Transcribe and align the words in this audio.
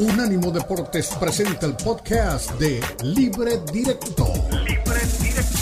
Unánimo 0.00 0.50
Deportes 0.50 1.08
presenta 1.20 1.66
el 1.66 1.74
podcast 1.76 2.52
de 2.52 2.80
Libre 3.02 3.60
Directo. 3.70 4.32
Libre 4.64 5.00
Directo. 5.20 5.58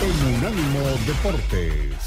En 0.00 0.34
Unánimo 0.36 0.80
Deportes. 1.06 2.01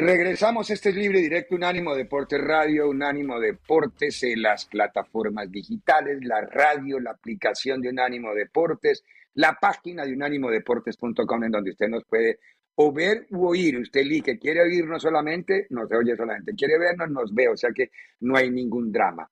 Regresamos, 0.00 0.70
este 0.70 0.88
es 0.88 0.94
Libre 0.94 1.20
Directo, 1.20 1.56
Unánimo 1.56 1.94
Deportes 1.94 2.40
Radio, 2.40 2.88
Unánimo 2.88 3.38
Deportes 3.38 4.22
en 4.22 4.40
las 4.40 4.64
plataformas 4.64 5.50
digitales, 5.50 6.24
la 6.24 6.40
radio, 6.40 6.98
la 6.98 7.10
aplicación 7.10 7.82
de 7.82 7.90
Unánimo 7.90 8.34
Deportes, 8.34 9.04
la 9.34 9.58
página 9.60 10.06
de 10.06 10.14
unánimodeportes.com 10.14 11.44
en 11.44 11.50
donde 11.50 11.72
usted 11.72 11.88
nos 11.88 12.04
puede 12.06 12.38
o 12.76 12.90
ver 12.90 13.26
u 13.28 13.46
oír. 13.46 13.78
Usted 13.78 14.00
elige, 14.00 14.38
quiere 14.38 14.62
oírnos 14.62 15.02
solamente, 15.02 15.66
no 15.68 15.86
se 15.86 15.96
oye 15.96 16.16
solamente, 16.16 16.54
quiere 16.54 16.78
vernos, 16.78 17.10
nos 17.10 17.34
ve, 17.34 17.48
o 17.48 17.56
sea 17.58 17.70
que 17.70 17.90
no 18.20 18.38
hay 18.38 18.50
ningún 18.50 18.90
drama. 18.90 19.30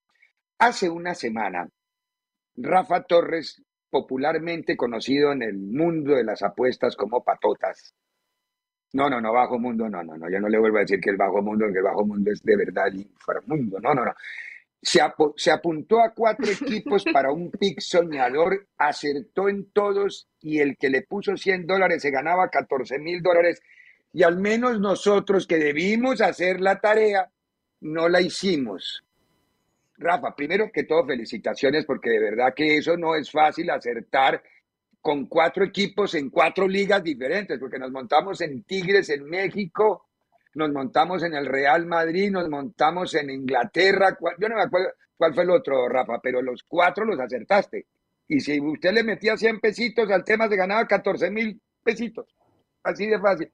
Hace 0.59 0.91
una 0.91 1.15
semana, 1.15 1.67
Rafa 2.57 3.05
Torres, 3.05 3.63
popularmente 3.89 4.77
conocido 4.77 5.33
en 5.33 5.43
el 5.45 5.57
mundo 5.57 6.15
de 6.15 6.25
las 6.25 6.43
apuestas 6.43 6.95
como 6.95 7.25
Patotas, 7.25 7.95
no, 8.93 9.11
no, 9.11 9.21
no, 9.21 9.33
bajo 9.33 9.59
mundo, 9.59 9.89
no, 9.89 10.03
no, 10.03 10.17
no. 10.17 10.31
Yo 10.31 10.41
no 10.41 10.49
le 10.49 10.59
vuelvo 10.59 10.79
a 10.79 10.81
decir 10.81 11.01
que 11.01 11.11
el 11.11 11.17
bajo 11.17 11.43
mundo, 11.43 11.67
que 11.71 11.79
el 11.79 11.85
bajo 11.85 12.07
mundo 12.07 12.31
es 12.31 12.43
de 12.43 12.57
verdad 12.57 12.89
el 12.89 13.01
inframundo. 13.01 13.79
No, 13.81 13.95
no, 13.95 14.05
no. 14.05 14.15
Se, 14.81 15.01
se 15.37 15.51
apuntó 15.51 16.01
a 16.01 16.15
cuatro 16.15 16.47
equipos 16.51 17.05
para 17.13 17.31
un 17.31 17.51
pick 17.51 17.81
soñador, 17.81 18.67
acertó 18.79 19.49
en 19.49 19.71
todos 19.73 20.29
y 20.41 20.61
el 20.61 20.77
que 20.79 20.89
le 20.89 21.03
puso 21.03 21.37
100 21.37 21.67
dólares 21.67 22.01
se 22.01 22.11
ganaba 22.11 22.49
14 22.49 22.99
mil 22.99 23.21
dólares. 23.21 23.61
Y 24.13 24.23
al 24.23 24.39
menos 24.39 24.81
nosotros 24.81 25.47
que 25.47 25.59
debimos 25.59 26.23
hacer 26.23 26.61
la 26.61 26.81
tarea, 26.81 27.31
no 27.81 28.09
la 28.09 28.23
hicimos. 28.23 29.05
Rafa, 29.99 30.35
primero 30.35 30.71
que 30.73 30.85
todo, 30.85 31.05
felicitaciones 31.05 31.85
porque 31.85 32.11
de 32.11 32.21
verdad 32.21 32.55
que 32.55 32.79
eso 32.79 32.97
no 32.97 33.17
es 33.17 33.31
fácil 33.31 33.69
acertar 33.69 34.43
con 35.01 35.27
cuatro 35.27 35.65
equipos 35.65 36.15
en 36.15 36.31
cuatro 36.31 36.67
ligas 36.67 37.03
diferentes, 37.03 37.59
porque 37.59 37.79
nos 37.79 37.91
montamos 37.91 38.41
en 38.41 38.63
Tigres 38.65 39.09
en 39.11 39.25
México, 39.25 40.07
nos 40.55 40.71
montamos 40.71 41.23
en 41.23 41.35
el 41.35 41.47
Real 41.47 41.87
Madrid, 41.87 42.31
nos 42.31 42.49
montamos 42.49 43.15
en 43.15 43.31
Inglaterra, 43.31 44.17
yo 44.39 44.49
no 44.49 44.57
me 44.57 44.63
acuerdo 44.63 44.89
cuál 45.17 45.35
fue 45.35 45.45
el 45.45 45.51
otro, 45.51 45.89
Rafa, 45.89 46.21
pero 46.23 46.43
los 46.43 46.63
cuatro 46.65 47.05
los 47.05 47.19
acertaste. 47.19 47.87
Y 48.29 48.41
si 48.41 48.61
usted 48.61 48.93
le 48.93 49.03
metía 49.03 49.37
100 49.37 49.61
pesitos 49.61 50.11
al 50.11 50.25
tema, 50.25 50.49
se 50.49 50.57
ganaba 50.57 50.87
14 50.87 51.31
mil 51.31 51.61
pesitos. 51.83 52.27
Así 52.83 53.07
de 53.07 53.19
fácil. 53.19 53.51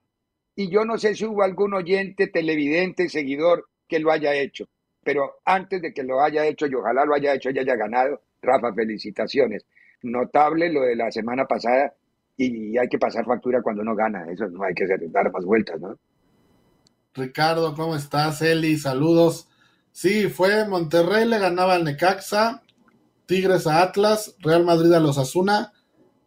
Y 0.56 0.68
yo 0.68 0.84
no 0.84 0.98
sé 0.98 1.14
si 1.14 1.24
hubo 1.24 1.42
algún 1.42 1.74
oyente, 1.74 2.28
televidente, 2.28 3.08
seguidor 3.08 3.68
que 3.86 4.00
lo 4.00 4.10
haya 4.10 4.34
hecho. 4.34 4.68
Pero 5.02 5.36
antes 5.44 5.80
de 5.82 5.92
que 5.92 6.02
lo 6.02 6.20
haya 6.20 6.44
hecho, 6.46 6.66
y 6.66 6.74
ojalá 6.74 7.04
lo 7.04 7.14
haya 7.14 7.34
hecho 7.34 7.50
y 7.50 7.58
haya 7.58 7.76
ganado, 7.76 8.22
Rafa, 8.42 8.72
felicitaciones 8.74 9.64
notable 10.04 10.72
lo 10.72 10.82
de 10.82 10.96
la 10.96 11.10
semana 11.10 11.46
pasada 11.46 11.94
y 12.36 12.76
hay 12.76 12.88
que 12.88 12.98
pasar 12.98 13.24
factura 13.24 13.62
cuando 13.62 13.82
uno 13.82 13.94
gana. 13.94 14.26
Eso 14.30 14.48
no 14.48 14.64
hay 14.64 14.74
que 14.74 14.86
dar 15.10 15.32
más 15.32 15.44
vueltas, 15.44 15.80
¿no? 15.80 15.98
Ricardo, 17.14 17.74
¿cómo 17.74 17.94
estás? 17.96 18.42
Eli, 18.42 18.76
saludos. 18.76 19.48
Sí, 19.92 20.28
fue 20.28 20.66
Monterrey 20.66 21.24
le 21.24 21.38
ganaba 21.38 21.74
al 21.74 21.84
Necaxa, 21.84 22.62
Tigres 23.26 23.66
a 23.66 23.82
Atlas, 23.82 24.34
Real 24.40 24.64
Madrid 24.64 24.92
a 24.92 25.00
los 25.00 25.18
Asuna 25.18 25.72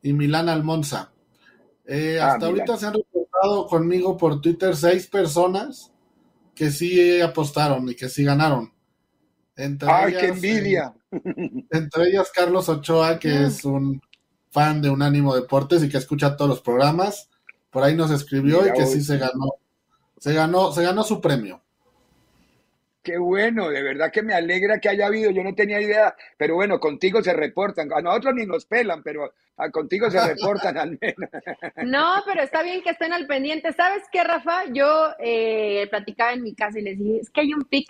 y 0.01 0.13
Milán 0.13 0.47
al 0.47 0.63
Monza. 0.63 1.11
Eh, 1.85 2.19
ah, 2.21 2.33
hasta 2.33 2.47
ahorita 2.47 2.77
se 2.77 2.85
han 2.87 2.93
reportado 2.93 3.67
conmigo 3.67 4.15
por 4.15 4.39
Twitter 4.39 4.75
seis 4.75 5.07
personas 5.07 5.91
que 6.55 6.71
sí 6.71 7.21
apostaron 7.21 7.87
y 7.89 7.95
que 7.95 8.07
sí 8.07 8.23
ganaron. 8.23 8.71
¡Ay, 9.87 10.13
qué 10.13 10.27
envidia! 10.27 10.93
entre 11.11 12.09
ellas 12.09 12.31
Carlos 12.33 12.69
Ochoa, 12.69 13.17
que 13.17 13.45
es 13.45 13.65
un 13.65 14.01
fan 14.51 14.81
de 14.81 14.89
Unánimo 14.89 15.35
Deportes 15.35 15.83
y 15.83 15.89
que 15.89 15.97
escucha 15.97 16.35
todos 16.35 16.49
los 16.49 16.61
programas. 16.61 17.29
Por 17.71 17.83
ahí 17.83 17.95
nos 17.95 18.11
escribió 18.11 18.65
y 18.67 18.71
que 18.73 18.85
sí 18.85 19.01
se 19.01 19.17
ganó, 19.17 19.55
se 20.17 20.33
ganó, 20.33 20.71
se 20.71 20.83
ganó 20.83 21.03
su 21.03 21.19
premio. 21.21 21.61
Qué 23.03 23.17
bueno, 23.17 23.69
de 23.69 23.81
verdad 23.81 24.11
que 24.11 24.21
me 24.21 24.33
alegra 24.33 24.79
que 24.79 24.89
haya 24.89 25.07
habido, 25.07 25.31
yo 25.31 25.41
no 25.41 25.55
tenía 25.55 25.79
idea, 25.79 26.13
pero 26.37 26.55
bueno, 26.55 26.79
contigo 26.79 27.23
se 27.23 27.33
reportan, 27.33 27.89
a 27.93 28.01
nosotros 28.01 28.35
ni 28.35 28.45
nos 28.45 28.65
pelan, 28.65 29.01
pero 29.01 29.31
a 29.55 29.71
contigo 29.71 30.11
se 30.11 30.19
reportan 30.27 30.77
al 30.77 30.97
menos. 30.99 31.29
No, 31.85 32.21
pero 32.25 32.41
está 32.41 32.63
bien 32.63 32.81
que 32.81 32.89
estén 32.89 33.13
al 33.13 33.25
pendiente. 33.25 33.71
¿Sabes 33.71 34.03
qué, 34.11 34.23
Rafa? 34.23 34.65
Yo 34.73 35.11
eh, 35.19 35.87
platicaba 35.89 36.33
en 36.33 36.43
mi 36.43 36.53
casa 36.53 36.79
y 36.79 36.83
les 36.83 36.99
dije, 36.99 37.19
es 37.21 37.29
que 37.29 37.41
hay 37.41 37.53
un 37.53 37.63
pick 37.63 37.87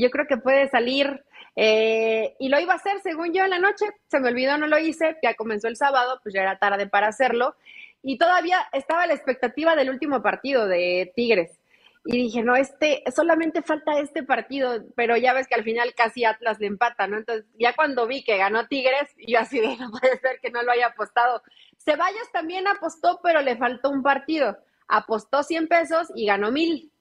yo 0.00 0.10
creo 0.10 0.26
que 0.26 0.36
puede 0.36 0.68
salir 0.68 1.24
eh, 1.56 2.34
y 2.38 2.48
lo 2.48 2.58
iba 2.58 2.72
a 2.72 2.76
hacer, 2.76 3.00
según 3.00 3.32
yo, 3.32 3.44
en 3.44 3.50
la 3.50 3.58
noche. 3.58 3.86
Se 4.08 4.20
me 4.20 4.28
olvidó, 4.28 4.58
no 4.58 4.66
lo 4.66 4.78
hice. 4.78 5.16
Ya 5.22 5.34
comenzó 5.34 5.68
el 5.68 5.76
sábado, 5.76 6.20
pues 6.22 6.34
ya 6.34 6.42
era 6.42 6.58
tarde 6.58 6.86
para 6.86 7.08
hacerlo. 7.08 7.56
Y 8.02 8.18
todavía 8.18 8.58
estaba 8.72 9.06
la 9.06 9.14
expectativa 9.14 9.76
del 9.76 9.90
último 9.90 10.22
partido 10.22 10.66
de 10.66 11.12
Tigres. 11.16 11.58
Y 12.06 12.18
dije, 12.18 12.42
no, 12.42 12.54
este, 12.54 13.02
solamente 13.14 13.62
falta 13.62 13.98
este 13.98 14.22
partido, 14.22 14.84
pero 14.94 15.16
ya 15.16 15.32
ves 15.32 15.48
que 15.48 15.54
al 15.54 15.64
final 15.64 15.94
casi 15.94 16.26
Atlas 16.26 16.60
le 16.60 16.66
empata, 16.66 17.06
¿no? 17.06 17.16
Entonces, 17.16 17.46
ya 17.58 17.72
cuando 17.74 18.06
vi 18.06 18.22
que 18.22 18.36
ganó 18.36 18.66
Tigres, 18.66 19.08
yo 19.26 19.38
así 19.38 19.58
de, 19.58 19.76
no 19.78 19.90
puede 19.90 20.18
ser 20.18 20.38
que 20.40 20.50
no 20.50 20.62
lo 20.62 20.72
haya 20.72 20.88
apostado. 20.88 21.42
Ceballos 21.78 22.30
también 22.30 22.66
apostó, 22.68 23.20
pero 23.22 23.40
le 23.40 23.56
faltó 23.56 23.90
un 23.90 24.02
partido. 24.02 24.58
Apostó 24.86 25.42
100 25.42 25.66
pesos 25.66 26.08
y 26.14 26.26
ganó 26.26 26.52
mil 26.52 26.92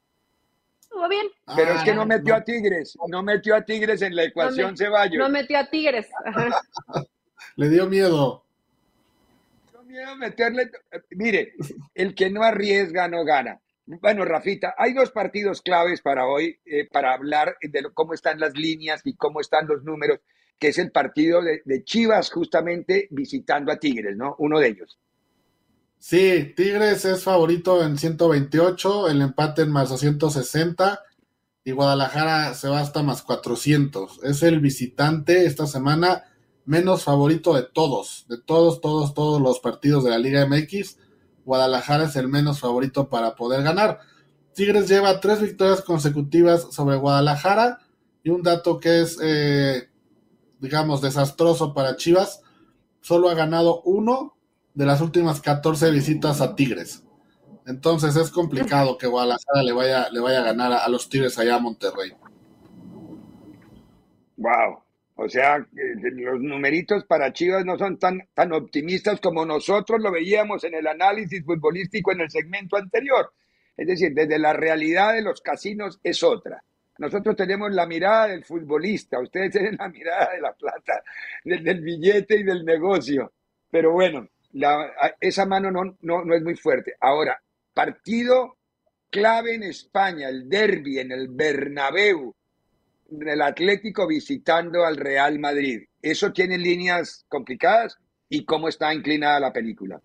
bien. 1.10 1.28
Pero 1.56 1.74
es 1.74 1.84
que 1.84 1.94
no 1.94 2.06
metió 2.06 2.36
a 2.36 2.44
Tigres, 2.44 2.98
no 3.08 3.24
metió 3.24 3.56
a 3.56 3.64
Tigres 3.64 4.02
en 4.02 4.16
la 4.16 4.24
ecuación 4.24 4.78
Ceballos. 4.78 5.18
No 5.18 5.30
metió 5.30 5.58
a 5.58 5.70
Tigres. 5.70 6.08
Le 7.56 7.70
dio 7.70 7.88
miedo. 7.88 8.44
Dio 9.72 9.84
miedo 9.84 10.16
meterle. 10.16 10.72
Mire, 11.12 11.54
el 11.94 12.16
que 12.16 12.30
no 12.30 12.44
arriesga 12.44 13.08
no 13.08 13.24
gana. 13.24 13.60
Bueno, 13.86 14.24
Rafita, 14.24 14.76
hay 14.78 14.94
dos 14.94 15.12
partidos 15.12 15.62
claves 15.62 16.02
para 16.02 16.26
hoy, 16.26 16.58
eh, 16.66 16.88
para 16.90 17.14
hablar 17.14 17.58
de 17.62 17.84
cómo 17.94 18.14
están 18.14 18.40
las 18.40 18.56
líneas 18.56 19.02
y 19.04 19.16
cómo 19.16 19.42
están 19.42 19.68
los 19.68 19.84
números, 19.84 20.20
que 20.58 20.70
es 20.70 20.78
el 20.78 20.92
partido 20.92 21.42
de 21.42 21.84
Chivas 21.84 22.32
justamente 22.32 23.08
visitando 23.12 23.74
a 23.74 23.78
Tigres, 23.78 24.16
¿no? 24.16 24.36
Uno 24.40 24.60
de 24.60 24.70
ellos. 24.70 24.98
Sí, 26.06 26.54
Tigres 26.58 27.06
es 27.06 27.24
favorito 27.24 27.82
en 27.82 27.98
128, 27.98 29.08
el 29.08 29.22
empate 29.22 29.62
en 29.62 29.72
más 29.72 29.88
260 29.88 31.02
y 31.64 31.72
Guadalajara 31.72 32.54
se 32.56 32.68
va 32.68 32.82
hasta 32.82 33.04
más 33.04 33.22
400. 33.22 34.20
Es 34.24 34.44
el 34.44 34.60
visitante 34.60 35.46
esta 35.46 35.66
semana 35.66 36.26
menos 36.66 37.06
favorito 37.06 37.54
de 37.56 37.64
todos, 37.64 38.26
de 38.28 38.38
todos, 38.38 38.82
todos, 38.82 39.14
todos 39.14 39.42
los 39.42 39.62
partidos 39.62 40.04
de 40.04 40.10
la 40.10 40.18
Liga 40.18 40.46
MX. 40.46 40.98
Guadalajara 41.46 42.04
es 42.04 42.18
el 42.18 42.28
menos 42.28 42.60
favorito 42.60 43.08
para 43.08 43.36
poder 43.36 43.64
ganar. 43.64 44.00
Tigres 44.54 44.90
lleva 44.90 45.22
tres 45.22 45.40
victorias 45.40 45.80
consecutivas 45.84 46.68
sobre 46.72 46.98
Guadalajara 46.98 47.80
y 48.24 48.30
un 48.30 48.44
dato 48.44 48.82
que 48.82 49.04
es, 49.04 49.18
eh, 49.22 49.90
digamos, 50.60 51.00
desastroso 51.02 51.74
para 51.74 51.96
Chivas. 51.96 52.42
Solo 53.00 53.30
ha 53.30 53.36
ganado 53.36 53.82
uno 53.84 54.34
de 54.74 54.86
las 54.86 55.02
últimas 55.02 55.42
14 55.42 55.92
visitas 55.92 56.42
a 56.42 56.56
Tigres. 56.56 57.04
Entonces 57.66 58.16
es 58.16 58.30
complicado 58.30 58.98
que 58.98 59.08
Guadalajara 59.08 59.64
le 59.64 59.72
vaya, 59.72 60.10
le 60.10 60.20
vaya 60.20 60.40
a 60.40 60.44
ganar 60.44 60.74
a, 60.74 60.88
los 60.90 61.10
Tigres 61.10 61.38
allá 61.40 61.56
a 61.56 61.60
Monterrey. 61.60 62.12
Wow. 64.38 64.84
O 65.16 65.30
sea, 65.30 65.66
los 65.74 66.42
numeritos 66.42 67.06
para 67.06 67.32
Chivas 67.32 67.64
no 67.66 67.78
son 67.78 68.00
tan, 68.00 68.28
tan 68.34 68.52
optimistas 68.52 69.22
como 69.22 69.46
nosotros 69.46 70.02
lo 70.02 70.12
veíamos 70.12 70.64
en 70.64 70.74
el 70.74 70.88
análisis 70.88 71.46
futbolístico 71.46 72.12
en 72.12 72.22
el 72.22 72.32
segmento 72.32 72.76
anterior. 72.76 73.32
Es 73.78 73.88
decir, 73.88 74.14
desde 74.14 74.40
la 74.40 74.54
realidad 74.54 75.14
de 75.14 75.22
los 75.22 75.40
casinos 75.42 76.00
es 76.04 76.24
otra. 76.24 76.64
Nosotros 76.98 77.36
tenemos 77.36 77.72
la 77.72 77.88
mirada 77.88 78.28
del 78.28 78.44
futbolista, 78.44 79.20
ustedes 79.20 79.52
tienen 79.52 79.78
la 79.78 79.90
mirada 79.90 80.32
de 80.34 80.42
la 80.42 80.54
plata, 80.54 81.04
del 81.44 81.82
billete 81.82 82.40
y 82.40 82.44
del 82.44 82.66
negocio. 82.66 83.34
Pero 83.72 83.92
bueno, 83.92 84.28
esa 85.20 85.46
mano 85.46 85.72
no, 85.72 85.98
no, 86.02 86.36
es 86.36 86.44
muy 86.44 86.56
fuerte. 86.56 86.96
Ahora, 87.00 87.42
partido 87.74 88.58
clave 89.10 89.56
en 89.56 89.64
España, 89.64 90.30
el 90.30 90.48
derby 90.48 91.00
en 91.00 91.12
el 91.12 91.28
Bernabéu, 91.30 92.36
el 93.10 93.42
Atlético 93.42 94.08
visitando 94.08 94.86
al 94.86 94.98
Real 94.98 95.40
Madrid. 95.40 95.84
¿Eso 96.02 96.32
tiene 96.32 96.58
líneas 96.58 97.26
complicadas? 97.28 97.98
¿Y 98.30 98.46
cómo 98.46 98.68
está 98.68 98.94
inclinada 98.94 99.40
la 99.40 99.54
película? 99.54 100.02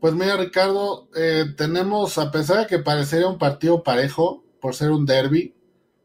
Pues 0.00 0.14
mira, 0.14 0.36
Ricardo, 0.36 1.08
eh, 1.16 1.46
tenemos, 1.56 2.18
a 2.18 2.30
pesar 2.30 2.60
de 2.60 2.66
que 2.66 2.78
parecería 2.78 3.26
un 3.26 3.38
partido 3.38 3.82
parejo, 3.82 4.44
por 4.60 4.74
ser 4.74 4.90
un 4.90 5.06
derby, 5.06 5.54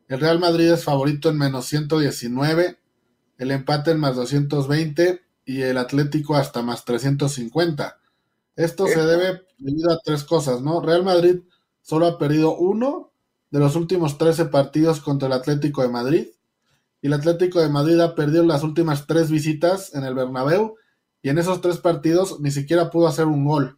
El 0.07 0.19
Real 0.19 0.39
Madrid 0.39 0.71
es 0.71 0.83
favorito 0.83 1.29
en 1.29 1.37
menos 1.37 1.67
119, 1.67 2.77
el 3.37 3.51
empate 3.51 3.91
en 3.91 3.99
más 3.99 4.15
220 4.15 5.21
y 5.51 5.61
el 5.61 5.77
Atlético 5.77 6.35
hasta 6.35 6.61
más 6.61 6.85
350. 6.85 7.99
Esto 8.55 8.87
se 8.87 9.01
debe 9.01 9.41
debido 9.57 9.91
a 9.91 9.99
tres 10.03 10.23
cosas, 10.23 10.61
¿no? 10.61 10.81
Real 10.81 11.03
Madrid 11.03 11.41
solo 11.81 12.05
ha 12.05 12.17
perdido 12.17 12.55
uno 12.55 13.11
de 13.49 13.59
los 13.59 13.75
últimos 13.75 14.17
13 14.17 14.45
partidos 14.45 15.01
contra 15.01 15.27
el 15.27 15.33
Atlético 15.33 15.81
de 15.81 15.89
Madrid 15.89 16.27
y 17.01 17.07
el 17.07 17.13
Atlético 17.13 17.59
de 17.59 17.67
Madrid 17.67 17.99
ha 17.99 18.15
perdido 18.15 18.45
las 18.45 18.63
últimas 18.63 19.07
tres 19.07 19.29
visitas 19.29 19.93
en 19.93 20.05
el 20.05 20.15
Bernabéu 20.15 20.75
y 21.21 21.29
en 21.29 21.37
esos 21.37 21.59
tres 21.59 21.77
partidos 21.79 22.39
ni 22.39 22.51
siquiera 22.51 22.89
pudo 22.89 23.07
hacer 23.07 23.25
un 23.25 23.43
gol. 23.43 23.77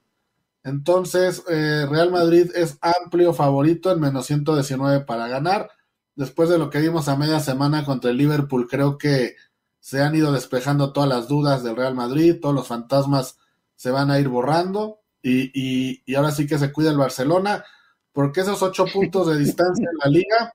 Entonces, 0.64 1.44
eh, 1.50 1.88
Real 1.90 2.12
Madrid 2.12 2.52
es 2.54 2.78
amplio 2.82 3.34
favorito 3.34 3.92
en 3.92 4.00
menos 4.00 4.28
119 4.28 5.06
para 5.06 5.28
ganar. 5.28 5.72
Después 6.16 6.50
de 6.50 6.60
lo 6.60 6.70
que 6.70 6.80
vimos 6.80 7.08
a 7.08 7.18
media 7.18 7.40
semana 7.40 7.84
contra 7.84 8.12
el 8.12 8.18
Liverpool, 8.18 8.68
creo 8.70 9.00
que 9.00 9.36
se 9.84 10.02
han 10.02 10.16
ido 10.16 10.32
despejando 10.32 10.94
todas 10.94 11.10
las 11.10 11.28
dudas 11.28 11.62
del 11.62 11.76
Real 11.76 11.94
Madrid, 11.94 12.40
todos 12.42 12.56
los 12.56 12.70
fantasmas 12.70 13.38
se 13.76 13.92
van 13.92 14.10
a 14.10 14.18
ir 14.18 14.30
borrando 14.30 15.02
y, 15.22 16.02
y 16.06 16.16
ahora 16.16 16.32
sí 16.32 16.48
que 16.48 16.58
se 16.58 16.72
cuida 16.72 16.90
el 16.90 16.98
Barcelona, 16.98 17.66
porque 18.14 18.40
esos 18.40 18.64
ocho 18.64 18.86
puntos 18.86 19.28
de 19.28 19.38
distancia 19.38 19.90
en 19.92 19.98
la 19.98 20.10
liga 20.10 20.54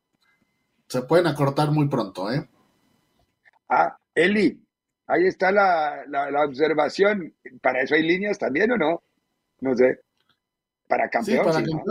se 0.86 1.02
pueden 1.02 1.26
acortar 1.26 1.70
muy 1.70 1.88
pronto, 1.88 2.32
¿eh? 2.32 2.48
Ah, 3.69 3.98
Eli, 4.14 4.58
ahí 5.06 5.26
está 5.26 5.52
la, 5.52 6.06
la, 6.06 6.42
observación. 6.46 7.34
¿Para 7.60 7.82
eso 7.82 7.96
hay 7.96 8.04
líneas 8.04 8.38
también 8.38 8.72
o 8.72 8.78
no? 8.78 9.02
No 9.60 9.76
sé. 9.76 10.00
Para 10.88 11.10
campeón. 11.10 11.44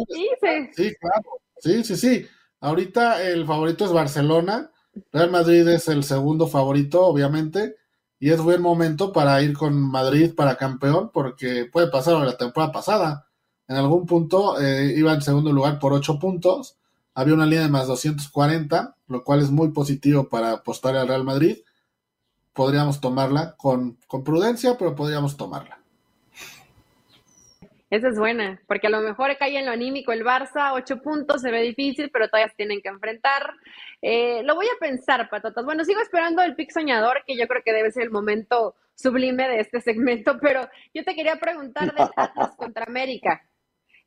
Sí, 0.10 0.28
sí. 0.74 0.96
claro. 1.00 1.30
Sí, 1.60 1.84
sí, 1.84 1.96
sí. 1.96 2.28
Ahorita 2.62 3.22
el 3.22 3.46
favorito 3.46 3.86
es 3.86 3.92
Barcelona. 3.92 4.72
Real 5.12 5.32
Madrid 5.32 5.68
es 5.68 5.88
el 5.88 6.04
segundo 6.04 6.48
favorito, 6.48 7.06
obviamente. 7.06 7.76
Y 8.20 8.32
es 8.32 8.42
buen 8.42 8.62
momento 8.62 9.14
para 9.14 9.42
ir 9.42 9.54
con 9.54 9.80
Madrid 9.80 10.34
para 10.36 10.58
campeón, 10.58 11.12
porque 11.14 11.66
puede 11.72 11.88
pasar 11.88 12.16
la 12.26 12.38
temporada 12.38 12.72
pasada. 12.72 13.28
En 13.68 13.76
algún 13.76 14.06
punto 14.06 14.60
eh, 14.60 14.94
iba 14.98 15.14
en 15.14 15.22
segundo 15.22 15.52
lugar 15.52 15.80
por 15.80 15.94
ocho 15.94 16.18
puntos. 16.20 16.78
Había 17.14 17.34
una 17.34 17.46
línea 17.46 17.64
de 17.64 17.70
más 17.70 17.88
240, 17.88 18.96
lo 19.08 19.24
cual 19.24 19.42
es 19.42 19.52
muy 19.52 19.70
positivo 19.70 20.30
para 20.30 20.54
apostar 20.54 20.96
al 20.96 21.08
Real 21.08 21.24
Madrid 21.24 21.58
podríamos 22.58 23.00
tomarla 23.00 23.56
con, 23.56 24.00
con 24.08 24.24
prudencia, 24.24 24.76
pero 24.80 24.96
podríamos 24.96 25.38
tomarla. 25.38 25.80
Esa 27.90 28.10
es 28.10 28.20
buena, 28.20 28.62
porque 28.68 28.88
a 28.88 28.90
lo 28.90 29.00
mejor 29.00 29.38
cae 29.38 29.58
en 29.58 29.66
lo 29.66 29.72
anímico 29.72 30.12
el 30.12 30.26
Barça, 30.26 30.74
ocho 30.74 31.02
puntos, 31.02 31.42
se 31.42 31.52
ve 31.52 31.62
difícil, 31.62 32.10
pero 32.12 32.28
todavía 32.28 32.50
se 32.50 32.58
tienen 32.58 32.82
que 32.82 32.90
enfrentar. 32.90 33.54
Eh, 34.02 34.44
lo 34.44 34.56
voy 34.56 34.66
a 34.66 34.78
pensar, 34.80 35.30
patatas. 35.30 35.64
Bueno, 35.64 35.86
sigo 35.86 36.02
esperando 36.02 36.42
el 36.42 36.56
pick 36.56 36.72
soñador, 36.72 37.24
que 37.26 37.38
yo 37.38 37.48
creo 37.48 37.64
que 37.64 37.72
debe 37.72 37.92
ser 37.92 38.04
el 38.04 38.12
momento 38.12 38.76
sublime 38.94 39.48
de 39.48 39.62
este 39.62 39.80
segmento, 39.80 40.38
pero 40.42 40.68
yo 40.94 41.06
te 41.06 41.16
quería 41.16 41.38
preguntar 41.38 41.94
del 41.94 42.10
Atlas 42.16 42.56
contra 42.58 42.84
América. 42.86 43.42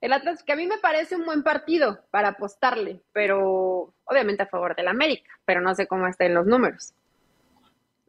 El 0.01 0.13
Atlas, 0.13 0.43
que 0.43 0.53
a 0.53 0.57
mí 0.57 0.67
me 0.67 0.79
parece 0.79 1.17
un 1.17 1.25
buen 1.25 1.43
partido 1.43 2.01
para 2.11 2.29
apostarle, 2.29 3.01
pero 3.13 3.95
obviamente 4.05 4.43
a 4.43 4.47
favor 4.47 4.75
del 4.77 4.89
América, 4.89 5.31
pero 5.45 5.61
no 5.61 5.75
sé 5.75 5.87
cómo 5.87 6.07
estén 6.07 6.35
los 6.35 6.47
números. 6.47 6.95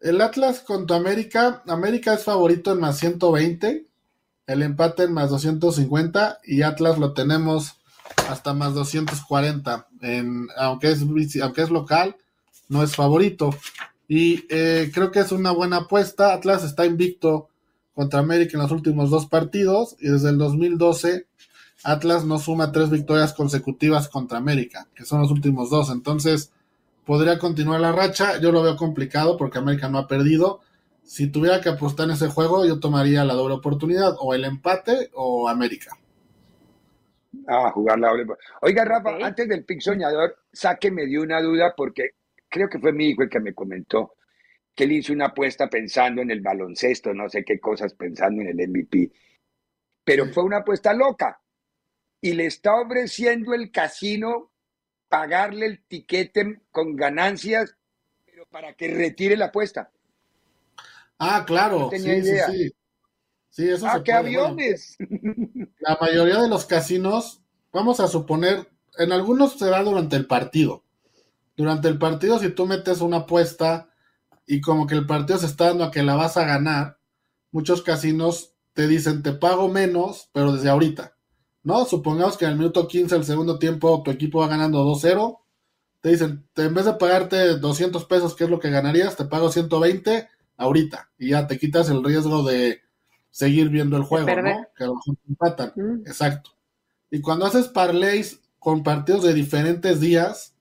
El 0.01 0.19
Atlas 0.19 0.61
contra 0.61 0.97
América, 0.97 1.61
América 1.67 2.13
es 2.15 2.23
favorito 2.23 2.71
en 2.71 2.79
más 2.79 2.97
120, 2.97 3.85
el 4.51 4.61
empate 4.61 5.03
en 5.03 5.13
más 5.13 5.29
250 5.29 6.39
y 6.45 6.61
Atlas 6.61 6.97
lo 6.97 7.13
tenemos 7.13 7.75
hasta 8.29 8.53
más 8.53 8.73
240. 8.73 9.87
En, 10.01 10.47
aunque, 10.57 10.91
es, 10.91 11.03
aunque 11.41 11.61
es 11.61 11.69
local, 11.69 12.15
no 12.69 12.83
es 12.83 12.95
favorito. 12.95 13.55
Y 14.07 14.45
eh, 14.49 14.91
creo 14.93 15.11
que 15.11 15.19
es 15.19 15.31
una 15.31 15.51
buena 15.51 15.77
apuesta. 15.77 16.33
Atlas 16.33 16.63
está 16.63 16.85
invicto 16.85 17.49
contra 17.93 18.19
América 18.19 18.57
en 18.57 18.63
los 18.63 18.71
últimos 18.71 19.09
dos 19.09 19.25
partidos 19.25 19.95
y 19.99 20.07
desde 20.07 20.29
el 20.29 20.37
2012 20.37 21.27
Atlas 21.83 22.25
no 22.25 22.37
suma 22.37 22.71
tres 22.71 22.89
victorias 22.89 23.33
consecutivas 23.33 24.07
contra 24.07 24.37
América, 24.37 24.87
que 24.93 25.05
son 25.05 25.21
los 25.21 25.31
últimos 25.31 25.69
dos. 25.69 25.89
Entonces, 25.89 26.51
podría 27.05 27.39
continuar 27.39 27.81
la 27.81 27.91
racha. 27.91 28.39
Yo 28.39 28.51
lo 28.51 28.61
veo 28.61 28.77
complicado 28.77 29.37
porque 29.37 29.57
América 29.57 29.89
no 29.89 29.97
ha 29.97 30.07
perdido. 30.07 30.61
Si 31.03 31.31
tuviera 31.31 31.61
que 31.61 31.69
apostar 31.69 32.05
en 32.05 32.13
ese 32.13 32.27
juego, 32.27 32.65
yo 32.65 32.79
tomaría 32.79 33.25
la 33.25 33.33
doble 33.33 33.55
oportunidad, 33.55 34.15
o 34.19 34.33
el 34.33 34.45
empate 34.45 35.09
o 35.13 35.49
América. 35.49 35.97
Ah, 37.47 37.71
jugar 37.71 37.99
la 37.99 38.09
doble. 38.09 38.25
Oiga, 38.61 38.85
Rafa, 38.85 39.17
antes 39.25 39.47
del 39.47 39.65
pick 39.65 39.81
soñador, 39.81 40.37
sáqueme 40.51 41.05
dio 41.05 41.21
una 41.21 41.41
duda 41.41 41.73
porque 41.75 42.11
creo 42.49 42.69
que 42.69 42.79
fue 42.79 42.91
mi 42.91 43.09
hijo 43.09 43.23
el 43.23 43.29
que 43.29 43.39
me 43.39 43.53
comentó 43.53 44.15
que 44.75 44.85
él 44.85 44.93
hizo 44.93 45.13
una 45.13 45.27
apuesta 45.27 45.69
pensando 45.69 46.21
en 46.21 46.31
el 46.31 46.41
baloncesto, 46.41 47.13
no 47.13 47.29
sé 47.29 47.43
qué 47.43 47.59
cosas 47.59 47.93
pensando 47.93 48.41
en 48.41 48.47
el 48.59 48.69
MVP. 48.69 49.11
Pero 50.03 50.27
fue 50.27 50.43
una 50.43 50.57
apuesta 50.57 50.93
loca 50.93 51.41
y 52.21 52.33
le 52.33 52.45
está 52.45 52.75
ofreciendo 52.75 53.53
el 53.53 53.71
casino 53.71 54.51
pagarle 55.09 55.65
el 55.65 55.83
tiquete 55.83 56.61
con 56.71 56.95
ganancias, 56.95 57.75
pero 58.25 58.45
para 58.45 58.73
que 58.73 58.87
retire 58.87 59.35
la 59.35 59.47
apuesta. 59.47 59.91
Ah, 61.23 61.45
claro. 61.45 61.91
sí, 61.91 61.99
sí, 61.99 62.23
sí, 62.23 62.71
sí. 63.51 63.69
eso 63.69 63.85
ah, 63.87 64.01
qué 64.03 64.11
aviones. 64.11 64.97
la 65.79 65.95
mayoría 66.01 66.41
de 66.41 66.49
los 66.49 66.65
casinos, 66.65 67.43
vamos 67.71 67.99
a 67.99 68.07
suponer, 68.07 68.67
en 68.97 69.11
algunos 69.11 69.53
se 69.53 69.67
da 69.67 69.83
durante 69.83 70.15
el 70.15 70.25
partido. 70.25 70.83
Durante 71.55 71.89
el 71.89 71.99
partido, 71.99 72.39
si 72.39 72.49
tú 72.49 72.65
metes 72.65 73.01
una 73.01 73.17
apuesta 73.17 73.91
y 74.47 74.61
como 74.61 74.87
que 74.87 74.95
el 74.95 75.05
partido 75.05 75.37
se 75.37 75.45
está 75.45 75.67
dando 75.67 75.83
a 75.83 75.91
que 75.91 76.01
la 76.01 76.15
vas 76.15 76.37
a 76.37 76.45
ganar, 76.45 76.97
muchos 77.51 77.83
casinos 77.83 78.55
te 78.73 78.87
dicen 78.87 79.21
te 79.21 79.33
pago 79.33 79.67
menos, 79.67 80.27
pero 80.33 80.53
desde 80.53 80.69
ahorita. 80.69 81.15
¿no? 81.61 81.85
Supongamos 81.85 82.35
que 82.35 82.45
en 82.45 82.51
el 82.51 82.57
minuto 82.57 82.87
15 82.87 83.13
del 83.13 83.25
segundo 83.25 83.59
tiempo 83.59 84.01
tu 84.03 84.09
equipo 84.09 84.39
va 84.39 84.47
ganando 84.47 84.83
2-0. 84.83 85.37
Te 86.01 86.09
dicen, 86.09 86.49
en 86.55 86.73
vez 86.73 86.85
de 86.85 86.93
pagarte 86.93 87.59
200 87.59 88.05
pesos, 88.05 88.35
que 88.35 88.45
es 88.45 88.49
lo 88.49 88.59
que 88.59 88.71
ganarías, 88.71 89.15
te 89.15 89.25
pago 89.25 89.51
120 89.51 90.27
ahorita. 90.61 91.09
Y 91.17 91.29
ya 91.29 91.47
te 91.47 91.57
quitas 91.57 91.89
el 91.89 92.03
riesgo 92.03 92.43
de 92.43 92.81
seguir 93.29 93.69
viendo 93.69 93.97
el 93.97 94.03
juego, 94.03 94.27
¿no? 94.27 94.67
Que 94.75 94.83
a 94.83 94.87
lo 94.87 94.95
mejor 94.95 95.15
empatan. 95.27 95.73
Mm. 95.75 96.07
Exacto. 96.07 96.51
Y 97.09 97.21
cuando 97.21 97.45
haces 97.45 97.67
parlays 97.67 98.39
con 98.59 98.83
partidos 98.83 99.23
de 99.23 99.33
diferentes 99.33 99.99
días, 99.99 100.55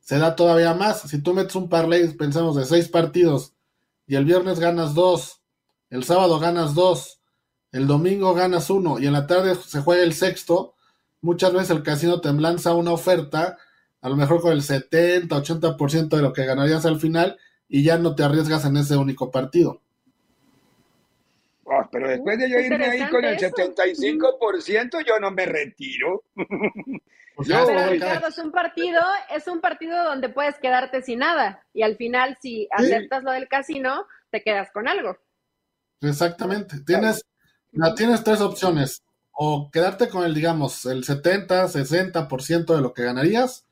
se 0.00 0.18
da 0.18 0.34
todavía 0.34 0.74
más. 0.74 1.02
Si 1.02 1.20
tú 1.20 1.34
metes 1.34 1.54
un 1.54 1.68
parlay, 1.68 2.08
pensamos, 2.14 2.56
de 2.56 2.64
seis 2.64 2.88
partidos, 2.88 3.52
y 4.06 4.16
el 4.16 4.24
viernes 4.24 4.58
ganas 4.58 4.94
dos, 4.94 5.40
el 5.90 6.04
sábado 6.04 6.38
ganas 6.38 6.74
dos, 6.74 7.20
el 7.70 7.86
domingo 7.86 8.34
ganas 8.34 8.68
uno 8.70 8.98
y 8.98 9.06
en 9.06 9.12
la 9.12 9.26
tarde 9.26 9.54
se 9.54 9.80
juega 9.80 10.02
el 10.02 10.12
sexto, 10.12 10.74
muchas 11.20 11.52
veces 11.52 11.70
el 11.70 11.82
casino 11.82 12.20
te 12.20 12.32
lanza 12.32 12.74
una 12.74 12.92
oferta, 12.92 13.56
a 14.00 14.08
lo 14.08 14.16
mejor 14.16 14.40
con 14.40 14.52
el 14.52 14.62
70, 14.62 15.34
80% 15.34 16.08
de 16.08 16.22
lo 16.22 16.32
que 16.32 16.44
ganarías 16.44 16.84
al 16.84 16.98
final 16.98 17.38
y 17.74 17.82
ya 17.82 17.96
no 17.96 18.14
te 18.14 18.22
arriesgas 18.22 18.66
en 18.66 18.76
ese 18.76 18.98
único 18.98 19.30
partido. 19.30 19.80
Ah, 21.66 21.88
pero 21.90 22.06
después 22.06 22.38
de 22.38 22.50
yo 22.50 22.58
irme 22.58 22.84
ahí 22.84 23.08
con 23.08 23.24
el 23.24 23.38
75%, 23.38 25.02
yo 25.06 25.18
no 25.18 25.32
me 25.32 25.46
retiro. 25.46 26.22
Pues 27.34 27.48
pero 27.48 27.88
Ricardo, 27.88 28.26
es 28.28 28.36
un 28.36 28.52
partido, 28.52 29.00
es 29.34 29.48
un 29.48 29.62
partido 29.62 30.04
donde 30.04 30.28
puedes 30.28 30.56
quedarte 30.58 31.00
sin 31.00 31.20
nada 31.20 31.64
y 31.72 31.80
al 31.80 31.96
final 31.96 32.36
si 32.42 32.68
aceptas 32.70 33.24
lo 33.24 33.32
del 33.32 33.48
casino, 33.48 34.04
te 34.30 34.42
quedas 34.42 34.70
con 34.70 34.86
algo. 34.86 35.16
Exactamente. 36.02 36.80
Tienes, 36.80 37.24
no, 37.72 37.94
tienes 37.94 38.22
tres 38.22 38.42
opciones. 38.42 39.02
O 39.30 39.70
quedarte 39.70 40.10
con 40.10 40.24
el, 40.24 40.34
digamos, 40.34 40.84
el 40.84 41.04
70, 41.04 41.68
60% 41.68 42.76
de 42.76 42.82
lo 42.82 42.92
que 42.92 43.04
ganarías. 43.04 43.64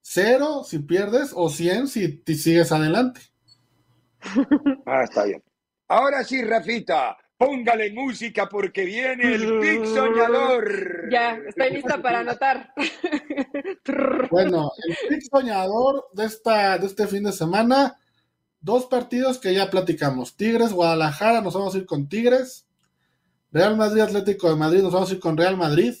Cero 0.00 0.62
si 0.64 0.78
pierdes 0.78 1.32
o 1.34 1.48
100 1.48 1.88
si 1.88 2.22
sigues 2.36 2.70
adelante. 2.70 3.31
Ah, 4.86 5.02
está 5.04 5.24
bien. 5.24 5.42
Ahora 5.88 6.24
sí, 6.24 6.42
Rafita, 6.42 7.16
póngale 7.36 7.92
música 7.92 8.48
porque 8.48 8.84
viene 8.84 9.34
el 9.34 9.58
Big 9.58 9.86
Soñador. 9.86 11.10
Ya, 11.10 11.38
estoy 11.46 11.70
lista 11.70 12.00
para 12.00 12.20
anotar. 12.20 12.72
bueno, 14.30 14.70
el 14.86 14.96
Big 15.10 15.22
Soñador 15.28 16.06
de, 16.12 16.24
esta, 16.24 16.78
de 16.78 16.86
este 16.86 17.06
fin 17.06 17.24
de 17.24 17.32
semana, 17.32 17.98
dos 18.60 18.86
partidos 18.86 19.38
que 19.38 19.54
ya 19.54 19.70
platicamos. 19.70 20.36
Tigres, 20.36 20.72
Guadalajara, 20.72 21.40
nos 21.40 21.54
vamos 21.54 21.74
a 21.74 21.78
ir 21.78 21.86
con 21.86 22.08
Tigres. 22.08 22.66
Real 23.50 23.76
Madrid 23.76 24.00
Atlético 24.00 24.48
de 24.48 24.56
Madrid, 24.56 24.82
nos 24.82 24.92
vamos 24.92 25.10
a 25.10 25.14
ir 25.14 25.20
con 25.20 25.36
Real 25.36 25.56
Madrid. 25.56 25.94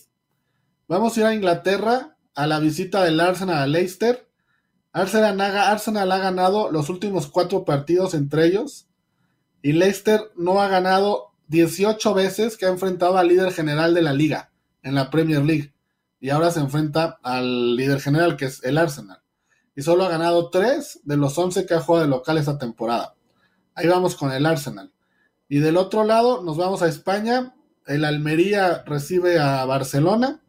Vamos 0.88 1.16
a 1.16 1.20
ir 1.20 1.26
a 1.26 1.34
Inglaterra 1.34 2.16
a 2.34 2.46
la 2.46 2.60
visita 2.60 3.04
del 3.04 3.20
Arsenal 3.20 3.58
a 3.58 3.66
Leicester. 3.66 4.26
Arsenal 4.92 5.40
ha, 6.12 6.18
ganado 6.18 6.70
los 6.70 6.90
últimos 6.90 7.26
cuatro 7.26 7.64
partidos 7.64 8.14
entre 8.14 8.46
ellos. 8.46 8.86
Y 9.62 9.72
Leicester 9.72 10.30
no 10.36 10.60
ha 10.60 10.68
ganado 10.68 11.32
18 11.48 12.14
veces 12.14 12.56
que 12.56 12.66
ha 12.66 12.70
enfrentado 12.70 13.16
al 13.16 13.28
líder 13.28 13.52
general 13.52 13.94
de 13.94 14.02
la 14.02 14.12
liga 14.12 14.52
en 14.82 14.94
la 14.94 15.10
Premier 15.10 15.42
League. 15.42 15.72
Y 16.20 16.30
ahora 16.30 16.50
se 16.50 16.60
enfrenta 16.60 17.18
al 17.22 17.76
líder 17.76 18.00
general 18.00 18.36
que 18.36 18.46
es 18.46 18.62
el 18.64 18.78
Arsenal. 18.78 19.18
y 19.74 19.80
solo 19.80 20.04
ha 20.04 20.10
ganado 20.10 20.50
3 20.50 21.00
de 21.04 21.16
los 21.16 21.38
11 21.38 21.64
que 21.64 21.72
ha 21.72 21.80
jugado 21.80 22.04
de 22.04 22.10
local 22.10 22.36
esta 22.36 22.58
temporada. 22.58 23.14
Ahí 23.74 23.88
vamos 23.88 24.16
con 24.16 24.30
el 24.30 24.44
Arsenal. 24.44 24.92
Y 25.48 25.60
del 25.60 25.78
otro 25.78 26.04
lado 26.04 26.42
nos 26.42 26.58
vamos 26.58 26.82
a 26.82 26.88
España. 26.88 27.54
El 27.86 28.04
Almería 28.04 28.84
recibe 28.84 29.38
a 29.38 29.64
Barcelona. 29.64 30.42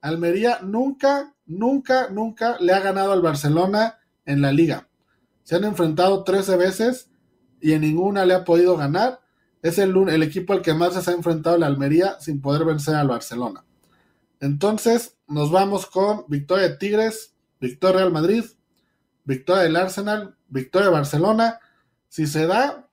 Almería 0.00 0.58
nunca, 0.62 1.35
nunca, 1.46 2.08
nunca 2.10 2.56
le 2.60 2.72
ha 2.72 2.80
ganado 2.80 3.12
al 3.12 3.22
Barcelona 3.22 3.98
en 4.24 4.42
la 4.42 4.52
liga. 4.52 4.88
Se 5.42 5.56
han 5.56 5.64
enfrentado 5.64 6.24
13 6.24 6.56
veces 6.56 7.10
y 7.60 7.72
en 7.72 7.82
ninguna 7.82 8.26
le 8.26 8.34
ha 8.34 8.44
podido 8.44 8.76
ganar. 8.76 9.20
Es 9.62 9.78
el, 9.78 10.22
equipo 10.22 10.52
al 10.52 10.62
que 10.62 10.74
más 10.74 10.94
se 11.02 11.10
ha 11.10 11.14
enfrentado 11.14 11.56
la 11.56 11.66
Almería 11.66 12.20
sin 12.20 12.40
poder 12.40 12.64
vencer 12.64 12.94
al 12.94 13.08
Barcelona. 13.08 13.64
Entonces 14.40 15.16
nos 15.26 15.50
vamos 15.50 15.86
con 15.86 16.24
victoria 16.28 16.68
de 16.68 16.76
Tigres, 16.76 17.34
victoria 17.60 17.98
Real 17.98 18.12
Madrid, 18.12 18.44
victoria 19.24 19.62
del 19.62 19.76
Arsenal, 19.76 20.36
victoria 20.48 20.88
de 20.88 20.94
Barcelona. 20.94 21.60
Si 22.08 22.26
se 22.26 22.46
da, 22.46 22.88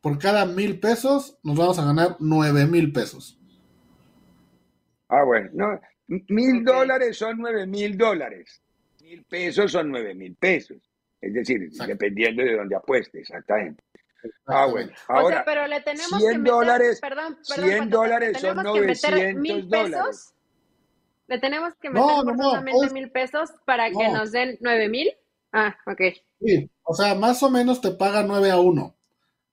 por 0.00 0.18
cada 0.18 0.46
mil 0.46 0.80
pesos 0.80 1.38
nos 1.42 1.56
vamos 1.56 1.78
a 1.78 1.84
ganar 1.84 2.16
nueve 2.18 2.66
mil 2.66 2.92
pesos. 2.92 3.38
Ah, 5.08 5.24
bueno, 5.24 5.50
no, 5.52 5.80
mil 6.28 6.64
dólares 6.64 7.16
son 7.16 7.38
nueve 7.38 7.66
mil 7.66 7.96
dólares, 7.96 8.62
mil 9.02 9.24
pesos 9.24 9.72
son 9.72 9.90
nueve 9.90 10.14
mil 10.14 10.34
pesos. 10.36 10.78
Es 11.20 11.34
decir, 11.34 11.70
dependiendo 11.86 12.42
de 12.42 12.56
dónde 12.56 12.76
apueste, 12.76 13.20
exactamente. 13.20 13.82
Ah, 14.46 14.66
bueno. 14.66 14.92
Ahora, 15.08 15.24
o 15.24 15.28
sea, 15.30 15.44
pero 15.44 15.66
le 15.66 15.80
tenemos 15.80 16.18
100 16.18 16.20
que 16.20 16.38
meter, 16.38 16.52
dólares, 16.52 17.00
perdón, 17.00 17.38
perdón 17.48 17.68
100 17.68 17.90
dólares 17.90 18.40
son 18.40 18.56
900 18.56 19.68
dólares. 19.68 20.34
Le 21.26 21.38
tenemos 21.38 21.74
que 21.76 21.90
meter 21.90 22.06
no, 22.06 22.24
no, 22.24 22.60
no, 22.60 22.92
mil 22.92 23.10
pesos 23.10 23.50
para 23.64 23.88
que 23.90 24.08
nos 24.08 24.32
den 24.32 24.58
nueve 24.60 24.88
mil. 24.88 25.10
Ah, 25.52 25.76
ok. 25.86 26.00
Sí, 26.40 26.70
o 26.82 26.94
sea, 26.94 27.14
más 27.14 27.42
o 27.42 27.50
menos 27.50 27.80
te 27.80 27.92
paga 27.92 28.22
9 28.22 28.50
a 28.50 28.58
1. 28.58 28.96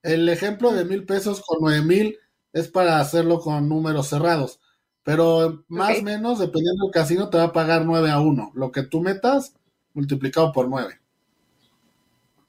El 0.03 0.29
ejemplo 0.29 0.71
de 0.71 0.85
mil 0.85 1.05
pesos 1.05 1.43
con 1.45 1.59
nueve 1.61 1.83
mil 1.83 2.17
es 2.53 2.67
para 2.67 2.99
hacerlo 2.99 3.39
con 3.39 3.69
números 3.69 4.07
cerrados. 4.07 4.59
Pero 5.07 5.63
más 5.69 5.99
o 5.99 6.03
menos, 6.03 6.37
dependiendo 6.37 6.83
del 6.83 6.93
casino, 6.93 7.29
te 7.29 7.37
va 7.37 7.45
a 7.45 7.53
pagar 7.53 7.85
9 7.85 8.11
a 8.11 8.19
1. 8.19 8.51
Lo 8.55 8.73
que 8.73 8.83
tú 8.83 8.99
metas, 8.99 9.55
multiplicado 9.93 10.51
por 10.51 10.67
9 10.67 10.99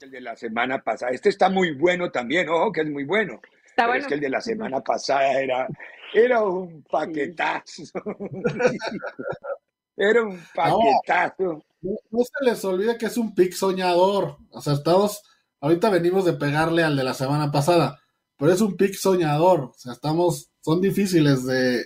el 0.01 0.11
de 0.11 0.21
la 0.21 0.35
semana 0.35 0.81
pasada. 0.81 1.11
Este 1.11 1.29
está 1.29 1.49
muy 1.49 1.73
bueno 1.73 2.11
también, 2.11 2.49
ojo 2.49 2.71
que 2.71 2.81
es 2.81 2.89
muy 2.89 3.03
bueno. 3.03 3.41
Está 3.65 3.87
bueno. 3.87 4.01
Es 4.01 4.07
que 4.07 4.15
el 4.15 4.19
de 4.19 4.29
la 4.29 4.41
semana 4.41 4.81
pasada 4.81 5.39
era, 5.39 5.67
era 6.13 6.43
un 6.43 6.83
paquetazo. 6.83 7.83
era 9.97 10.23
un 10.23 10.39
paquetazo. 10.53 11.63
No, 11.81 12.23
se 12.23 12.45
les 12.45 12.63
olvide 12.65 12.97
que 12.97 13.05
es 13.05 13.17
un 13.17 13.33
pick 13.33 13.53
soñador. 13.53 14.37
O 14.51 14.61
sea, 14.61 14.73
estamos, 14.73 15.23
ahorita 15.61 15.89
venimos 15.89 16.25
de 16.25 16.33
pegarle 16.33 16.83
al 16.83 16.97
de 16.97 17.03
la 17.03 17.13
semana 17.13 17.51
pasada, 17.51 17.99
pero 18.37 18.51
es 18.51 18.61
un 18.61 18.75
pick 18.75 18.93
soñador. 18.93 19.61
O 19.61 19.73
sea, 19.75 19.93
estamos, 19.93 20.49
son 20.61 20.81
difíciles 20.81 21.45
de, 21.45 21.85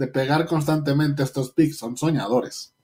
de 0.00 0.06
pegar 0.08 0.46
constantemente 0.46 1.22
estos 1.22 1.52
picks, 1.52 1.76
son 1.76 1.94
soñadores. 1.94 2.74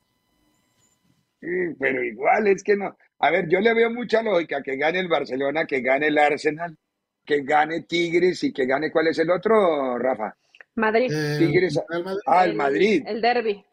Sí, 1.40 1.75
pero 1.80 2.04
igual 2.04 2.46
es 2.46 2.62
que 2.62 2.76
no. 2.76 2.94
A 3.20 3.30
ver, 3.30 3.49
yo 3.49 3.58
le 3.58 3.73
veo 3.73 3.90
mucha 3.90 4.23
lógica 4.23 4.62
que 4.62 4.76
gane 4.76 5.00
el 5.00 5.08
Barcelona, 5.08 5.64
que 5.64 5.80
gane 5.80 6.08
el 6.08 6.18
Arsenal, 6.18 6.76
que 7.25 7.40
gane 7.40 7.85
Tigres 7.85 8.44
y 8.44 8.52
que 8.52 8.66
gane, 8.66 8.90
¿cuál 8.90 9.06
es 9.06 9.18
el 9.18 9.30
otro, 9.30 9.96
Rafa? 9.96 10.37
Madrid. 10.75 11.11
Eh, 11.11 11.38
Tigres. 11.38 11.80
Ah, 12.26 12.44
el, 12.44 12.54
Madrid. 12.54 13.02
El 13.06 13.23
derby. 13.23 13.64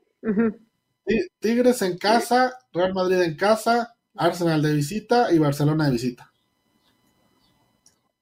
Tigres 1.39 1.81
en 1.81 1.97
casa, 1.97 2.57
Real 2.71 2.93
Madrid 2.93 3.23
en 3.23 3.35
casa, 3.35 3.93
Arsenal 4.15 4.61
de 4.61 4.73
visita 4.73 5.33
y 5.33 5.37
Barcelona 5.37 5.87
de 5.87 5.91
visita. 5.91 6.31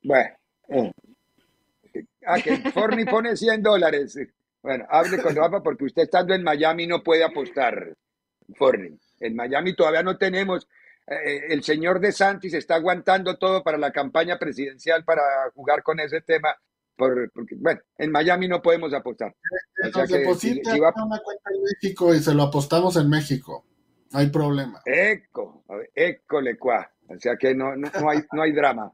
Bueno. 0.02 0.32
Eh. 0.70 0.92
Ah, 2.26 2.42
que 2.42 2.58
Forni 2.72 3.06
pone 3.06 3.38
100 3.38 3.62
dólares. 3.62 4.18
Bueno, 4.62 4.86
hable 4.90 5.22
con 5.22 5.36
Rafa 5.36 5.62
porque 5.64 5.86
usted 5.86 6.04
estando 6.04 6.34
en 6.34 6.44
Miami 6.44 6.88
no 6.88 7.02
puede 7.04 7.24
apostar, 7.24 7.96
Forni. 8.56 8.98
En 9.20 9.36
Miami 9.36 9.76
todavía 9.76 10.04
no 10.04 10.18
tenemos 10.18 10.68
eh, 11.08 11.48
el 11.50 11.64
señor 11.64 12.00
De 12.00 12.12
Santis 12.12 12.54
está 12.54 12.76
aguantando 12.76 13.38
todo 13.38 13.64
para 13.64 13.78
la 13.78 13.92
campaña 13.92 14.38
presidencial 14.38 15.04
para 15.04 15.22
jugar 15.54 15.84
con 15.84 16.00
ese 16.00 16.22
tema. 16.22 16.56
Por, 16.96 17.32
porque, 17.32 17.56
bueno, 17.58 17.82
en 17.98 18.12
Miami 18.12 18.48
no 18.48 18.62
podemos 18.62 18.94
apostar. 18.94 19.36
Nos 19.94 20.10
deposita 20.10 20.74
una 20.74 21.20
cuenta 21.20 21.50
en 21.54 21.64
México 21.64 22.14
y 22.14 22.20
se 22.20 22.34
lo 22.34 22.44
apostamos 22.44 22.96
en 22.98 23.10
México. 23.10 23.66
No 24.12 24.20
hay 24.20 24.28
problema. 24.28 24.82
Eco, 24.86 25.64
eco 25.96 26.42
le 26.42 26.58
cuá. 26.58 26.92
O 27.08 27.20
sea 27.20 27.36
que 27.36 27.56
no, 27.56 27.76
no, 27.76 27.90
no, 28.00 28.10
hay, 28.10 28.20
no 28.32 28.44
hay 28.44 28.52
drama. 28.52 28.92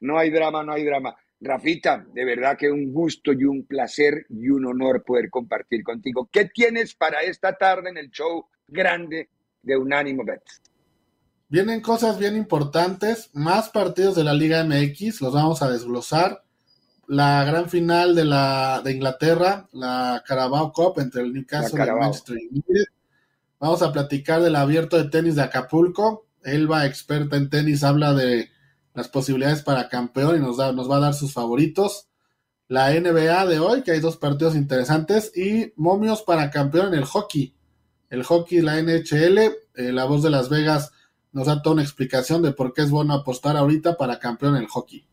No 0.00 0.18
hay 0.18 0.30
drama, 0.30 0.64
no 0.64 0.72
hay 0.72 0.84
drama. 0.84 1.16
Rafita, 1.44 2.06
de 2.12 2.24
verdad 2.24 2.56
que 2.56 2.70
un 2.70 2.92
gusto 2.92 3.32
y 3.32 3.44
un 3.44 3.64
placer 3.64 4.26
y 4.30 4.48
un 4.48 4.64
honor 4.66 5.04
poder 5.04 5.28
compartir 5.28 5.84
contigo. 5.84 6.28
¿Qué 6.32 6.46
tienes 6.46 6.94
para 6.94 7.20
esta 7.20 7.54
tarde 7.56 7.90
en 7.90 7.98
el 7.98 8.10
show 8.10 8.46
grande 8.66 9.28
de 9.62 9.76
Unánimo 9.76 10.24
Bets? 10.24 10.62
Vienen 11.48 11.82
cosas 11.82 12.18
bien 12.18 12.36
importantes, 12.36 13.30
más 13.34 13.68
partidos 13.68 14.16
de 14.16 14.24
la 14.24 14.32
Liga 14.32 14.64
MX, 14.64 15.20
los 15.20 15.34
vamos 15.34 15.60
a 15.62 15.70
desglosar. 15.70 16.42
La 17.06 17.44
gran 17.44 17.68
final 17.68 18.14
de 18.14 18.24
la 18.24 18.80
de 18.82 18.92
Inglaterra, 18.92 19.68
la 19.72 20.24
Carabao 20.26 20.72
Cup 20.72 20.98
entre 21.00 21.20
el 21.22 21.34
Newcastle 21.34 21.78
y 21.78 21.88
el 21.88 21.94
Manchester 21.94 22.36
United. 22.50 22.84
Vamos 23.60 23.82
a 23.82 23.92
platicar 23.92 24.40
del 24.40 24.56
abierto 24.56 24.96
de 24.96 25.10
tenis 25.10 25.34
de 25.34 25.42
Acapulco. 25.42 26.26
Elba, 26.42 26.86
experta 26.86 27.36
en 27.36 27.50
tenis, 27.50 27.84
habla 27.84 28.14
de 28.14 28.48
las 28.94 29.08
posibilidades 29.08 29.62
para 29.62 29.88
campeón 29.88 30.36
y 30.36 30.40
nos, 30.40 30.56
da, 30.56 30.72
nos 30.72 30.90
va 30.90 30.96
a 30.96 31.00
dar 31.00 31.14
sus 31.14 31.32
favoritos. 31.32 32.08
La 32.68 32.90
NBA 32.92 33.46
de 33.46 33.58
hoy, 33.58 33.82
que 33.82 33.90
hay 33.90 34.00
dos 34.00 34.16
partidos 34.16 34.54
interesantes, 34.54 35.36
y 35.36 35.72
momios 35.76 36.22
para 36.22 36.50
campeón 36.50 36.88
en 36.88 36.94
el 36.94 37.04
hockey. 37.04 37.54
El 38.08 38.22
hockey, 38.22 38.60
la 38.60 38.80
NHL, 38.80 39.38
eh, 39.38 39.52
la 39.92 40.04
voz 40.04 40.22
de 40.22 40.30
Las 40.30 40.48
Vegas 40.48 40.92
nos 41.32 41.48
da 41.48 41.60
toda 41.60 41.74
una 41.74 41.82
explicación 41.82 42.42
de 42.42 42.52
por 42.52 42.72
qué 42.72 42.82
es 42.82 42.90
bueno 42.90 43.12
apostar 43.12 43.56
ahorita 43.56 43.96
para 43.96 44.20
campeón 44.20 44.56
en 44.56 44.62
el 44.62 44.68
hockey. 44.68 45.04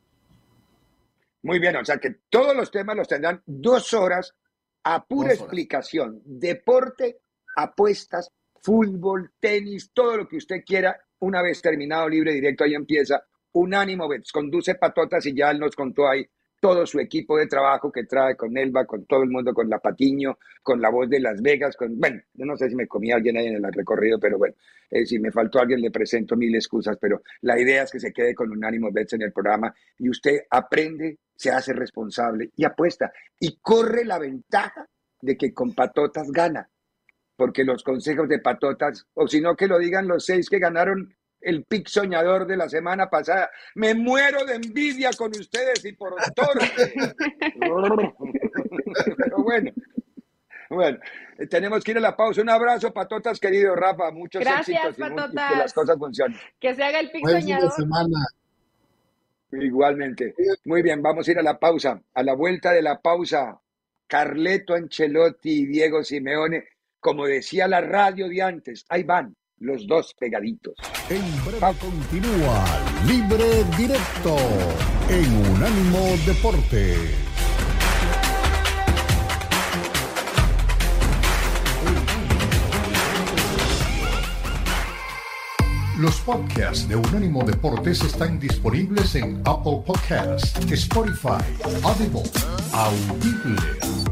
Muy 1.41 1.57
bien, 1.57 1.75
o 1.75 1.83
sea 1.83 1.97
que 1.97 2.17
todos 2.29 2.55
los 2.55 2.69
temas 2.69 2.95
los 2.95 3.07
tendrán 3.07 3.41
dos 3.47 3.93
horas 3.93 4.35
a 4.83 5.03
pura 5.03 5.33
explicación. 5.33 6.21
Deporte, 6.23 7.21
apuestas, 7.55 8.31
fútbol, 8.61 9.31
tenis, 9.39 9.89
todo 9.91 10.17
lo 10.17 10.27
que 10.27 10.37
usted 10.37 10.63
quiera. 10.63 10.95
Una 11.19 11.41
vez 11.41 11.61
terminado 11.61 12.07
libre 12.07 12.33
directo, 12.33 12.63
ahí 12.63 12.75
empieza 12.75 13.23
Unánimo 13.53 14.07
Bets. 14.07 14.31
Conduce 14.31 14.75
Patotas 14.75 15.25
y 15.25 15.35
ya 15.35 15.53
nos 15.53 15.75
contó 15.75 16.07
ahí 16.07 16.27
todo 16.61 16.85
su 16.85 16.99
equipo 16.99 17.37
de 17.37 17.47
trabajo 17.47 17.91
que 17.91 18.05
trae 18.05 18.37
con 18.37 18.55
Elba, 18.55 18.85
con 18.85 19.05
todo 19.05 19.23
el 19.23 19.29
mundo, 19.29 19.51
con 19.51 19.67
la 19.67 19.79
Patiño, 19.79 20.37
con 20.61 20.79
la 20.79 20.91
voz 20.91 21.09
de 21.09 21.19
Las 21.19 21.41
Vegas, 21.41 21.75
con, 21.75 21.99
bueno, 21.99 22.21
yo 22.33 22.45
no 22.45 22.55
sé 22.55 22.69
si 22.69 22.75
me 22.75 22.87
comí 22.87 23.11
alguien 23.11 23.35
ahí 23.35 23.47
en 23.47 23.55
el 23.55 23.73
recorrido, 23.73 24.19
pero 24.19 24.37
bueno, 24.37 24.53
eh, 24.91 25.03
si 25.05 25.17
me 25.17 25.31
faltó 25.31 25.59
alguien 25.59 25.81
le 25.81 25.89
presento 25.89 26.37
mil 26.37 26.53
excusas, 26.53 26.97
pero 27.01 27.23
la 27.41 27.59
idea 27.59 27.81
es 27.83 27.91
que 27.91 27.99
se 27.99 28.13
quede 28.13 28.35
con 28.35 28.51
un 28.51 28.63
ánimo 28.63 28.91
Bets 28.91 29.13
en 29.13 29.23
el 29.23 29.33
programa 29.33 29.73
y 29.97 30.07
usted 30.07 30.41
aprende, 30.51 31.17
se 31.35 31.49
hace 31.49 31.73
responsable 31.73 32.51
y 32.55 32.63
apuesta 32.63 33.11
y 33.39 33.57
corre 33.59 34.05
la 34.05 34.19
ventaja 34.19 34.87
de 35.19 35.35
que 35.35 35.51
con 35.55 35.73
Patotas 35.73 36.31
gana, 36.31 36.69
porque 37.35 37.63
los 37.63 37.83
consejos 37.83 38.29
de 38.29 38.37
Patotas, 38.37 39.07
o 39.15 39.27
si 39.27 39.41
no 39.41 39.55
que 39.55 39.67
lo 39.67 39.79
digan 39.79 40.07
los 40.07 40.25
seis 40.25 40.47
que 40.47 40.59
ganaron 40.59 41.11
el 41.41 41.63
pic 41.65 41.87
soñador 41.87 42.45
de 42.45 42.57
la 42.57 42.69
semana 42.69 43.09
pasada. 43.09 43.49
Me 43.75 43.93
muero 43.93 44.45
de 44.45 44.55
envidia 44.55 45.11
con 45.17 45.31
ustedes 45.31 45.83
y 45.85 45.93
por 45.93 46.15
torre. 46.33 46.71
Pero 47.59 49.43
bueno. 49.43 49.71
Bueno, 50.69 50.99
tenemos 51.49 51.83
que 51.83 51.91
ir 51.91 51.97
a 51.97 52.01
la 52.01 52.15
pausa. 52.15 52.41
Un 52.41 52.49
abrazo, 52.49 52.93
patotas, 52.93 53.39
querido 53.39 53.75
Rafa. 53.75 54.09
Muchos 54.11 54.41
Gracias, 54.41 54.85
éxitos 54.85 55.09
patotas. 55.09 55.49
y 55.49 55.53
que 55.53 55.59
las 55.59 55.73
cosas 55.73 55.97
funcionen. 55.97 56.39
Que 56.59 56.73
se 56.73 56.83
haga 56.83 56.99
el 57.01 57.11
pic 57.11 57.27
soñador. 57.27 57.71
semana. 57.73 58.25
Igualmente. 59.51 60.33
Muy 60.63 60.81
bien, 60.81 61.01
vamos 61.01 61.27
a 61.27 61.31
ir 61.31 61.39
a 61.39 61.43
la 61.43 61.59
pausa. 61.59 62.01
A 62.13 62.23
la 62.23 62.35
vuelta 62.35 62.71
de 62.71 62.81
la 62.81 63.01
pausa, 63.01 63.59
Carleto 64.07 64.73
Ancelotti 64.73 65.63
y 65.63 65.65
Diego 65.65 66.05
Simeone, 66.05 66.63
como 67.01 67.25
decía 67.25 67.67
la 67.67 67.81
radio 67.81 68.29
de 68.29 68.41
antes, 68.41 68.85
ahí 68.87 69.03
van 69.03 69.35
los 69.61 69.87
dos 69.87 70.13
pegaditos. 70.19 70.73
En 71.09 71.21
breve 71.45 71.77
continúa 71.79 72.65
Libre 73.05 73.63
Directo 73.77 74.35
en 75.07 75.51
Unánimo 75.51 76.17
Deporte. 76.25 76.95
Los 85.99 86.19
podcasts 86.21 86.87
de 86.87 86.95
Unánimo 86.95 87.43
Deportes 87.43 88.01
están 88.01 88.39
disponibles 88.39 89.13
en 89.13 89.39
Apple 89.45 89.83
Podcasts, 89.85 90.55
Spotify, 90.71 91.43
Audible, 91.83 92.23
Audible, 92.73 93.61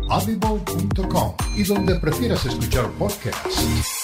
audible.com 0.08 1.34
y 1.56 1.64
donde 1.64 1.96
prefieras 1.96 2.46
escuchar 2.46 2.92
podcasts. 2.92 3.99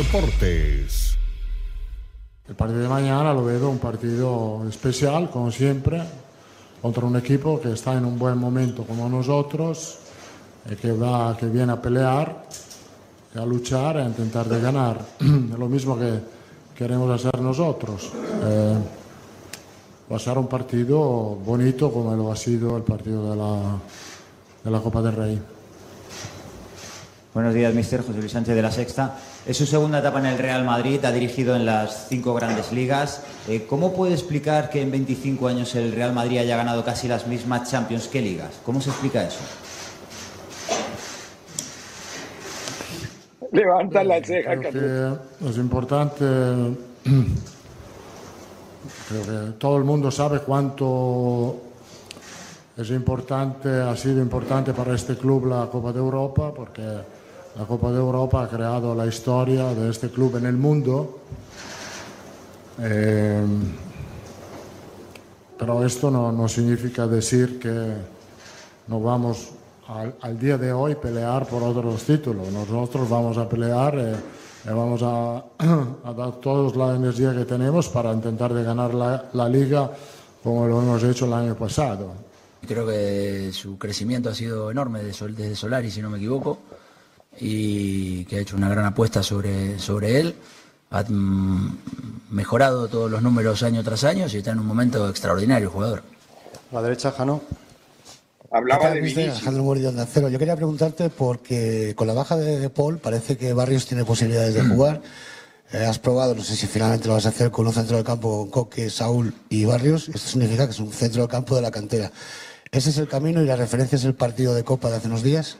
Deportes. 0.00 1.18
El 2.48 2.54
partido 2.54 2.80
de 2.80 2.88
mañana 2.88 3.34
lo 3.34 3.44
veo 3.44 3.68
un 3.68 3.78
partido 3.78 4.66
especial, 4.66 5.28
como 5.28 5.52
siempre, 5.52 6.00
contra 6.80 7.04
un 7.04 7.16
equipo 7.16 7.60
que 7.60 7.72
está 7.72 7.92
en 7.98 8.06
un 8.06 8.18
buen 8.18 8.38
momento 8.38 8.84
como 8.84 9.10
nosotros, 9.10 9.98
y 10.70 10.74
que, 10.76 10.92
va, 10.92 11.36
que 11.36 11.44
viene 11.48 11.72
a 11.72 11.82
pelear, 11.82 12.46
a 13.34 13.44
luchar, 13.44 13.98
a 13.98 14.06
intentar 14.06 14.48
de 14.48 14.58
ganar. 14.62 15.04
lo 15.58 15.68
mismo 15.68 15.98
que 15.98 16.18
queremos 16.74 17.10
hacer 17.10 17.38
nosotros. 17.38 18.10
Eh, 18.42 18.78
va 20.10 20.16
a 20.16 20.18
ser 20.18 20.38
un 20.38 20.46
partido 20.46 20.98
bonito 20.98 21.92
como 21.92 22.16
lo 22.16 22.32
ha 22.32 22.36
sido 22.36 22.74
el 22.78 22.84
partido 22.84 23.32
de 23.32 23.36
la, 23.36 23.78
de 24.64 24.70
la 24.70 24.80
Copa 24.80 25.02
del 25.02 25.14
Rey. 25.14 25.42
Buenos 27.32 27.54
días, 27.54 27.72
mister 27.72 28.00
José 28.00 28.18
Luis 28.18 28.32
Sánchez 28.32 28.56
de 28.56 28.62
la 28.62 28.72
Sexta. 28.72 29.14
Es 29.46 29.56
su 29.56 29.64
segunda 29.64 30.00
etapa 30.00 30.18
en 30.18 30.26
el 30.26 30.36
Real 30.36 30.64
Madrid, 30.64 31.04
ha 31.04 31.12
dirigido 31.12 31.54
en 31.54 31.64
las 31.64 32.08
cinco 32.08 32.34
grandes 32.34 32.72
ligas. 32.72 33.22
Eh, 33.46 33.66
¿Cómo 33.68 33.92
puede 33.94 34.14
explicar 34.14 34.68
que 34.68 34.82
en 34.82 34.90
25 34.90 35.46
años 35.46 35.76
el 35.76 35.92
Real 35.92 36.12
Madrid 36.12 36.38
haya 36.38 36.56
ganado 36.56 36.84
casi 36.84 37.06
las 37.06 37.28
mismas 37.28 37.70
Champions 37.70 38.08
que 38.08 38.20
ligas? 38.20 38.58
¿Cómo 38.66 38.80
se 38.80 38.90
explica 38.90 39.22
eso? 39.22 39.38
Levanta 43.52 44.02
la 44.02 44.20
ceja, 44.24 44.56
Creo 44.56 44.72
que 45.38 45.48
es 45.48 45.56
importante, 45.56 46.24
creo 49.08 49.22
que 49.22 49.52
todo 49.56 49.76
el 49.76 49.84
mundo 49.84 50.10
sabe 50.10 50.40
cuánto 50.40 51.60
es 52.76 52.90
importante, 52.90 53.68
ha 53.68 53.96
sido 53.96 54.20
importante 54.20 54.72
para 54.72 54.96
este 54.96 55.16
club 55.16 55.46
la 55.46 55.68
Copa 55.70 55.92
de 55.92 56.00
Europa, 56.00 56.52
porque 56.52 57.19
la 57.56 57.64
Copa 57.64 57.90
de 57.90 57.98
Europa 57.98 58.44
ha 58.44 58.48
creado 58.48 58.94
la 58.94 59.06
historia 59.06 59.74
de 59.74 59.90
este 59.90 60.08
club 60.08 60.36
en 60.36 60.46
el 60.46 60.56
mundo. 60.56 61.18
Eh, 62.78 63.44
pero 65.58 65.84
esto 65.84 66.10
no, 66.10 66.32
no, 66.32 66.48
significa 66.48 67.06
decir 67.06 67.58
que 67.58 67.92
no 68.86 69.00
vamos 69.00 69.50
al, 70.20 70.38
día 70.38 70.56
de 70.56 70.72
hoy 70.72 70.94
pelear 70.94 71.46
por 71.46 71.62
otros 71.62 72.02
títulos. 72.04 72.50
Nosotros 72.50 73.08
vamos 73.08 73.36
a 73.36 73.48
pelear 73.48 73.98
eh, 73.98 74.14
y 74.64 74.68
vamos 74.68 75.02
a, 75.02 75.44
a, 76.04 76.12
dar 76.14 76.32
toda 76.40 76.74
la 76.76 76.96
energía 76.96 77.34
que 77.34 77.44
tenemos 77.44 77.88
para 77.88 78.12
intentar 78.12 78.54
de 78.54 78.62
ganar 78.62 78.94
la, 78.94 79.28
la 79.32 79.48
liga 79.48 79.90
como 80.42 80.66
lo 80.66 80.80
hemos 80.80 81.02
hecho 81.02 81.26
el 81.26 81.32
año 81.34 81.56
pasado. 81.56 82.12
Creo 82.66 82.86
que 82.86 83.50
su 83.52 83.76
crecimiento 83.76 84.30
ha 84.30 84.34
sido 84.34 84.70
enorme 84.70 85.02
desde 85.02 85.56
Solari, 85.56 85.90
si 85.90 86.00
no 86.00 86.08
me 86.08 86.18
equivoco 86.18 86.58
y 87.38 88.24
que 88.24 88.36
ha 88.36 88.40
hecho 88.40 88.56
una 88.56 88.68
gran 88.68 88.84
apuesta 88.84 89.22
sobre, 89.22 89.78
sobre 89.78 90.20
él. 90.20 90.34
Ha 90.90 91.04
mm, 91.04 91.78
mejorado 92.30 92.88
todos 92.88 93.10
los 93.10 93.22
números 93.22 93.62
año 93.62 93.82
tras 93.82 94.04
año 94.04 94.26
y 94.30 94.36
está 94.36 94.50
en 94.50 94.58
un 94.58 94.66
momento 94.66 95.08
extraordinario 95.08 95.68
el 95.68 95.72
jugador. 95.72 96.02
La 96.72 96.82
derecha, 96.82 97.12
Jano. 97.12 97.42
Hablaba 98.50 98.90
de 98.90 99.00
Vinicius. 99.00 99.36
Alejandro 99.36 99.62
Murillo 99.62 99.92
de 99.92 100.02
Acero. 100.02 100.28
Yo 100.28 100.38
quería 100.38 100.56
preguntarte 100.56 101.08
porque 101.08 101.94
con 101.96 102.08
la 102.08 102.14
baja 102.14 102.36
de, 102.36 102.58
de 102.58 102.70
Paul 102.70 102.98
parece 102.98 103.36
que 103.36 103.52
Barrios 103.52 103.86
tiene 103.86 104.04
posibilidades 104.04 104.54
de 104.54 104.62
jugar. 104.62 105.00
Eh, 105.72 105.84
has 105.84 106.00
probado, 106.00 106.34
no 106.34 106.42
sé 106.42 106.56
si 106.56 106.66
finalmente 106.66 107.06
lo 107.06 107.14
vas 107.14 107.26
a 107.26 107.28
hacer 107.28 107.52
con 107.52 107.64
un 107.64 107.72
centro 107.72 107.96
del 107.96 108.04
campo 108.04 108.40
con 108.40 108.50
Coque, 108.50 108.90
Saúl 108.90 109.32
y 109.48 109.64
Barrios. 109.64 110.08
Esto 110.08 110.28
significa 110.28 110.66
que 110.66 110.72
es 110.72 110.80
un 110.80 110.92
centro 110.92 111.22
del 111.22 111.30
campo 111.30 111.54
de 111.54 111.62
la 111.62 111.70
cantera. 111.70 112.10
¿Ese 112.72 112.90
es 112.90 112.98
el 112.98 113.06
camino 113.06 113.40
y 113.40 113.46
la 113.46 113.54
referencia 113.54 113.96
es 113.96 114.04
el 114.04 114.14
partido 114.14 114.52
de 114.54 114.64
Copa 114.64 114.90
de 114.90 114.96
hace 114.96 115.06
unos 115.06 115.22
días? 115.22 115.58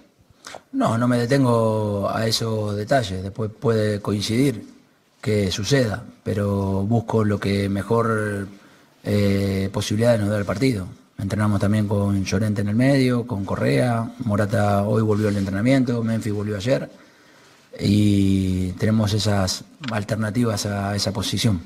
No, 0.72 0.96
no 0.98 1.09
me 1.09 1.18
detengo 1.18 2.09
a 2.11 2.26
esos 2.26 2.76
detalles. 2.76 3.22
Después 3.22 3.50
puede 3.59 4.00
coincidir 4.00 4.64
que 5.20 5.50
suceda, 5.50 6.03
pero 6.22 6.83
busco 6.83 7.24
lo 7.24 7.38
que 7.38 7.68
mejor 7.68 8.48
eh, 9.05 9.68
posibilidades 9.72 10.20
nos 10.20 10.31
da 10.31 10.38
el 10.38 10.44
partido. 10.44 10.87
Entrenamos 11.18 11.61
también 11.61 11.87
con 11.87 12.24
Llorente 12.24 12.62
en 12.62 12.68
el 12.68 12.76
medio, 12.76 13.26
con 13.26 13.44
Correa, 13.44 14.11
Morata 14.20 14.85
hoy 14.85 15.03
volvió 15.03 15.29
al 15.29 15.37
entrenamiento, 15.37 16.03
Memphis 16.03 16.33
volvió 16.33 16.57
ayer 16.57 16.90
y 17.79 18.72
tenemos 18.72 19.12
esas 19.12 19.64
alternativas 19.92 20.64
a 20.66 20.96
esa 20.96 21.12
posición. 21.12 21.61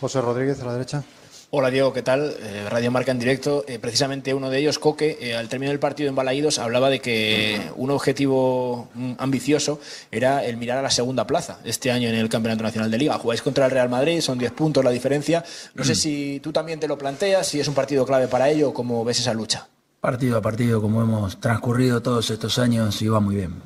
José 0.00 0.20
Rodríguez 0.20 0.60
a 0.60 0.66
la 0.66 0.72
derecha. 0.74 1.02
Hola 1.50 1.70
Diego, 1.70 1.92
¿qué 1.92 2.02
tal? 2.02 2.34
Eh, 2.40 2.66
Radio 2.68 2.90
Marca 2.90 3.12
en 3.12 3.20
directo. 3.20 3.64
Eh, 3.68 3.78
precisamente 3.78 4.34
uno 4.34 4.50
de 4.50 4.58
ellos, 4.58 4.80
Coque, 4.80 5.16
eh, 5.20 5.36
al 5.36 5.48
término 5.48 5.70
del 5.70 5.78
partido 5.78 6.08
en 6.08 6.16
Balaídos, 6.16 6.58
hablaba 6.58 6.90
de 6.90 6.98
que 6.98 7.60
un 7.76 7.92
objetivo 7.92 8.88
mm, 8.94 9.12
ambicioso 9.18 9.80
era 10.10 10.44
el 10.44 10.56
mirar 10.56 10.78
a 10.78 10.82
la 10.82 10.90
segunda 10.90 11.24
plaza 11.24 11.60
este 11.64 11.92
año 11.92 12.08
en 12.08 12.16
el 12.16 12.28
Campeonato 12.28 12.64
Nacional 12.64 12.90
de 12.90 12.98
Liga. 12.98 13.16
Jugáis 13.18 13.42
contra 13.42 13.66
el 13.66 13.70
Real 13.70 13.88
Madrid, 13.88 14.20
son 14.22 14.38
10 14.38 14.50
puntos 14.52 14.84
la 14.84 14.90
diferencia. 14.90 15.44
No 15.76 15.84
sé 15.84 15.94
si 15.94 16.40
tú 16.40 16.52
también 16.52 16.80
te 16.80 16.88
lo 16.88 16.98
planteas, 16.98 17.46
si 17.46 17.60
es 17.60 17.68
un 17.68 17.76
partido 17.76 18.04
clave 18.04 18.26
para 18.26 18.50
ello 18.50 18.70
o 18.70 18.74
cómo 18.74 19.04
ves 19.04 19.20
esa 19.20 19.32
lucha. 19.32 19.68
Partido 20.00 20.38
a 20.38 20.42
partido, 20.42 20.82
como 20.82 21.00
hemos 21.00 21.40
transcurrido 21.40 22.02
todos 22.02 22.28
estos 22.28 22.58
años, 22.58 23.00
y 23.02 23.08
va 23.08 23.20
muy 23.20 23.36
bien. 23.36 23.62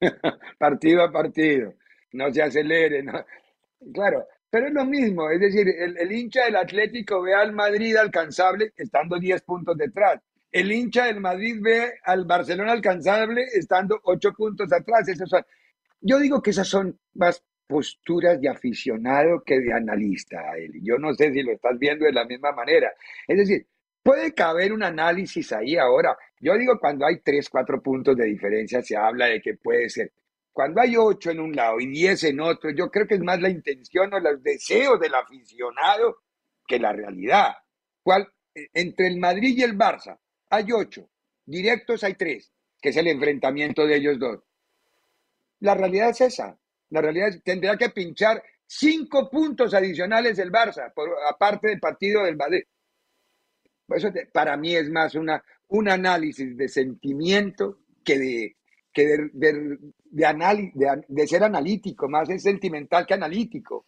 partido 0.58 1.02
a 1.02 1.12
partido, 1.12 1.74
no 2.12 2.32
se 2.32 2.42
acelere. 2.42 3.02
No. 3.02 3.12
Claro, 3.92 4.26
pero 4.50 4.66
es 4.66 4.72
lo 4.72 4.84
mismo, 4.84 5.30
es 5.30 5.40
decir, 5.40 5.68
el, 5.68 5.96
el, 5.96 6.12
hincha 6.12 6.44
del 6.44 6.56
Atlético 6.56 7.22
ve 7.22 7.34
al 7.34 7.52
Madrid 7.52 7.96
alcanzable 7.96 8.72
estando 8.76 9.18
10 9.18 9.42
puntos 9.42 9.76
detrás. 9.78 10.20
El 10.50 10.72
hincha 10.72 11.06
del 11.06 11.20
Madrid 11.20 11.58
ve 11.60 11.92
al 12.04 12.24
Barcelona 12.24 12.72
alcanzable 12.72 13.44
estando 13.54 14.00
8 14.02 14.32
puntos 14.32 14.72
atrás. 14.72 15.08
Esas 15.08 15.28
son, 15.28 15.44
yo 16.00 16.18
digo 16.18 16.42
que 16.42 16.50
esas 16.50 16.66
son 16.66 16.98
más 17.14 17.44
posturas 17.68 18.40
de 18.40 18.48
aficionado 18.48 19.44
que 19.46 19.60
de 19.60 19.72
analista. 19.72 20.56
Eli. 20.58 20.80
Yo 20.82 20.98
no 20.98 21.14
sé 21.14 21.32
si 21.32 21.42
lo 21.42 21.52
estás 21.52 21.78
viendo 21.78 22.04
de 22.04 22.12
la 22.12 22.24
misma 22.24 22.50
manera. 22.50 22.92
Es 23.28 23.38
decir, 23.38 23.64
puede 24.02 24.32
caber 24.32 24.72
un 24.72 24.82
análisis 24.82 25.52
ahí 25.52 25.76
ahora. 25.76 26.16
Yo 26.40 26.58
digo 26.58 26.78
cuando 26.80 27.06
hay 27.06 27.20
3, 27.20 27.48
4 27.48 27.80
puntos 27.80 28.16
de 28.16 28.24
diferencia 28.24 28.82
se 28.82 28.96
habla 28.96 29.26
de 29.26 29.40
que 29.40 29.54
puede 29.54 29.88
ser 29.88 30.10
cuando 30.52 30.80
hay 30.80 30.96
ocho 30.96 31.30
en 31.30 31.40
un 31.40 31.54
lado 31.54 31.80
y 31.80 31.86
diez 31.86 32.24
en 32.24 32.40
otro, 32.40 32.70
yo 32.70 32.90
creo 32.90 33.06
que 33.06 33.14
es 33.14 33.20
más 33.20 33.40
la 33.40 33.48
intención 33.48 34.12
o 34.12 34.20
los 34.20 34.42
deseos 34.42 34.98
del 35.00 35.14
aficionado 35.14 36.18
que 36.66 36.78
la 36.78 36.92
realidad. 36.92 37.54
¿Cuál? 38.02 38.28
Entre 38.54 39.06
el 39.06 39.18
Madrid 39.18 39.56
y 39.56 39.62
el 39.62 39.76
Barça 39.76 40.18
hay 40.50 40.72
ocho, 40.72 41.08
directos 41.46 42.02
hay 42.02 42.14
tres, 42.14 42.52
que 42.80 42.88
es 42.88 42.96
el 42.96 43.06
enfrentamiento 43.06 43.86
de 43.86 43.96
ellos 43.96 44.18
dos. 44.18 44.40
La 45.60 45.74
realidad 45.74 46.10
es 46.10 46.20
esa. 46.20 46.58
La 46.90 47.00
realidad 47.00 47.28
es 47.28 47.42
tendrá 47.44 47.76
que 47.76 47.90
pinchar 47.90 48.42
cinco 48.66 49.30
puntos 49.30 49.72
adicionales 49.74 50.38
el 50.38 50.50
Barça, 50.50 50.92
aparte 51.28 51.68
del 51.68 51.80
partido 51.80 52.24
del 52.24 52.36
Madrid. 52.36 52.62
Eso 53.88 54.08
para 54.32 54.56
mí 54.56 54.74
es 54.74 54.88
más 54.90 55.14
una, 55.14 55.42
un 55.68 55.88
análisis 55.88 56.56
de 56.56 56.68
sentimiento 56.68 57.80
que 58.04 58.18
de, 58.18 58.56
que 58.92 59.06
de, 59.06 59.30
de, 59.32 59.78
de, 60.10 60.70
de, 60.74 61.04
de 61.08 61.26
ser 61.26 61.44
analítico, 61.44 62.08
más 62.08 62.28
es 62.28 62.42
sentimental 62.42 63.06
que 63.06 63.14
analítico. 63.14 63.86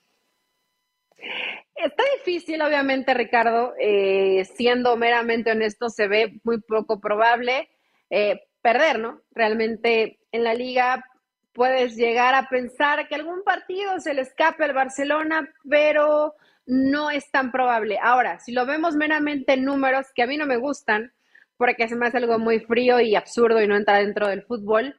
Está 1.74 2.04
difícil, 2.16 2.62
obviamente, 2.62 3.12
Ricardo. 3.14 3.74
Eh, 3.80 4.44
siendo 4.56 4.96
meramente 4.96 5.50
honesto, 5.50 5.88
se 5.88 6.06
ve 6.06 6.40
muy 6.44 6.60
poco 6.60 7.00
probable 7.00 7.68
eh, 8.10 8.40
perder, 8.60 8.98
¿no? 8.98 9.20
Realmente 9.32 10.20
en 10.30 10.44
la 10.44 10.54
liga 10.54 11.04
puedes 11.52 11.96
llegar 11.96 12.34
a 12.34 12.48
pensar 12.48 13.08
que 13.08 13.14
algún 13.14 13.42
partido 13.42 13.98
se 13.98 14.14
le 14.14 14.22
escape 14.22 14.64
al 14.64 14.72
Barcelona, 14.72 15.52
pero 15.68 16.34
no 16.66 17.10
es 17.10 17.30
tan 17.30 17.50
probable. 17.50 17.98
Ahora, 18.00 18.38
si 18.38 18.52
lo 18.52 18.64
vemos 18.64 18.94
meramente 18.94 19.54
en 19.54 19.64
números 19.64 20.06
que 20.14 20.22
a 20.22 20.26
mí 20.26 20.36
no 20.36 20.46
me 20.46 20.56
gustan, 20.56 21.12
porque 21.56 21.88
se 21.88 21.96
me 21.96 22.06
hace 22.06 22.18
algo 22.18 22.38
muy 22.38 22.60
frío 22.60 23.00
y 23.00 23.16
absurdo 23.16 23.60
y 23.60 23.66
no 23.66 23.76
entra 23.76 23.98
dentro 23.98 24.28
del 24.28 24.42
fútbol, 24.42 24.96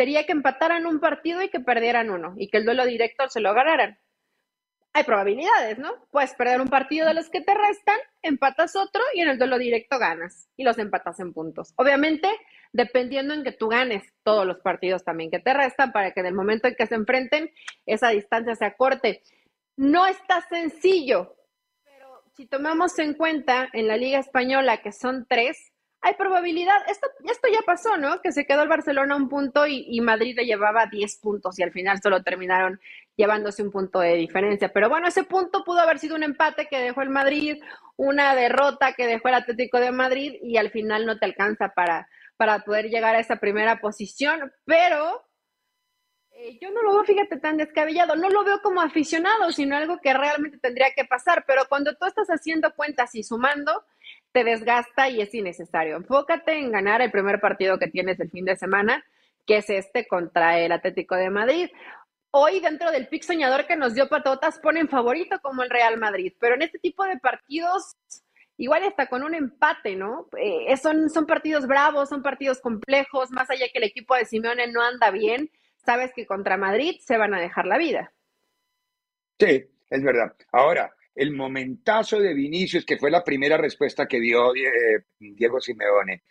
sería 0.00 0.24
que 0.24 0.32
empataran 0.32 0.86
un 0.86 0.98
partido 0.98 1.42
y 1.42 1.50
que 1.50 1.60
perdieran 1.60 2.08
uno 2.08 2.32
y 2.38 2.48
que 2.48 2.56
el 2.56 2.64
duelo 2.64 2.86
directo 2.86 3.28
se 3.28 3.38
lo 3.38 3.52
ganaran. 3.52 3.98
Hay 4.94 5.04
probabilidades, 5.04 5.78
¿no? 5.78 5.92
Puedes 6.10 6.32
perder 6.32 6.62
un 6.62 6.68
partido 6.68 7.06
de 7.06 7.12
los 7.12 7.28
que 7.28 7.42
te 7.42 7.52
restan, 7.52 7.98
empatas 8.22 8.76
otro 8.76 9.02
y 9.12 9.20
en 9.20 9.28
el 9.28 9.36
duelo 9.36 9.58
directo 9.58 9.98
ganas 9.98 10.48
y 10.56 10.64
los 10.64 10.78
empatas 10.78 11.20
en 11.20 11.34
puntos. 11.34 11.74
Obviamente, 11.76 12.30
dependiendo 12.72 13.34
en 13.34 13.44
que 13.44 13.52
tú 13.52 13.68
ganes 13.68 14.02
todos 14.22 14.46
los 14.46 14.60
partidos 14.60 15.04
también 15.04 15.30
que 15.30 15.38
te 15.38 15.52
restan 15.52 15.92
para 15.92 16.12
que 16.12 16.20
en 16.20 16.26
el 16.26 16.34
momento 16.34 16.66
en 16.66 16.76
que 16.76 16.86
se 16.86 16.94
enfrenten 16.94 17.50
esa 17.84 18.08
distancia 18.08 18.54
se 18.54 18.64
acorte. 18.64 19.20
No 19.76 20.06
está 20.06 20.40
sencillo, 20.48 21.36
pero 21.84 22.22
si 22.34 22.46
tomamos 22.46 22.98
en 22.98 23.12
cuenta 23.12 23.68
en 23.74 23.86
la 23.86 23.98
Liga 23.98 24.18
Española 24.18 24.78
que 24.78 24.92
son 24.92 25.26
tres, 25.28 25.69
hay 26.02 26.14
probabilidad, 26.14 26.76
esto, 26.88 27.08
esto 27.24 27.48
ya 27.52 27.60
pasó, 27.66 27.96
¿no? 27.96 28.20
Que 28.22 28.32
se 28.32 28.46
quedó 28.46 28.62
el 28.62 28.68
Barcelona 28.68 29.16
un 29.16 29.28
punto 29.28 29.66
y, 29.66 29.84
y, 29.88 30.00
Madrid 30.00 30.34
le 30.36 30.46
llevaba 30.46 30.86
10 30.86 31.16
puntos 31.16 31.58
y 31.58 31.62
al 31.62 31.72
final 31.72 32.00
solo 32.02 32.22
terminaron 32.22 32.80
llevándose 33.16 33.62
un 33.62 33.70
punto 33.70 34.00
de 34.00 34.14
diferencia. 34.14 34.72
Pero 34.72 34.88
bueno, 34.88 35.08
ese 35.08 35.24
punto 35.24 35.62
pudo 35.62 35.80
haber 35.80 35.98
sido 35.98 36.16
un 36.16 36.22
empate 36.22 36.68
que 36.68 36.78
dejó 36.78 37.02
el 37.02 37.10
Madrid, 37.10 37.62
una 37.96 38.34
derrota 38.34 38.94
que 38.94 39.06
dejó 39.06 39.28
el 39.28 39.34
Atlético 39.34 39.78
de 39.78 39.92
Madrid 39.92 40.36
y 40.42 40.56
al 40.56 40.70
final 40.70 41.04
no 41.04 41.18
te 41.18 41.26
alcanza 41.26 41.68
para, 41.74 42.08
para 42.38 42.60
poder 42.60 42.88
llegar 42.88 43.14
a 43.14 43.20
esa 43.20 43.36
primera 43.36 43.80
posición, 43.80 44.50
pero 44.64 45.26
eh, 46.30 46.58
yo 46.58 46.70
no 46.70 46.82
lo 46.82 46.94
veo, 46.94 47.04
fíjate, 47.04 47.38
tan 47.38 47.58
descabellado, 47.58 48.16
no 48.16 48.30
lo 48.30 48.44
veo 48.44 48.62
como 48.62 48.80
aficionado, 48.80 49.52
sino 49.52 49.76
algo 49.76 49.98
que 50.00 50.14
realmente 50.14 50.56
tendría 50.56 50.92
que 50.96 51.04
pasar, 51.04 51.44
pero 51.46 51.64
cuando 51.68 51.94
tú 51.96 52.06
estás 52.06 52.28
haciendo 52.28 52.74
cuentas 52.74 53.14
y 53.14 53.22
sumando, 53.22 53.84
te 54.32 54.44
desgasta 54.44 55.08
y 55.08 55.20
es 55.20 55.34
innecesario. 55.34 55.96
Enfócate 55.96 56.58
en 56.58 56.72
ganar 56.72 57.02
el 57.02 57.10
primer 57.10 57.40
partido 57.40 57.78
que 57.78 57.88
tienes 57.88 58.20
el 58.20 58.30
fin 58.30 58.44
de 58.44 58.56
semana, 58.56 59.04
que 59.46 59.58
es 59.58 59.70
este 59.70 60.06
contra 60.06 60.58
el 60.58 60.72
Atlético 60.72 61.16
de 61.16 61.30
Madrid. 61.30 61.70
Hoy 62.30 62.60
dentro 62.60 62.92
del 62.92 63.08
pick 63.08 63.24
soñador 63.24 63.66
que 63.66 63.76
nos 63.76 63.94
dio 63.94 64.08
Patotas 64.08 64.60
ponen 64.60 64.88
favorito 64.88 65.40
como 65.42 65.62
el 65.62 65.70
Real 65.70 65.98
Madrid, 65.98 66.32
pero 66.38 66.54
en 66.54 66.62
este 66.62 66.78
tipo 66.78 67.04
de 67.04 67.18
partidos 67.18 67.96
igual 68.56 68.84
está 68.84 69.06
con 69.06 69.24
un 69.24 69.34
empate, 69.34 69.96
¿no? 69.96 70.28
Eh, 70.36 70.76
son, 70.76 71.08
son 71.10 71.26
partidos 71.26 71.66
bravos, 71.66 72.10
son 72.10 72.22
partidos 72.22 72.60
complejos, 72.60 73.30
más 73.30 73.50
allá 73.50 73.66
que 73.72 73.78
el 73.78 73.84
equipo 73.84 74.14
de 74.14 74.26
Simeone 74.26 74.68
no 74.68 74.82
anda 74.82 75.10
bien, 75.10 75.50
sabes 75.84 76.12
que 76.14 76.26
contra 76.26 76.56
Madrid 76.56 76.96
se 77.00 77.16
van 77.16 77.34
a 77.34 77.40
dejar 77.40 77.66
la 77.66 77.78
vida. 77.78 78.12
Sí, 79.40 79.64
es 79.88 80.02
verdad. 80.02 80.36
Ahora, 80.52 80.94
el 81.14 81.32
momentazo 81.32 82.18
de 82.18 82.34
Vinicius, 82.34 82.84
que 82.84 82.98
fue 82.98 83.10
la 83.10 83.24
primera 83.24 83.56
respuesta 83.56 84.06
que 84.06 84.20
dio 84.20 84.54
eh, 84.54 85.04
Diego 85.18 85.60
Simeone, 85.60 86.22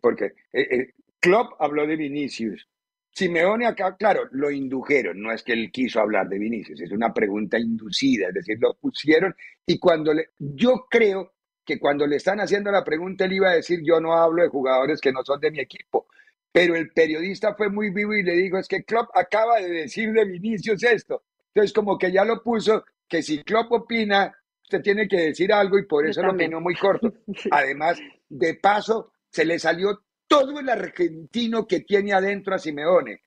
porque 0.00 0.26
eh, 0.52 0.68
eh, 0.70 0.94
Klopp 1.18 1.52
habló 1.60 1.86
de 1.86 1.96
Vinicius. 1.96 2.68
Simeone 3.12 3.66
acá, 3.66 3.96
claro, 3.96 4.28
lo 4.32 4.50
indujeron, 4.50 5.20
no 5.20 5.32
es 5.32 5.42
que 5.42 5.52
él 5.52 5.70
quiso 5.72 6.00
hablar 6.00 6.28
de 6.28 6.38
Vinicius, 6.38 6.80
es 6.80 6.92
una 6.92 7.12
pregunta 7.12 7.58
inducida, 7.58 8.28
es 8.28 8.34
decir, 8.34 8.58
lo 8.60 8.74
pusieron 8.74 9.34
y 9.66 9.78
cuando 9.78 10.14
le, 10.14 10.30
yo 10.38 10.86
creo 10.88 11.32
que 11.64 11.80
cuando 11.80 12.06
le 12.06 12.16
están 12.16 12.38
haciendo 12.38 12.70
la 12.70 12.84
pregunta 12.84 13.24
él 13.24 13.32
iba 13.32 13.50
a 13.50 13.54
decir 13.54 13.80
yo 13.82 14.00
no 14.00 14.12
hablo 14.14 14.42
de 14.42 14.48
jugadores 14.48 15.00
que 15.00 15.12
no 15.12 15.24
son 15.24 15.40
de 15.40 15.50
mi 15.50 15.58
equipo, 15.58 16.06
pero 16.52 16.74
el 16.74 16.90
periodista 16.90 17.54
fue 17.54 17.68
muy 17.68 17.90
vivo 17.90 18.14
y 18.14 18.22
le 18.22 18.32
dijo, 18.32 18.58
es 18.58 18.66
que 18.66 18.84
Klopp 18.84 19.10
acaba 19.14 19.60
de 19.60 19.68
decir 19.68 20.12
de 20.12 20.24
Vinicius 20.24 20.82
esto. 20.82 21.22
Entonces, 21.54 21.72
como 21.72 21.96
que 21.96 22.10
ya 22.12 22.24
lo 22.24 22.42
puso, 22.42 22.84
que 23.10 23.22
si 23.22 23.42
Klopp 23.42 23.72
opina, 23.72 24.32
usted 24.62 24.80
tiene 24.80 25.08
que 25.08 25.16
decir 25.16 25.52
algo 25.52 25.78
y 25.78 25.84
por 25.84 26.06
eso 26.06 26.22
lo 26.22 26.32
opinó 26.32 26.60
muy 26.60 26.76
corto. 26.76 27.12
Además, 27.50 27.98
de 28.28 28.54
paso, 28.54 29.12
se 29.28 29.44
le 29.44 29.58
salió 29.58 30.00
todo 30.28 30.60
el 30.60 30.68
argentino 30.68 31.66
que 31.66 31.80
tiene 31.80 32.12
adentro 32.12 32.54
a 32.54 32.58
Simeone. 32.58 33.20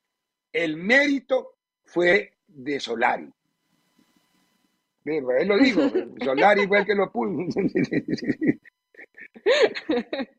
El 0.54 0.78
mérito 0.78 1.58
fue 1.84 2.38
de 2.48 2.80
Solari. 2.80 3.30
Él 5.06 5.48
lo 5.48 5.58
digo, 5.58 5.82
Solari 6.24 6.66
fue 6.66 6.80
el 6.80 6.86
que 6.86 6.96
lo 6.96 7.12
puso. 7.12 7.60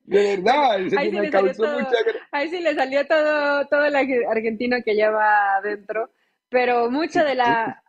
De 0.05 0.37
verdad, 0.37 0.77
ahí 0.97 1.11
sí, 1.11 1.17
me 1.19 1.31
causó 1.31 1.65
mucha... 1.65 1.91
ahí 2.31 2.49
sí 2.49 2.61
le 2.61 2.75
salió 2.75 3.07
todo, 3.07 3.67
todo 3.67 3.85
el 3.85 3.95
argentino 3.95 4.79
que 4.83 4.95
lleva 4.95 5.57
adentro, 5.57 6.11
pero 6.49 6.91
mucha 6.91 7.23
de 7.25 7.35
la... 7.35 7.84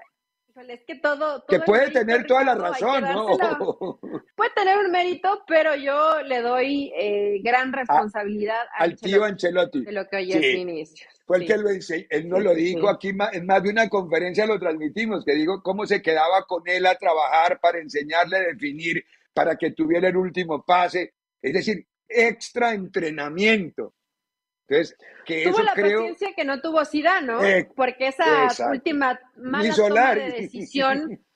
Es 0.55 0.85
que 0.87 0.95
todo... 0.95 1.43
que 1.47 1.59
puede 1.59 1.91
tener 1.91 2.25
toda 2.25 2.45
la 2.45 2.55
razón, 2.55 3.03
¿no? 3.03 3.25
Puede 4.35 4.51
tener 4.55 4.77
un 4.77 4.89
mérito, 4.89 5.43
pero 5.45 5.75
yo 5.75 6.21
le 6.21 6.41
doy 6.41 6.93
eh, 6.97 7.41
gran 7.43 7.75
ah, 7.75 7.79
responsabilidad 7.79 8.61
al 8.77 8.95
tío 8.95 9.25
Ancelotti. 9.25 9.83
De 9.83 9.91
lo 9.91 10.07
que 10.07 10.15
hoy 10.15 10.31
es 10.31 10.55
inicio. 10.55 11.07
Fue 11.25 11.39
el 11.39 11.45
que 11.45 11.57
lo 11.57 11.69
enseñó, 11.69 12.05
él 12.09 12.29
no 12.29 12.39
lo 12.39 12.53
dijo 12.53 12.87
aquí, 12.87 13.09
en 13.09 13.45
más 13.45 13.63
de 13.63 13.69
una 13.69 13.89
conferencia 13.89 14.45
lo 14.45 14.57
transmitimos, 14.57 15.25
que 15.25 15.33
digo 15.33 15.61
cómo 15.61 15.85
se 15.85 16.01
quedaba 16.01 16.45
con 16.47 16.63
él 16.67 16.85
a 16.85 16.95
trabajar 16.95 17.59
para 17.59 17.79
enseñarle 17.79 18.37
a 18.37 18.41
definir 18.41 19.03
para 19.33 19.57
que 19.57 19.71
tuviera 19.71 20.07
el 20.07 20.15
último 20.15 20.63
pase, 20.63 21.15
es 21.41 21.53
decir, 21.53 21.85
extra 22.07 22.73
entrenamiento. 22.73 23.93
Entonces, 24.67 24.97
que 25.25 25.43
tuvo 25.43 25.54
eso 25.54 25.63
la 25.63 25.73
creo... 25.73 25.99
paciencia 25.99 26.34
que 26.36 26.45
no 26.45 26.62
tuvo 26.62 26.84
Zidane, 26.86 27.28
¿no? 27.28 27.39
Porque 27.75 28.08
esa 28.08 28.47
última 28.71 29.19
mala 29.36 29.75
toma 29.75 30.15
de 30.15 30.32
decisión 30.32 31.19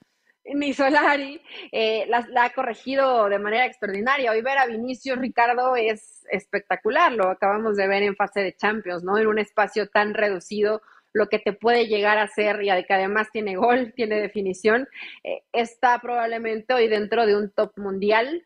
ni 0.53 0.73
Solari 0.73 1.41
eh, 1.71 2.05
la, 2.07 2.25
ha 2.43 2.49
corregido 2.51 3.29
de 3.29 3.39
manera 3.39 3.65
extraordinaria. 3.65 4.31
Hoy 4.31 4.41
ver 4.41 4.57
a 4.57 4.65
Vinicius 4.65 5.19
Ricardo 5.19 5.75
es 5.75 6.25
espectacular, 6.31 7.11
lo 7.11 7.29
acabamos 7.29 7.77
de 7.77 7.87
ver 7.87 8.03
en 8.03 8.15
fase 8.15 8.41
de 8.41 8.55
Champions, 8.55 9.03
¿no? 9.03 9.17
En 9.17 9.27
un 9.27 9.39
espacio 9.39 9.87
tan 9.87 10.13
reducido 10.13 10.81
lo 11.11 11.27
que 11.27 11.39
te 11.39 11.53
puede 11.53 11.87
llegar 11.87 12.19
a 12.19 12.27
ser 12.27 12.61
y 12.61 12.85
que 12.85 12.93
además 12.93 13.29
tiene 13.31 13.55
gol, 13.55 13.93
tiene 13.95 14.21
definición, 14.21 14.87
eh, 15.23 15.41
está 15.51 15.99
probablemente 15.99 16.73
hoy 16.73 16.87
dentro 16.87 17.25
de 17.25 17.35
un 17.35 17.51
top 17.51 17.71
mundial, 17.77 18.45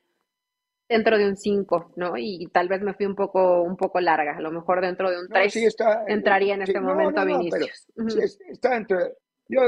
dentro 0.87 1.17
de 1.17 1.27
un 1.27 1.37
5, 1.37 1.93
¿no? 1.95 2.13
Y, 2.17 2.47
tal 2.51 2.67
vez 2.67 2.81
me 2.81 2.93
fui 2.93 3.05
un 3.05 3.15
poco, 3.15 3.61
un 3.61 3.77
poco 3.77 3.99
larga, 3.99 4.35
a 4.37 4.41
lo 4.41 4.51
mejor 4.51 4.81
dentro 4.81 5.09
de 5.09 5.19
un 5.19 5.27
3 5.27 5.75
entraría 6.07 6.55
en 6.55 6.63
este 6.63 6.79
momento 6.79 7.21
a 7.21 7.25
Vinicius. 7.25 7.87
está 8.49 8.71
dentro, 8.71 8.99
yo 9.47 9.61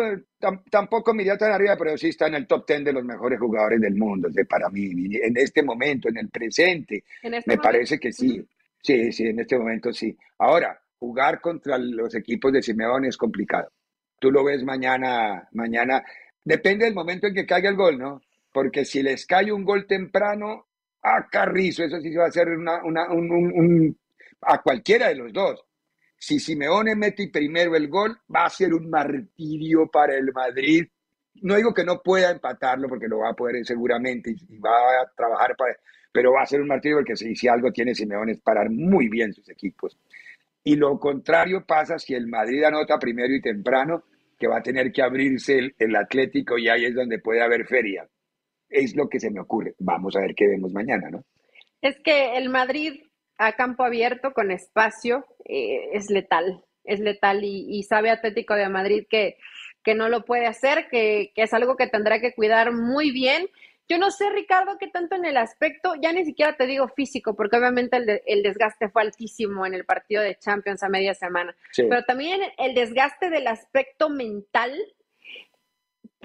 tampoco 0.70 1.14
me 1.14 1.24
iría 1.24 1.38
tan 1.38 1.52
arriba, 1.52 1.76
pero 1.78 1.98
sí 1.98 2.10
está 2.10 2.28
en 2.28 2.36
el 2.36 2.48
top 2.48 2.66
10 2.68 2.86
de 2.86 2.94
los 2.94 3.04
mejores 3.04 3.40
jugadores 3.40 3.82
del 3.82 3.96
mundo, 3.96 4.30
de, 4.30 4.46
para 4.46 4.70
mí, 4.70 4.90
en 5.16 5.38
este 5.38 5.64
momento, 5.64 6.10
en 6.10 6.18
el 6.18 6.30
presente, 6.30 7.04
este 7.22 7.44
me 7.46 7.58
parece 7.58 8.00
que 8.00 8.12
sí. 8.12 8.46
Sí, 8.82 9.12
sí, 9.12 9.28
en 9.28 9.40
este 9.40 9.58
momento 9.58 9.92
sí. 9.92 10.16
Ahora, 10.38 10.80
jugar 11.00 11.42
contra 11.42 11.78
los 11.78 12.14
equipos 12.14 12.54
de 12.54 12.62
Simeone 12.62 13.08
es 13.08 13.18
complicado. 13.18 13.72
Tú 14.20 14.32
lo 14.32 14.44
ves 14.44 14.64
mañana, 14.64 15.48
mañana, 15.54 16.04
depende 16.44 16.86
del 16.86 16.94
momento 16.94 17.26
en 17.26 17.34
que 17.34 17.48
caiga 17.48 17.70
el 17.70 17.76
gol, 17.76 17.98
¿no? 17.98 18.22
Porque 18.54 18.86
si 18.86 19.02
les 19.02 19.26
cae 19.26 19.52
un 19.52 19.66
gol 19.66 19.88
temprano, 19.88 20.68
a 21.06 21.28
Carrizo, 21.30 21.84
eso 21.84 22.00
sí 22.02 22.14
va 22.16 22.26
a 22.26 22.32
ser 22.32 22.50
una, 22.50 22.84
una, 22.84 23.10
un, 23.12 23.98
a 24.42 24.62
cualquiera 24.62 25.10
de 25.10 25.16
los 25.16 25.32
dos. 25.32 25.64
Si 26.18 26.40
Simeone 26.40 26.96
mete 26.96 27.30
primero 27.32 27.76
el 27.76 27.88
gol, 27.88 28.18
va 28.34 28.46
a 28.46 28.50
ser 28.50 28.74
un 28.74 28.90
martirio 28.90 29.88
para 29.88 30.16
el 30.16 30.32
Madrid. 30.34 30.88
No 31.42 31.56
digo 31.56 31.74
que 31.74 31.84
no 31.84 32.02
pueda 32.02 32.32
empatarlo, 32.32 32.88
porque 32.88 33.08
lo 33.08 33.20
va 33.20 33.30
a 33.30 33.36
poder 33.36 33.64
seguramente 33.66 34.32
y, 34.32 34.58
va 34.58 34.72
a 34.72 35.12
trabajar 35.16 35.56
para, 35.56 35.76
pero 36.12 36.32
va 36.32 36.42
a 36.42 36.46
ser 36.46 36.62
un 36.62 36.68
martirio 36.68 36.98
porque 36.98 37.16
si, 37.16 37.36
si 37.36 37.48
algo 37.48 37.72
tiene 37.72 37.94
Simeone 37.94 38.32
es 38.32 38.42
parar 38.42 38.70
muy 38.70 39.10
bien 39.10 39.34
sus 39.34 39.48
equipos. 39.50 39.98
Y 40.64 40.76
lo 40.78 41.00
contrario 41.00 41.64
pasa 41.64 42.00
si 42.00 42.16
el 42.16 42.26
Madrid 42.26 42.64
anota 42.64 42.98
primero 42.98 43.32
y 43.34 43.42
temprano, 43.42 44.06
que 44.40 44.48
va 44.48 44.58
a 44.58 44.64
tener 44.64 44.92
que 44.92 45.04
abrirse 45.04 45.76
el, 45.78 45.96
Atlético 45.96 46.58
y 46.58 46.68
ahí 46.68 46.86
es 46.86 46.96
donde 46.96 47.20
puede 47.20 47.42
haber 47.42 47.68
feria. 47.68 48.08
Es 48.70 48.96
lo 48.96 49.08
que 49.08 49.20
se 49.20 49.32
me 49.32 49.40
ocurre. 49.40 49.76
Vamos 49.80 50.16
a 50.16 50.22
ver 50.22 50.36
qué 50.36 50.48
vemos 50.48 50.72
mañana, 50.74 51.10
¿no? 51.10 51.24
Es 51.82 52.00
que 52.00 52.38
el 52.38 52.50
Madrid 52.50 53.02
a 53.38 53.54
campo 53.54 53.84
abierto 53.84 54.34
con 54.34 54.52
espacio 54.52 55.26
eh, 55.46 55.90
es 55.94 56.10
letal, 56.10 56.64
es 56.84 57.00
letal 57.00 57.44
y, 57.44 57.84
sabe 57.84 58.10
Atlético 58.10 58.56
de 58.56 58.70
Madrid 58.70 59.06
que, 59.10 59.38
que 59.84 59.94
no 59.94 60.08
lo 60.10 60.24
puede 60.24 60.48
hacer, 60.48 60.88
que, 60.90 61.32
que, 61.36 61.44
es 61.44 61.54
algo 61.54 61.76
que 61.76 61.88
tendrá 61.88 62.22
que 62.22 62.34
cuidar 62.34 62.72
muy 62.72 63.12
bien 63.12 63.50
yo 63.88 64.00
no 64.00 64.10
sé, 64.10 64.30
Ricardo, 64.32 64.78
qué 64.80 64.88
tanto 64.88 65.16
en 65.16 65.26
el 65.26 65.38
aspecto, 65.38 65.94
ya 66.02 66.12
ni 66.12 66.26
siquiera 66.26 66.56
te 66.56 66.66
digo 66.66 66.88
físico, 66.88 67.36
porque 67.36 67.58
obviamente 67.58 67.98
el, 68.26 68.44
desgaste 68.44 68.90
fue 68.90 69.04
altísimo 69.04 69.66
en 69.66 69.76
el 69.76 69.86
partido 69.86 70.24
de 70.24 70.38
Champions 70.38 70.82
a 70.82 70.90
media 70.90 71.14
semana, 71.14 71.56
pero 71.76 72.04
también 72.04 72.42
el 72.58 72.74
desgaste 72.74 73.30
del 73.30 73.46
aspecto 73.48 74.10
mental 74.10 74.74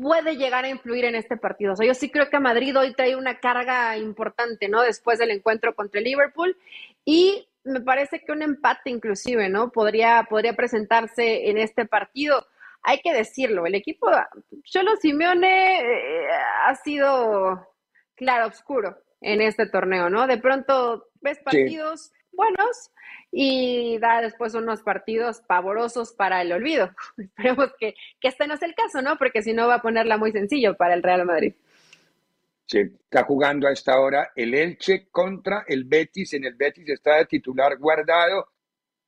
puede 0.01 0.37
llegar 0.37 0.65
a 0.65 0.69
influir 0.69 1.05
en 1.05 1.15
este 1.15 1.37
partido. 1.37 1.73
O 1.73 1.77
sea, 1.77 1.87
yo 1.87 1.95
sí 1.95 2.11
creo 2.11 2.29
que 2.31 2.41
Madrid 2.41 2.77
hoy 2.77 2.95
trae 2.95 3.17
una 3.17 3.39
carga 3.39 3.97
importante, 3.97 4.69
¿no? 4.69 4.83
Después 4.83 5.19
del 5.19 5.31
encuentro 5.31 5.75
contra 5.75 5.99
el 5.99 6.05
Liverpool 6.05 6.57
y 7.05 7.47
me 7.65 7.81
parece 7.81 8.21
que 8.21 8.33
un 8.33 8.43
empate 8.43 8.91
inclusive, 8.91 9.49
¿no? 9.49 9.71
Podría, 9.71 10.27
podría 10.29 10.55
presentarse 10.55 11.51
en 11.51 11.59
este 11.59 11.87
partido 11.87 12.47
hay 12.83 13.01
que 13.01 13.13
decirlo, 13.13 13.67
el 13.67 13.75
equipo 13.75 14.11
Cholo 14.65 14.97
Simeone 14.97 15.81
eh, 15.81 16.29
ha 16.65 16.75
sido 16.77 17.69
claro 18.15 18.49
oscuro 18.49 18.97
en 19.21 19.43
este 19.43 19.67
torneo, 19.67 20.09
¿no? 20.09 20.27
De 20.27 20.39
pronto 20.39 21.09
ves 21.21 21.39
partidos 21.41 22.13
buenos 22.33 22.91
y 23.31 23.99
da 23.99 24.21
después 24.21 24.55
unos 24.55 24.83
partidos 24.83 25.41
pavorosos 25.41 26.13
para 26.13 26.43
el 26.43 26.53
olvido. 26.53 26.91
Esperemos 27.19 27.73
que, 27.79 27.95
que 28.21 28.29
este 28.29 28.47
no 28.47 28.55
es 28.55 28.63
el 28.63 28.75
caso, 28.75 29.03
¿no? 29.03 29.17
Porque 29.17 29.43
si 29.43 29.53
no 29.53 29.69
va 29.69 29.77
a 29.77 29.83
ponerla 29.83 30.17
muy 30.17 30.33
sencillo 30.33 30.77
para 30.77 30.95
el 30.95 31.03
Real 31.03 31.25
Madrid. 31.25 31.55
Sí, 32.67 32.79
está 32.79 33.25
jugando 33.25 33.67
a 33.67 33.73
esta 33.73 33.99
hora 33.99 34.31
el 34.37 34.55
Elche 34.55 35.09
contra 35.11 35.65
el 35.67 35.85
Betis. 35.85 36.35
En 36.35 36.45
el 36.45 36.55
Betis 36.55 36.89
está 36.89 37.17
de 37.17 37.27
titular 37.27 37.77
guardado 37.79 38.49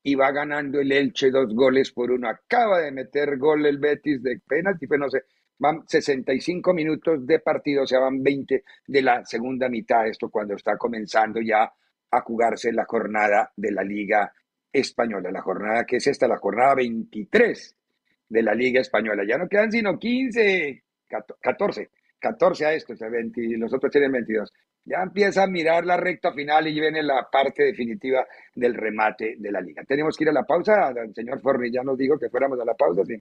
y 0.03 0.17
va 0.17 0.33
ganando 0.33 0.81
el 0.81 0.91
Elche 0.91 1.31
dos 1.31 1.55
goles 1.55 1.93
por 1.93 2.11
uno. 2.11 2.29
Acaba 2.29 2.81
de 2.81 2.91
meter 2.91 3.39
gol 3.39 3.65
el 3.67 3.79
Betis 3.79 4.23
de 4.23 4.41
penalti, 4.47 4.89
pero 4.89 5.05
no 5.05 5.11
sé, 5.11 5.25
van 5.59 5.87
65 5.87 6.75
minutos 6.75 7.25
de 7.25 7.39
partido, 7.39 7.85
o 7.85 7.87
sea, 7.87 8.01
van 8.01 8.21
20 8.21 8.65
de 8.89 9.03
la 9.03 9.25
segunda 9.25 9.69
mitad, 9.69 10.09
esto 10.09 10.29
cuando 10.29 10.55
está 10.55 10.77
comenzando 10.77 11.41
ya 11.41 11.73
a 12.13 12.21
jugarse 12.21 12.73
la 12.73 12.85
jornada 12.85 13.51
de 13.57 13.73
la 13.73 13.83
Liga 13.83 14.33
Española, 14.73 15.31
la 15.31 15.43
jornada 15.43 15.85
que 15.85 15.97
es 15.97 16.07
esta, 16.07 16.29
la 16.29 16.39
jornada 16.39 16.75
23 16.77 17.77
de 18.29 18.43
la 18.43 18.55
Liga 18.55 18.81
Española. 18.81 19.25
Ya 19.27 19.39
no 19.39 19.49
quedan 19.49 19.73
sino 19.73 19.99
15, 19.99 20.83
14, 21.41 21.91
14 22.19 22.67
a 22.67 22.73
esto, 22.73 22.93
o 22.93 22.97
sea, 22.97 23.09
20, 23.09 23.41
los 23.59 23.73
otros 23.73 23.91
tienen 23.91 24.13
22. 24.13 24.53
Ya 24.85 25.03
empieza 25.03 25.45
a 25.45 25.47
mirar 25.47 25.85
la 25.85 25.97
recta 25.97 26.33
final 26.33 26.67
y 26.67 26.81
viene 26.81 27.03
la 27.03 27.29
parte 27.31 27.65
definitiva 27.65 28.27
del 28.55 28.75
remate 28.75 29.37
de 29.39 29.53
la 29.53 29.61
liga. 29.61 29.85
Tenemos 29.85 30.17
que 30.17 30.25
ir 30.25 30.31
a 30.31 30.33
la 30.33 30.43
pausa. 30.43 30.91
El 30.91 31.15
señor 31.15 31.41
Forni 31.41 31.71
ya 31.71 31.83
nos 31.83 31.97
dijo 31.97 32.19
que 32.19 32.29
fuéramos 32.29 32.59
a 32.61 32.65
la 32.65 32.75
pausa. 32.75 33.05
Sí. 33.05 33.15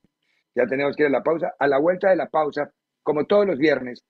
Ya 0.55 0.65
tenemos 0.65 0.95
que 0.95 1.03
ir 1.03 1.07
a 1.07 1.11
la 1.11 1.21
pausa. 1.21 1.53
A 1.59 1.67
la 1.67 1.77
vuelta 1.77 2.09
de 2.09 2.15
la 2.15 2.27
pausa, 2.27 2.71
como 3.03 3.25
todos 3.25 3.45
los 3.45 3.59
viernes, 3.59 4.03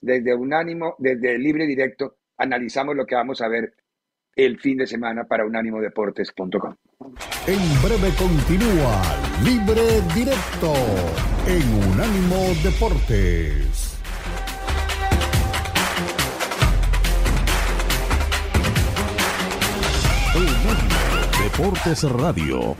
desde 0.00 0.34
Unánimo, 0.34 0.94
desde 0.98 1.38
Libre 1.38 1.66
Directo, 1.66 2.16
analizamos 2.38 2.96
lo 2.96 3.04
que 3.04 3.14
vamos 3.14 3.42
a 3.42 3.48
ver 3.48 3.74
el 4.36 4.58
fin 4.58 4.78
de 4.78 4.86
semana 4.86 5.24
para 5.24 5.44
unánimodeportes.com. 5.46 6.74
En 7.46 7.82
breve 7.82 8.12
continúa 8.18 9.02
Libre 9.44 10.00
Directo 10.14 10.72
en 11.46 11.92
Unánimo 11.92 12.36
Deportes. 12.62 13.94
Deportes 21.42 22.02
Radio. 22.04 22.74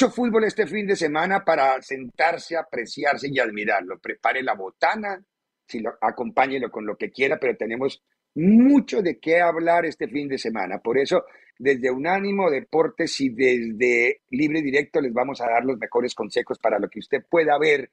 Mucho 0.00 0.14
fútbol 0.14 0.44
este 0.44 0.66
fin 0.66 0.86
de 0.86 0.96
semana 0.96 1.44
para 1.44 1.82
sentarse, 1.82 2.56
apreciarse 2.56 3.28
y 3.30 3.38
admirarlo. 3.38 3.98
Prepare 3.98 4.42
la 4.42 4.54
botana, 4.54 5.22
si 5.66 5.80
lo, 5.80 5.92
acompáñelo 6.00 6.70
con 6.70 6.86
lo 6.86 6.96
que 6.96 7.10
quiera, 7.10 7.38
pero 7.38 7.54
tenemos 7.54 8.02
mucho 8.34 9.02
de 9.02 9.20
qué 9.20 9.42
hablar 9.42 9.84
este 9.84 10.08
fin 10.08 10.26
de 10.26 10.38
semana. 10.38 10.78
Por 10.78 10.96
eso, 10.96 11.26
desde 11.58 11.90
Unánimo 11.90 12.50
Deportes 12.50 13.20
y 13.20 13.28
desde 13.28 14.22
Libre 14.30 14.62
Directo 14.62 15.02
les 15.02 15.12
vamos 15.12 15.42
a 15.42 15.50
dar 15.50 15.66
los 15.66 15.76
mejores 15.76 16.14
consejos 16.14 16.58
para 16.58 16.78
lo 16.78 16.88
que 16.88 17.00
usted 17.00 17.26
pueda 17.28 17.58
ver 17.58 17.90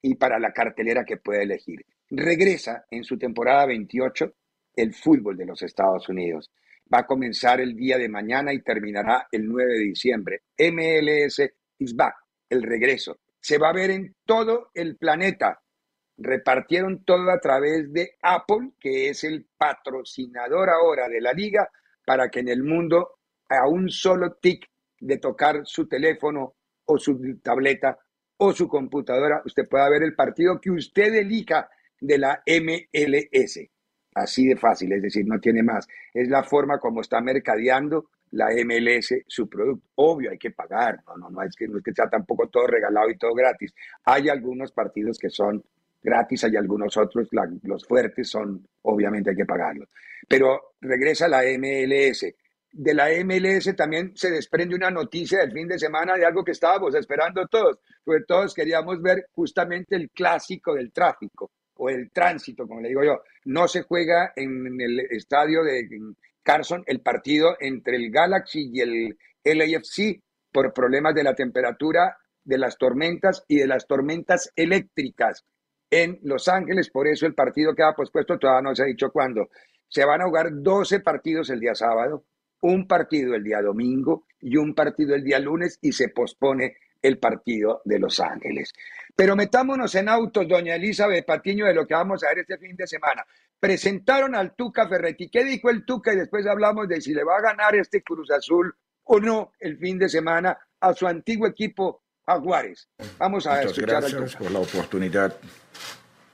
y 0.00 0.14
para 0.14 0.38
la 0.38 0.54
cartelera 0.54 1.04
que 1.04 1.18
pueda 1.18 1.42
elegir. 1.42 1.84
Regresa 2.08 2.86
en 2.90 3.04
su 3.04 3.18
temporada 3.18 3.66
28 3.66 4.32
el 4.76 4.94
fútbol 4.94 5.36
de 5.36 5.44
los 5.44 5.60
Estados 5.60 6.08
Unidos 6.08 6.50
va 6.92 7.00
a 7.00 7.06
comenzar 7.06 7.60
el 7.60 7.74
día 7.74 7.98
de 7.98 8.08
mañana 8.08 8.52
y 8.52 8.62
terminará 8.62 9.28
el 9.30 9.46
9 9.46 9.72
de 9.74 9.78
diciembre. 9.78 10.42
MLS 10.58 11.40
is 11.78 11.94
back, 11.94 12.16
el 12.48 12.62
regreso. 12.62 13.20
Se 13.40 13.58
va 13.58 13.70
a 13.70 13.74
ver 13.74 13.90
en 13.90 14.16
todo 14.24 14.70
el 14.74 14.96
planeta. 14.96 15.60
Repartieron 16.18 17.04
todo 17.04 17.30
a 17.30 17.40
través 17.40 17.92
de 17.92 18.16
Apple, 18.22 18.72
que 18.78 19.08
es 19.08 19.24
el 19.24 19.46
patrocinador 19.56 20.68
ahora 20.68 21.08
de 21.08 21.20
la 21.20 21.32
liga, 21.32 21.70
para 22.04 22.28
que 22.28 22.40
en 22.40 22.48
el 22.48 22.62
mundo 22.62 23.20
a 23.48 23.66
un 23.66 23.88
solo 23.88 24.34
tic 24.34 24.66
de 24.98 25.18
tocar 25.18 25.62
su 25.64 25.88
teléfono 25.88 26.56
o 26.84 26.98
su 26.98 27.38
tableta 27.40 27.98
o 28.36 28.52
su 28.52 28.68
computadora, 28.68 29.42
usted 29.44 29.68
pueda 29.68 29.88
ver 29.88 30.02
el 30.02 30.14
partido 30.14 30.60
que 30.60 30.70
usted 30.70 31.14
elija 31.14 31.68
de 32.00 32.18
la 32.18 32.42
MLS. 32.46 33.60
Así 34.14 34.48
de 34.48 34.56
fácil, 34.56 34.92
es 34.92 35.02
decir, 35.02 35.24
no 35.26 35.38
tiene 35.38 35.62
más. 35.62 35.86
Es 36.12 36.28
la 36.28 36.42
forma 36.42 36.78
como 36.78 37.00
está 37.00 37.20
mercadeando 37.20 38.10
la 38.32 38.48
MLS 38.64 39.14
su 39.26 39.48
producto. 39.48 39.86
Obvio, 39.96 40.30
hay 40.30 40.38
que 40.38 40.50
pagar, 40.50 41.00
no, 41.06 41.16
no, 41.16 41.30
no 41.30 41.42
es 41.42 41.54
que, 41.54 41.68
no 41.68 41.80
tampoco 42.10 42.48
todo 42.48 42.66
regalado 42.66 43.08
y 43.10 43.16
todo 43.16 43.34
gratis. 43.34 43.72
Hay 44.04 44.28
algunos 44.28 44.72
partidos 44.72 45.18
que 45.18 45.30
son 45.30 45.62
gratis, 46.02 46.44
hay 46.44 46.56
algunos 46.56 46.96
otros, 46.96 47.28
los 47.62 47.86
fuertes 47.86 48.28
son, 48.28 48.66
obviamente 48.82 49.30
hay 49.30 49.36
que 49.36 49.46
pagarlos. 49.46 49.88
Pero 50.28 50.74
regresa 50.80 51.28
la 51.28 51.42
MLS. 51.58 52.26
De 52.72 52.94
la 52.94 53.08
MLS 53.24 53.74
también 53.76 54.12
se 54.16 54.30
desprende 54.30 54.76
una 54.76 54.90
noticia 54.90 55.40
del 55.40 55.52
fin 55.52 55.66
de 55.66 55.78
semana 55.78 56.16
de 56.16 56.24
algo 56.24 56.44
que 56.44 56.52
estábamos 56.52 56.94
esperando 56.94 57.46
todos, 57.48 57.78
porque 58.04 58.24
todos 58.26 58.54
queríamos 58.54 59.02
ver 59.02 59.26
justamente 59.32 59.96
el 59.96 60.10
clásico 60.10 60.74
del 60.74 60.92
tráfico 60.92 61.50
o 61.80 61.88
el 61.88 62.10
tránsito, 62.10 62.68
como 62.68 62.80
le 62.80 62.88
digo 62.88 63.02
yo. 63.02 63.22
No 63.46 63.66
se 63.66 63.82
juega 63.82 64.32
en 64.36 64.80
el 64.80 65.00
estadio 65.10 65.64
de 65.64 65.88
Carson 66.42 66.84
el 66.86 67.00
partido 67.00 67.56
entre 67.58 67.96
el 67.96 68.10
Galaxy 68.10 68.70
y 68.72 68.80
el 68.80 69.16
LAFC 69.44 70.20
por 70.52 70.74
problemas 70.74 71.14
de 71.14 71.24
la 71.24 71.34
temperatura, 71.34 72.18
de 72.44 72.58
las 72.58 72.76
tormentas 72.76 73.44
y 73.48 73.56
de 73.56 73.66
las 73.66 73.86
tormentas 73.86 74.52
eléctricas 74.56 75.44
en 75.90 76.18
Los 76.22 76.48
Ángeles. 76.48 76.90
Por 76.90 77.08
eso 77.08 77.26
el 77.26 77.34
partido 77.34 77.74
queda 77.74 77.94
pospuesto, 77.94 78.38
todavía 78.38 78.68
no 78.68 78.74
se 78.74 78.82
ha 78.82 78.86
dicho 78.86 79.10
cuándo. 79.10 79.48
Se 79.88 80.04
van 80.04 80.20
a 80.20 80.26
jugar 80.26 80.50
12 80.52 81.00
partidos 81.00 81.48
el 81.48 81.60
día 81.60 81.74
sábado, 81.74 82.24
un 82.60 82.86
partido 82.86 83.34
el 83.34 83.42
día 83.42 83.62
domingo 83.62 84.26
y 84.38 84.56
un 84.56 84.74
partido 84.74 85.14
el 85.14 85.24
día 85.24 85.38
lunes 85.38 85.78
y 85.80 85.92
se 85.92 86.08
pospone 86.08 86.76
el 87.02 87.18
partido 87.18 87.82
de 87.84 87.98
Los 87.98 88.20
Ángeles. 88.20 88.72
Pero 89.14 89.36
metámonos 89.36 89.94
en 89.94 90.08
autos, 90.08 90.46
doña 90.48 90.76
Elizabeth 90.76 91.26
Patiño, 91.26 91.66
de 91.66 91.74
lo 91.74 91.86
que 91.86 91.94
vamos 91.94 92.22
a 92.24 92.28
ver 92.28 92.40
este 92.40 92.58
fin 92.58 92.76
de 92.76 92.86
semana. 92.86 93.24
Presentaron 93.58 94.34
al 94.34 94.54
Tuca 94.54 94.88
Ferretti. 94.88 95.28
¿Qué 95.28 95.44
dijo 95.44 95.68
el 95.70 95.84
Tuca? 95.84 96.12
Y 96.12 96.16
después 96.16 96.46
hablamos 96.46 96.88
de 96.88 97.00
si 97.00 97.12
le 97.12 97.24
va 97.24 97.36
a 97.36 97.42
ganar 97.42 97.74
este 97.74 98.02
Cruz 98.02 98.30
Azul 98.30 98.74
o 99.04 99.20
no 99.20 99.52
el 99.60 99.76
fin 99.76 99.98
de 99.98 100.08
semana 100.08 100.56
a 100.80 100.94
su 100.94 101.06
antiguo 101.06 101.46
equipo 101.46 102.02
Jaguares. 102.24 102.88
Vamos 103.18 103.46
a 103.46 103.56
Muchas 103.56 103.78
gracias 103.78 104.36
por 104.36 104.50
la 104.50 104.60
oportunidad 104.60 105.36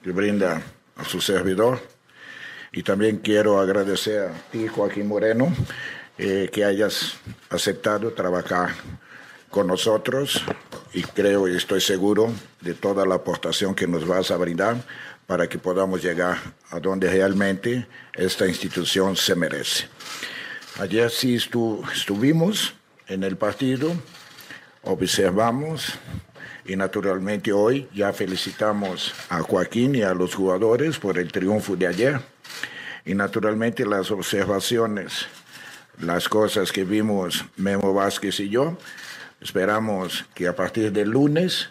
que 0.03 0.11
brinda 0.13 0.63
a 0.97 1.05
su 1.05 1.21
servidor. 1.21 1.81
Y 2.73 2.83
también 2.83 3.19
quiero 3.19 3.59
agradecer 3.59 4.29
a 4.29 4.33
ti, 4.51 4.69
Joaquín 4.69 5.09
Moreno, 5.09 5.53
eh, 6.19 6.51
que 6.53 6.65
hayas 6.65 7.19
aceptado 7.51 8.13
trabajar 8.13 8.71
con 9.51 9.67
nosotros 9.67 10.43
y 10.93 11.03
creo 11.03 11.49
y 11.49 11.57
estoy 11.57 11.81
seguro 11.81 12.33
de 12.61 12.75
toda 12.75 13.07
la 13.07 13.17
aportación 13.17 13.75
que 13.75 13.87
nos 13.87 14.07
vas 14.07 14.31
a 14.31 14.37
brindar 14.37 14.77
para 15.27 15.49
que 15.49 15.59
podamos 15.59 16.03
llegar 16.03 16.39
a 16.71 16.81
donde 16.81 17.11
realmente 17.11 17.87
esta 18.15 18.47
institución 18.47 19.17
se 19.17 19.35
merece. 19.35 19.89
Ayer 20.79 21.11
sí 21.11 21.35
estuvimos 21.35 22.75
en 23.09 23.25
el 23.25 23.37
partido, 23.37 23.93
observamos 24.83 25.95
y 26.65 26.77
naturalmente 26.77 27.53
hoy 27.53 27.89
ya 27.95 28.13
felicitamos 28.13 29.15
a 29.29 29.41
Joaquín 29.41 29.95
y 29.95 30.03
a 30.03 30.15
los 30.15 30.35
jugadores 30.35 30.99
por 30.99 31.19
el 31.19 31.33
triunfo 31.33 31.77
de 31.77 31.87
ayer 31.87 32.21
y 33.05 33.15
naturalmente 33.15 33.87
las 33.87 34.11
observaciones, 34.11 35.27
las 36.01 36.29
cosas 36.29 36.73
que 36.73 36.85
vimos 36.85 37.45
Memo 37.57 37.95
Vázquez 37.95 38.41
y 38.41 38.49
yo, 38.49 38.77
Esperamos 39.47 40.29
que 40.35 40.49
a 40.49 40.57
partir 40.57 40.91
del 40.91 41.11
lunes 41.11 41.71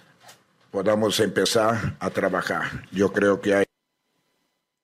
podamos 0.71 1.19
empezar 1.19 1.97
a 1.99 2.09
trabajar. 2.09 2.63
Yo 2.89 3.11
creo 3.11 3.41
que 3.41 3.53
hay. 3.53 3.65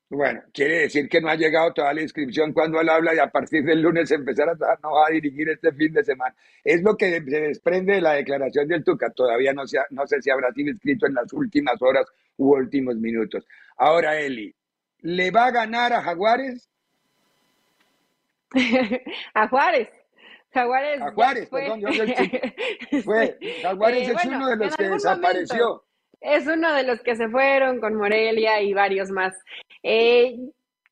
Bueno, 0.10 0.42
quiere 0.54 0.80
decir 0.80 1.08
que 1.08 1.22
no 1.22 1.30
ha 1.30 1.36
llegado 1.36 1.72
toda 1.72 1.94
la 1.94 2.02
inscripción 2.02 2.52
cuando 2.52 2.82
él 2.82 2.90
habla 2.90 3.16
y 3.16 3.20
a 3.20 3.32
partir 3.32 3.64
del 3.64 3.82
lunes 3.82 4.12
empezar 4.12 4.50
a 4.50 4.56
no 4.84 4.92
va 4.92 5.08
a 5.08 5.12
dirigir 5.12 5.48
este 5.48 5.72
fin 5.72 5.94
de 5.94 6.04
semana. 6.04 6.36
Es 6.66 6.84
lo 6.84 6.98
que 6.98 7.22
se 7.22 7.40
desprende 7.40 7.94
de 7.94 8.02
la 8.02 8.12
declaración 8.12 8.68
del 8.68 8.84
Tuca. 8.84 9.10
Todavía 9.12 9.54
no, 9.54 9.64
no 9.92 10.06
sé 10.06 10.22
si 10.22 10.30
habrá 10.30 10.52
sido 10.52 10.72
inscrito 10.72 11.08
en 11.08 11.14
las 11.14 11.32
últimas 11.32 11.82
horas 11.82 12.08
u 12.36 12.54
últimos 12.58 12.98
minutos. 12.98 13.48
Ahora, 13.78 14.20
Eli, 14.20 14.54
¿le 15.00 15.32
va 15.32 15.46
a 15.46 15.52
ganar 15.52 15.94
a 15.94 16.02
Jaguares? 16.02 16.70
a 19.34 19.48
Juárez. 19.48 20.01
Jaguares. 20.54 21.00
Jaguares, 21.00 21.50
perdón, 21.50 21.80
yo 21.82 21.88
fue. 23.04 23.38
Jaguares 23.62 24.10
eh, 24.10 24.16
es 24.16 24.26
uno 24.26 24.48
de 24.48 24.56
los 24.58 24.76
que 24.76 24.90
desapareció. 24.90 25.84
es 26.20 26.48
uno 26.48 26.74
de 26.74 26.84
los 26.84 27.02
que 27.02 27.16
se 27.16 27.30
fueron 27.30 27.80
con 27.80 27.96
Morelia 27.96 28.62
y 28.62 28.74
varios 28.74 29.10
más. 29.12 29.34
Eh, 29.84 30.36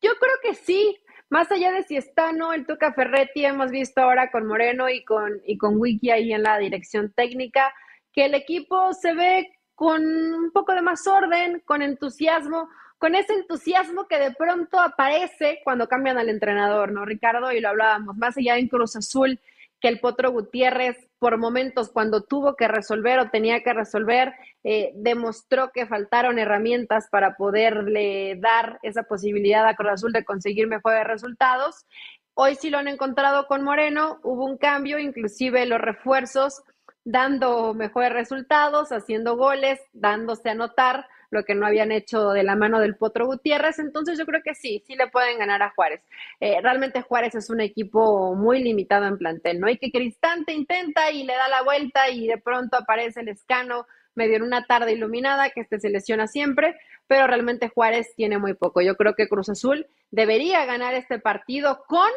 yo 0.02 0.12
creo 0.20 0.36
que 0.42 0.56
sí, 0.56 0.98
más 1.30 1.52
allá 1.52 1.72
de 1.72 1.84
si 1.84 1.98
está 1.98 2.32
no 2.32 2.54
el 2.54 2.66
Tuca 2.66 2.94
Ferretti, 2.94 3.46
hemos 3.46 3.70
visto 3.70 4.02
ahora 4.02 4.32
con 4.32 4.48
Moreno 4.48 4.90
y 4.90 5.04
con, 5.04 5.42
y 5.46 5.58
con 5.58 5.78
Wiki 5.78 6.10
ahí 6.10 6.34
en 6.34 6.44
la 6.44 6.58
dirección 6.58 7.12
técnica, 7.12 7.74
que 8.14 8.26
el 8.26 8.36
equipo 8.36 8.94
se 8.94 9.14
ve 9.14 9.52
con 9.76 10.04
un 10.04 10.52
poco 10.52 10.74
de 10.74 10.82
más 10.82 11.06
orden, 11.06 11.62
con 11.66 11.82
entusiasmo, 11.82 12.70
con 13.00 13.16
ese 13.16 13.34
entusiasmo 13.34 14.08
que 14.08 14.20
de 14.20 14.32
pronto 14.32 14.80
aparece 14.80 15.62
cuando 15.64 15.88
cambian 15.88 16.18
al 16.18 16.30
entrenador, 16.30 16.92
¿no, 16.92 17.06
Ricardo? 17.06 17.52
Y 17.52 17.62
lo 17.62 17.70
hablábamos, 17.70 18.18
más 18.18 18.38
allá 18.38 18.58
en 18.58 18.68
Cruz 18.68 18.98
Azul, 18.98 19.40
que 19.80 19.88
el 19.88 20.02
Potro 20.02 20.32
Gutiérrez, 20.32 20.98
por 21.18 21.38
momentos 21.38 21.90
cuando 21.90 22.24
tuvo 22.24 22.58
que 22.58 22.68
resolver 22.68 23.18
o 23.20 23.30
tenía 23.30 23.64
que 23.64 23.74
resolver, 23.74 24.34
eh, 24.66 24.92
demostró 24.96 25.72
que 25.74 25.88
faltaron 25.88 26.40
herramientas 26.40 27.08
para 27.10 27.36
poderle 27.36 28.36
dar 28.42 28.80
esa 28.84 29.04
posibilidad 29.04 29.66
a 29.66 29.76
Cruz 29.76 29.94
Azul 29.94 30.12
de 30.12 30.26
conseguir 30.26 30.68
mejores 30.68 31.08
resultados. 31.08 31.86
Hoy 32.34 32.56
sí 32.56 32.70
lo 32.70 32.80
han 32.80 32.90
encontrado 32.90 33.48
con 33.48 33.64
Moreno, 33.64 34.20
hubo 34.24 34.46
un 34.46 34.58
cambio, 34.58 35.00
inclusive 35.00 35.66
los 35.66 35.80
refuerzos 35.80 36.62
dando 37.06 37.74
mejores 37.74 38.12
resultados, 38.12 38.92
haciendo 38.92 39.38
goles, 39.38 39.80
dándose 39.94 40.50
a 40.50 40.56
notar 40.56 41.08
lo 41.32 41.44
que 41.44 41.56
no 41.56 41.66
habían 41.66 41.92
hecho 41.92 42.30
de 42.30 42.44
la 42.44 42.56
mano 42.56 42.80
del 42.80 42.96
Potro 42.96 43.26
Gutiérrez. 43.26 43.80
Entonces 43.80 44.18
yo 44.18 44.26
creo 44.26 44.42
que 44.44 44.56
sí, 44.56 44.84
sí 44.86 44.96
le 44.96 45.08
pueden 45.08 45.38
ganar 45.38 45.62
a 45.62 45.72
Juárez. 45.72 46.04
Eh, 46.40 46.60
realmente 46.62 47.02
Juárez 47.02 47.36
es 47.36 47.50
un 47.50 47.62
equipo 47.62 48.36
muy 48.36 48.64
limitado 48.64 49.06
en 49.06 49.18
plantel, 49.18 49.60
¿no? 49.60 49.68
hay 49.68 49.78
que 49.78 49.92
Cristante 49.92 50.54
intenta 50.54 51.12
y 51.12 51.24
le 51.24 51.34
da 51.34 51.48
la 51.48 51.64
vuelta 51.64 52.10
y 52.10 52.28
de 52.28 52.38
pronto 52.38 52.78
aparece 52.78 53.22
el 53.22 53.30
escano 53.30 53.86
medio 54.16 54.36
en 54.38 54.44
una 54.44 54.66
tarde 54.66 54.94
iluminada, 54.94 55.50
que 55.50 55.62
este 55.62 55.80
se 55.80 55.90
lesiona 55.90 56.28
siempre, 56.28 56.76
pero 57.08 57.28
realmente 57.28 57.70
Juárez 57.70 58.14
tiene 58.16 58.38
muy 58.38 58.54
poco. 58.54 58.82
Yo 58.82 58.96
creo 58.96 59.16
que 59.16 59.28
Cruz 59.28 59.50
Azul 59.50 59.88
debería 60.12 60.66
ganar 60.66 60.94
este 60.94 61.20
partido 61.20 61.84
con 61.88 62.10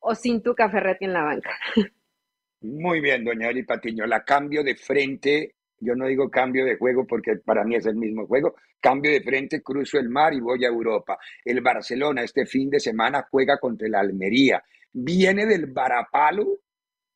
o 0.00 0.14
sin 0.14 0.42
Tuca 0.42 0.70
Ferretti 0.70 1.04
en 1.04 1.12
la 1.12 1.24
banca. 1.24 1.50
Muy 2.60 3.00
bien, 3.00 3.24
doña 3.24 3.50
Eli 3.50 3.62
Patiño. 3.62 4.06
La 4.06 4.24
cambio 4.24 4.62
de 4.64 4.74
frente 4.74 5.54
yo 5.80 5.94
no 5.94 6.06
digo 6.06 6.30
cambio 6.30 6.64
de 6.64 6.76
juego 6.76 7.06
porque 7.06 7.36
para 7.36 7.64
mí 7.64 7.76
es 7.76 7.86
el 7.86 7.96
mismo 7.96 8.26
juego. 8.26 8.54
Cambio 8.80 9.10
de 9.12 9.22
frente, 9.22 9.62
cruzo 9.62 9.98
el 9.98 10.08
mar 10.08 10.34
y 10.34 10.40
voy 10.40 10.64
a 10.64 10.68
Europa. 10.68 11.18
El 11.44 11.60
Barcelona 11.60 12.22
este 12.22 12.46
fin 12.46 12.70
de 12.70 12.80
semana 12.80 13.26
juega 13.30 13.58
contra 13.58 13.86
el 13.86 13.94
Almería. 13.94 14.62
Viene 14.92 15.46
del 15.46 15.66
varapalo 15.66 16.60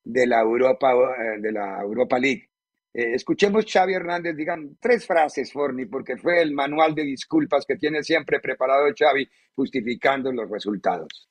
de 0.05 0.27
la 0.27 0.40
Europa, 0.40 0.92
eh, 0.92 1.40
de 1.40 1.53
la 1.53 1.81
Europa 1.83 2.18
League. 2.18 2.48
Eh, 2.94 3.14
escuchemos 3.14 3.64
Xavi 3.66 3.94
Hernández, 3.94 4.37
digan 4.37 4.77
tres 4.81 5.07
frases, 5.07 5.53
Forni, 5.53 5.87
porque 5.87 6.16
fue 6.16 6.42
el 6.42 6.53
manual 6.53 6.94
de 6.94 7.05
disculpas 7.05 7.64
que 7.66 7.77
tiene 7.77 8.03
siempre 8.03 8.40
preparado 8.40 8.85
Xavi 8.96 9.29
justificando 9.55 10.33
los 10.33 10.51
resultados. 10.51 11.29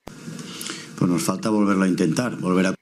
Pues 0.98 1.12
nos 1.12 1.24
falta 1.24 1.50
volverlo 1.50 1.84
a 1.84 1.88
intentar, 1.88 2.36
volver 2.38 2.68
a 2.68 2.81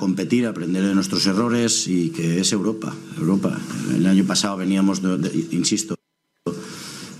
competir, 0.00 0.46
aprender 0.46 0.82
de 0.82 0.94
nuestros 0.94 1.26
errores 1.26 1.86
y 1.86 2.10
que 2.10 2.40
es 2.40 2.52
Europa. 2.52 2.92
Europa. 3.18 3.56
El 3.94 4.06
año 4.06 4.24
pasado 4.24 4.56
veníamos, 4.56 5.02
insisto, 5.52 5.94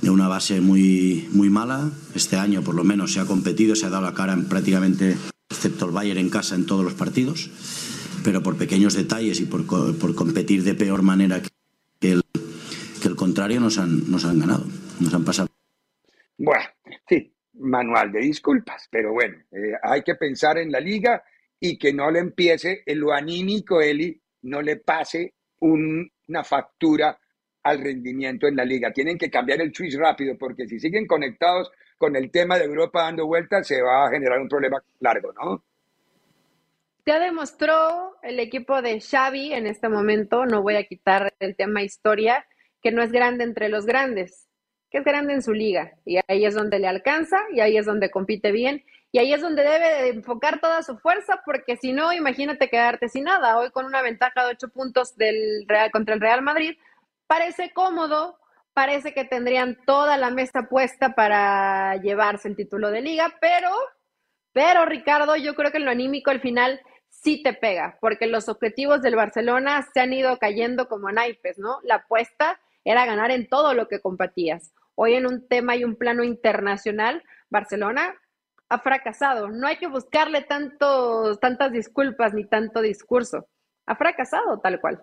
de 0.00 0.08
una 0.08 0.28
base 0.28 0.62
muy, 0.62 1.28
muy 1.30 1.50
mala. 1.50 1.90
Este 2.14 2.36
año, 2.36 2.62
por 2.62 2.74
lo 2.74 2.82
menos, 2.82 3.12
se 3.12 3.20
ha 3.20 3.26
competido, 3.26 3.76
se 3.76 3.84
ha 3.84 3.90
dado 3.90 4.02
la 4.02 4.14
cara 4.14 4.32
en 4.32 4.46
prácticamente, 4.46 5.14
excepto 5.50 5.84
el 5.84 5.92
Bayern 5.92 6.20
en 6.20 6.30
casa, 6.30 6.54
en 6.54 6.64
todos 6.64 6.82
los 6.82 6.94
partidos. 6.94 7.50
Pero 8.24 8.42
por 8.42 8.56
pequeños 8.56 8.94
detalles 8.94 9.40
y 9.40 9.44
por, 9.44 9.66
por 9.66 10.14
competir 10.14 10.64
de 10.64 10.74
peor 10.74 11.02
manera 11.02 11.42
que 12.00 12.12
el, 12.12 12.22
que 13.02 13.08
el 13.08 13.14
contrario, 13.14 13.60
nos 13.60 13.76
han, 13.76 14.10
nos 14.10 14.24
han 14.24 14.38
ganado, 14.38 14.64
nos 15.00 15.12
han 15.12 15.24
pasado. 15.24 15.48
Bueno, 16.38 16.64
sí, 17.06 17.30
manual 17.58 18.10
de 18.10 18.20
disculpas, 18.20 18.88
pero 18.90 19.12
bueno, 19.12 19.36
eh, 19.52 19.74
hay 19.82 20.02
que 20.02 20.14
pensar 20.14 20.56
en 20.56 20.72
la 20.72 20.80
liga 20.80 21.22
y 21.60 21.78
que 21.78 21.92
no 21.92 22.10
le 22.10 22.20
empiece 22.20 22.82
en 22.86 23.00
lo 23.00 23.12
anímico, 23.12 23.80
Eli, 23.82 24.18
no 24.42 24.62
le 24.62 24.76
pase 24.76 25.34
una 25.60 26.42
factura 26.42 27.18
al 27.62 27.80
rendimiento 27.80 28.48
en 28.48 28.56
la 28.56 28.64
liga. 28.64 28.92
Tienen 28.92 29.18
que 29.18 29.30
cambiar 29.30 29.60
el 29.60 29.74
switch 29.74 29.96
rápido 29.96 30.36
porque 30.38 30.66
si 30.66 30.80
siguen 30.80 31.06
conectados 31.06 31.70
con 31.98 32.16
el 32.16 32.30
tema 32.30 32.58
de 32.58 32.64
Europa 32.64 33.02
dando 33.02 33.26
vueltas, 33.26 33.66
se 33.66 33.82
va 33.82 34.06
a 34.06 34.10
generar 34.10 34.40
un 34.40 34.48
problema 34.48 34.82
largo, 35.00 35.32
¿no? 35.34 35.62
Ya 37.04 37.18
demostró 37.18 38.16
el 38.22 38.40
equipo 38.40 38.80
de 38.80 39.00
Xavi 39.00 39.52
en 39.52 39.66
este 39.66 39.88
momento, 39.88 40.46
no 40.46 40.62
voy 40.62 40.76
a 40.76 40.84
quitar 40.84 41.34
el 41.40 41.56
tema 41.56 41.82
historia, 41.82 42.46
que 42.82 42.92
no 42.92 43.02
es 43.02 43.12
grande 43.12 43.44
entre 43.44 43.68
los 43.68 43.84
grandes, 43.84 44.48
que 44.90 44.98
es 44.98 45.04
grande 45.04 45.34
en 45.34 45.42
su 45.42 45.52
liga. 45.52 45.92
Y 46.06 46.18
ahí 46.26 46.46
es 46.46 46.54
donde 46.54 46.78
le 46.78 46.88
alcanza 46.88 47.38
y 47.52 47.60
ahí 47.60 47.76
es 47.76 47.84
donde 47.84 48.10
compite 48.10 48.52
bien 48.52 48.84
y 49.12 49.18
ahí 49.18 49.32
es 49.32 49.40
donde 49.40 49.62
debe 49.62 50.02
de 50.02 50.08
enfocar 50.10 50.60
toda 50.60 50.82
su 50.82 50.96
fuerza, 50.98 51.42
porque 51.44 51.76
si 51.76 51.92
no, 51.92 52.12
imagínate 52.12 52.68
quedarte 52.68 53.08
sin 53.08 53.24
nada. 53.24 53.58
Hoy 53.58 53.70
con 53.70 53.84
una 53.84 54.02
ventaja 54.02 54.44
de 54.44 54.52
ocho 54.52 54.68
puntos 54.68 55.16
del 55.16 55.64
Real 55.66 55.90
contra 55.90 56.14
el 56.14 56.20
Real 56.20 56.42
Madrid, 56.42 56.78
parece 57.26 57.72
cómodo, 57.72 58.38
parece 58.72 59.12
que 59.12 59.24
tendrían 59.24 59.78
toda 59.84 60.16
la 60.16 60.30
mesa 60.30 60.68
puesta 60.68 61.14
para 61.14 61.96
llevarse 61.96 62.48
el 62.48 62.56
título 62.56 62.90
de 62.90 63.02
liga, 63.02 63.34
pero, 63.40 63.70
pero 64.52 64.86
Ricardo, 64.86 65.34
yo 65.36 65.54
creo 65.54 65.72
que 65.72 65.78
en 65.78 65.86
lo 65.86 65.90
anímico 65.90 66.30
al 66.30 66.40
final 66.40 66.80
sí 67.08 67.42
te 67.42 67.52
pega, 67.52 67.98
porque 68.00 68.26
los 68.26 68.48
objetivos 68.48 69.02
del 69.02 69.16
Barcelona 69.16 69.86
se 69.92 70.00
han 70.00 70.12
ido 70.12 70.38
cayendo 70.38 70.88
como 70.88 71.10
naipes, 71.10 71.58
¿no? 71.58 71.80
La 71.82 71.96
apuesta 71.96 72.60
era 72.84 73.06
ganar 73.06 73.32
en 73.32 73.48
todo 73.48 73.74
lo 73.74 73.88
que 73.88 74.00
compartías. 74.00 74.72
Hoy 74.94 75.14
en 75.14 75.26
un 75.26 75.48
tema 75.48 75.74
y 75.74 75.84
un 75.84 75.96
plano 75.96 76.22
internacional, 76.22 77.24
Barcelona 77.48 78.14
ha 78.70 78.78
fracasado. 78.78 79.48
No 79.48 79.66
hay 79.66 79.76
que 79.76 79.88
buscarle 79.88 80.42
tantos, 80.42 81.38
tantas 81.40 81.72
disculpas 81.72 82.32
ni 82.32 82.46
tanto 82.46 82.80
discurso. 82.80 83.48
Ha 83.86 83.96
fracasado 83.96 84.60
tal 84.60 84.80
cual. 84.80 85.02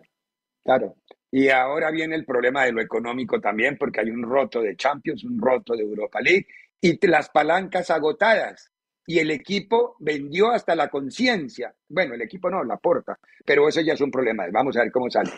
Claro. 0.63 0.95
Y 1.29 1.49
ahora 1.49 1.91
viene 1.91 2.15
el 2.15 2.25
problema 2.25 2.63
de 2.63 2.71
lo 2.71 2.81
económico 2.81 3.39
también, 3.41 3.77
porque 3.77 3.99
hay 3.99 4.09
un 4.09 4.23
roto 4.23 4.61
de 4.61 4.77
Champions, 4.77 5.25
un 5.25 5.39
roto 5.39 5.75
de 5.75 5.83
Europa 5.83 6.21
League 6.21 6.47
y 6.79 7.05
las 7.07 7.29
palancas 7.29 7.91
agotadas. 7.91 8.71
Y 9.05 9.19
el 9.19 9.31
equipo 9.31 9.95
vendió 9.99 10.51
hasta 10.51 10.75
la 10.75 10.89
conciencia. 10.89 11.73
Bueno, 11.87 12.15
el 12.15 12.21
equipo 12.21 12.49
no, 12.49 12.63
la 12.63 12.77
porta, 12.77 13.17
pero 13.45 13.67
eso 13.67 13.79
ya 13.81 13.93
es 13.93 14.01
un 14.01 14.11
problema. 14.11 14.45
Vamos 14.51 14.75
a 14.77 14.81
ver 14.81 14.91
cómo 14.91 15.09
sale. 15.09 15.31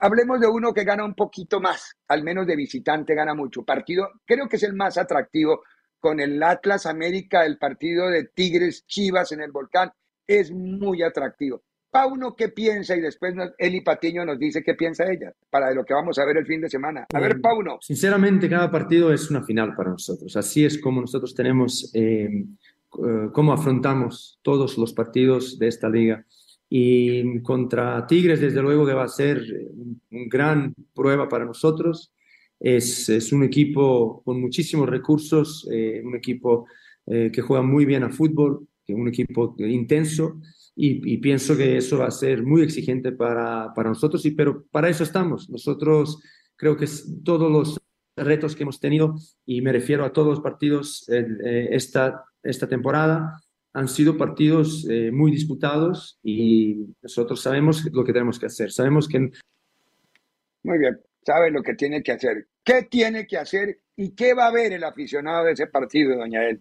Hablemos 0.00 0.40
de 0.40 0.48
uno 0.48 0.72
que 0.72 0.82
gana 0.82 1.04
un 1.04 1.14
poquito 1.14 1.60
más, 1.60 1.96
al 2.08 2.24
menos 2.24 2.46
de 2.46 2.56
visitante 2.56 3.14
gana 3.14 3.34
mucho. 3.34 3.64
Partido, 3.64 4.10
creo 4.24 4.48
que 4.48 4.56
es 4.56 4.62
el 4.64 4.74
más 4.74 4.98
atractivo 4.98 5.62
con 6.04 6.20
el 6.20 6.42
Atlas 6.42 6.84
América, 6.84 7.46
el 7.46 7.56
partido 7.56 8.10
de 8.10 8.24
Tigres 8.24 8.84
Chivas 8.86 9.32
en 9.32 9.40
el 9.40 9.50
Volcán, 9.50 9.90
es 10.26 10.52
muy 10.52 11.02
atractivo. 11.02 11.62
Pauno, 11.90 12.36
¿qué 12.36 12.50
piensa? 12.50 12.94
Y 12.94 13.00
después 13.00 13.34
Eli 13.56 13.80
Patiño 13.80 14.22
nos 14.22 14.38
dice 14.38 14.62
qué 14.62 14.74
piensa 14.74 15.10
ella 15.10 15.32
para 15.48 15.72
lo 15.72 15.82
que 15.82 15.94
vamos 15.94 16.18
a 16.18 16.26
ver 16.26 16.36
el 16.36 16.44
fin 16.44 16.60
de 16.60 16.68
semana. 16.68 17.06
A 17.10 17.20
ver, 17.20 17.36
eh, 17.36 17.40
Pauno. 17.40 17.78
Sinceramente, 17.80 18.50
cada 18.50 18.70
partido 18.70 19.14
es 19.14 19.30
una 19.30 19.44
final 19.44 19.74
para 19.74 19.92
nosotros. 19.92 20.36
Así 20.36 20.66
es 20.66 20.78
como 20.78 21.00
nosotros 21.00 21.34
tenemos, 21.34 21.90
eh, 21.94 22.28
eh, 22.28 23.28
cómo 23.32 23.54
afrontamos 23.54 24.38
todos 24.42 24.76
los 24.76 24.92
partidos 24.92 25.58
de 25.58 25.68
esta 25.68 25.88
liga. 25.88 26.22
Y 26.68 27.40
contra 27.40 28.06
Tigres, 28.06 28.42
desde 28.42 28.60
luego 28.60 28.84
que 28.84 28.92
va 28.92 29.04
a 29.04 29.08
ser 29.08 29.42
una 30.10 30.24
gran 30.26 30.74
prueba 30.94 31.30
para 31.30 31.46
nosotros. 31.46 32.12
Es, 32.60 33.08
es 33.08 33.32
un 33.32 33.42
equipo 33.42 34.22
con 34.24 34.40
muchísimos 34.40 34.88
recursos, 34.88 35.68
eh, 35.70 36.02
un 36.04 36.16
equipo 36.16 36.66
eh, 37.06 37.30
que 37.32 37.42
juega 37.42 37.62
muy 37.62 37.84
bien 37.84 38.02
a 38.04 38.10
fútbol, 38.10 38.66
un 38.88 39.08
equipo 39.08 39.54
intenso 39.58 40.40
y, 40.76 41.18
pienso 41.18 41.56
que 41.56 41.76
eso 41.76 41.98
va 41.98 42.06
a 42.06 42.10
ser 42.10 42.42
muy 42.42 42.62
exigente 42.62 43.12
para, 43.12 43.72
para 43.74 43.90
nosotros, 43.90 44.24
y, 44.26 44.32
pero 44.32 44.64
para 44.70 44.88
eso 44.88 45.04
estamos. 45.04 45.48
Nosotros 45.48 46.20
creo 46.56 46.76
que 46.76 46.86
todos 47.24 47.50
los 47.50 47.80
retos 48.16 48.54
que 48.54 48.64
hemos 48.64 48.80
tenido, 48.80 49.14
y 49.46 49.60
me 49.60 49.72
refiero 49.72 50.04
a 50.04 50.12
todos 50.12 50.28
los 50.28 50.40
partidos 50.40 51.08
eh, 51.08 51.68
esta, 51.70 52.24
esta 52.42 52.68
temporada, 52.68 53.40
han 53.72 53.88
sido 53.88 54.16
partidos 54.16 54.86
muy 55.12 55.32
disputados 55.32 56.20
y 56.22 56.94
nosotros 57.02 57.40
sabemos 57.40 57.84
lo 57.92 58.04
que 58.04 58.12
tenemos 58.12 58.38
que 58.38 58.46
hacer. 58.46 58.70
Sabemos 58.70 59.08
que... 59.08 59.32
Muy 60.62 60.78
bien 60.78 61.00
sabe 61.24 61.50
lo 61.50 61.62
que 61.62 61.74
tiene 61.74 62.02
que 62.02 62.12
hacer. 62.12 62.46
¿Qué 62.64 62.82
tiene 62.82 63.26
que 63.26 63.38
hacer 63.38 63.78
y 63.96 64.14
qué 64.14 64.34
va 64.34 64.46
a 64.46 64.52
ver 64.52 64.72
el 64.72 64.84
aficionado 64.84 65.44
de 65.44 65.52
ese 65.52 65.66
partido, 65.66 66.16
doña 66.16 66.44
El? 66.44 66.60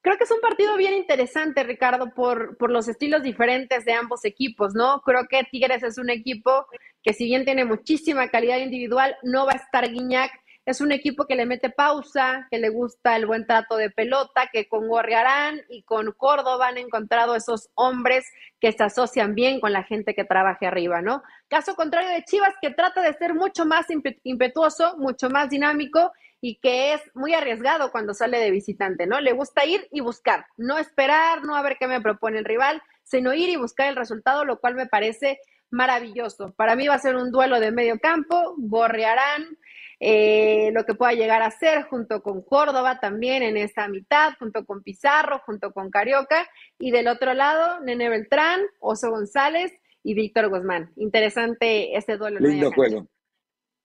Creo 0.00 0.16
que 0.16 0.24
es 0.24 0.30
un 0.30 0.40
partido 0.40 0.76
bien 0.76 0.94
interesante, 0.94 1.62
Ricardo, 1.64 2.14
por, 2.14 2.56
por 2.56 2.70
los 2.70 2.88
estilos 2.88 3.22
diferentes 3.22 3.84
de 3.84 3.92
ambos 3.92 4.24
equipos, 4.24 4.74
¿no? 4.74 5.00
Creo 5.02 5.26
que 5.28 5.42
Tigres 5.50 5.82
es 5.82 5.98
un 5.98 6.08
equipo 6.08 6.66
que 7.02 7.12
si 7.12 7.24
bien 7.24 7.44
tiene 7.44 7.64
muchísima 7.64 8.28
calidad 8.28 8.58
individual, 8.58 9.16
no 9.22 9.44
va 9.44 9.52
a 9.52 9.56
estar 9.56 9.90
Guiñac 9.90 10.30
es 10.68 10.82
un 10.82 10.92
equipo 10.92 11.26
que 11.26 11.34
le 11.34 11.46
mete 11.46 11.70
pausa, 11.70 12.46
que 12.50 12.58
le 12.58 12.68
gusta 12.68 13.16
el 13.16 13.24
buen 13.24 13.46
trato 13.46 13.78
de 13.78 13.88
pelota, 13.88 14.50
que 14.52 14.68
con 14.68 14.86
Gorriarán 14.86 15.62
y 15.70 15.82
con 15.82 16.12
Córdoba 16.12 16.68
han 16.68 16.76
encontrado 16.76 17.34
esos 17.34 17.70
hombres 17.74 18.26
que 18.60 18.72
se 18.72 18.82
asocian 18.84 19.34
bien 19.34 19.60
con 19.60 19.72
la 19.72 19.82
gente 19.82 20.14
que 20.14 20.24
trabaje 20.24 20.66
arriba, 20.66 21.00
¿no? 21.00 21.22
Caso 21.48 21.74
contrario 21.74 22.10
de 22.10 22.22
Chivas, 22.22 22.52
que 22.60 22.68
trata 22.68 23.00
de 23.00 23.14
ser 23.14 23.32
mucho 23.32 23.64
más 23.64 23.86
impetuoso, 24.24 24.98
mucho 24.98 25.30
más 25.30 25.48
dinámico 25.48 26.12
y 26.42 26.56
que 26.56 26.92
es 26.92 27.00
muy 27.14 27.32
arriesgado 27.32 27.90
cuando 27.90 28.12
sale 28.12 28.38
de 28.38 28.50
visitante, 28.50 29.06
¿no? 29.06 29.22
Le 29.22 29.32
gusta 29.32 29.64
ir 29.64 29.88
y 29.90 30.02
buscar, 30.02 30.44
no 30.58 30.76
esperar, 30.76 31.44
no 31.44 31.56
a 31.56 31.62
ver 31.62 31.78
qué 31.80 31.86
me 31.86 32.02
propone 32.02 32.40
el 32.40 32.44
rival, 32.44 32.82
sino 33.04 33.32
ir 33.32 33.48
y 33.48 33.56
buscar 33.56 33.88
el 33.88 33.96
resultado, 33.96 34.44
lo 34.44 34.60
cual 34.60 34.74
me 34.74 34.86
parece 34.86 35.38
maravilloso. 35.70 36.52
Para 36.56 36.76
mí 36.76 36.86
va 36.88 36.94
a 36.94 36.98
ser 36.98 37.16
un 37.16 37.30
duelo 37.30 37.58
de 37.58 37.72
medio 37.72 37.98
campo, 37.98 38.54
Gorriarán, 38.58 39.56
eh, 40.00 40.70
lo 40.72 40.84
que 40.84 40.94
pueda 40.94 41.12
llegar 41.12 41.42
a 41.42 41.50
ser 41.50 41.82
junto 41.84 42.22
con 42.22 42.42
Córdoba 42.42 43.00
también 43.00 43.42
en 43.42 43.56
esta 43.56 43.88
mitad, 43.88 44.34
junto 44.38 44.64
con 44.64 44.82
Pizarro, 44.82 45.40
junto 45.44 45.72
con 45.72 45.90
Carioca, 45.90 46.48
y 46.78 46.90
del 46.90 47.08
otro 47.08 47.34
lado, 47.34 47.80
Nene 47.80 48.08
Beltrán, 48.08 48.60
Oso 48.80 49.10
González 49.10 49.72
y 50.02 50.14
Víctor 50.14 50.48
Guzmán. 50.48 50.92
Interesante 50.96 51.96
este 51.96 52.16
duelo. 52.16 52.38
Lindo 52.40 52.70
juego. 52.72 53.08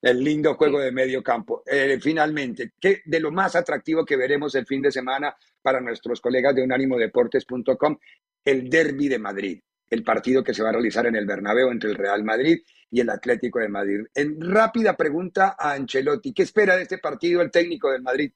El 0.01 0.21
lindo 0.21 0.55
juego 0.55 0.79
de 0.79 0.91
medio 0.91 1.23
campo. 1.23 1.63
Eh, 1.65 1.97
finalmente, 2.01 2.73
¿qué 2.79 3.01
de 3.05 3.19
lo 3.21 3.31
más 3.31 3.55
atractivo 3.55 4.05
que 4.05 4.17
veremos 4.17 4.53
el 4.55 4.65
fin 4.65 4.81
de 4.81 4.91
semana 4.91 5.35
para 5.61 5.79
nuestros 5.79 6.19
colegas 6.19 6.53
de 6.53 6.61
unánimodeportes.com? 6.61 7.97
El 8.43 8.69
Derby 8.69 9.07
de 9.07 9.17
Madrid, 9.17 9.61
el 9.89 10.03
partido 10.03 10.43
que 10.43 10.53
se 10.53 10.61
va 10.61 10.69
a 10.69 10.73
realizar 10.73 11.05
en 11.07 11.15
el 11.15 11.25
Bernabéu 11.25 11.71
entre 11.71 11.89
el 11.89 11.95
Real 11.95 12.21
Madrid 12.23 12.59
y 12.93 12.99
el 12.99 13.09
Atlético 13.09 13.57
de 13.57 13.69
Madrid. 13.69 14.01
En 14.13 14.39
rápida 14.39 14.95
pregunta 14.95 15.55
a 15.57 15.73
Ancelotti, 15.73 16.31
¿qué 16.31 16.43
espera 16.43 16.75
de 16.75 16.83
este 16.83 16.99
partido 16.99 17.41
el 17.41 17.49
técnico 17.49 17.89
del 17.89 18.03
Madrid? 18.03 18.31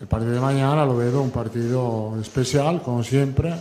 El 0.00 0.06
partido 0.06 0.32
de 0.32 0.40
mañana 0.40 0.86
lo 0.86 0.96
veo 0.96 1.20
un 1.20 1.30
partido 1.30 2.18
especial, 2.18 2.80
como 2.82 3.04
siempre, 3.04 3.54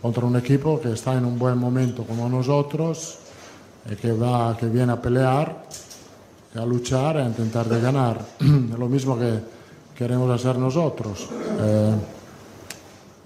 contra 0.00 0.24
un 0.24 0.36
equipo 0.36 0.80
que 0.80 0.92
está 0.92 1.18
en 1.18 1.26
un 1.26 1.38
buen 1.38 1.58
momento 1.58 2.04
como 2.04 2.30
nosotros, 2.30 3.18
y 3.90 3.94
que, 3.96 4.12
va, 4.12 4.56
que 4.56 4.66
viene 4.66 4.92
a 4.92 5.02
pelear 5.02 5.64
a 6.54 6.64
luchar, 6.64 7.18
a 7.18 7.26
intentar 7.26 7.66
de 7.66 7.78
ganar. 7.78 8.24
lo 8.40 8.88
mismo 8.88 9.18
que 9.18 9.38
queremos 9.94 10.30
hacer 10.30 10.56
nosotros. 10.56 11.28
Eh, 11.60 11.94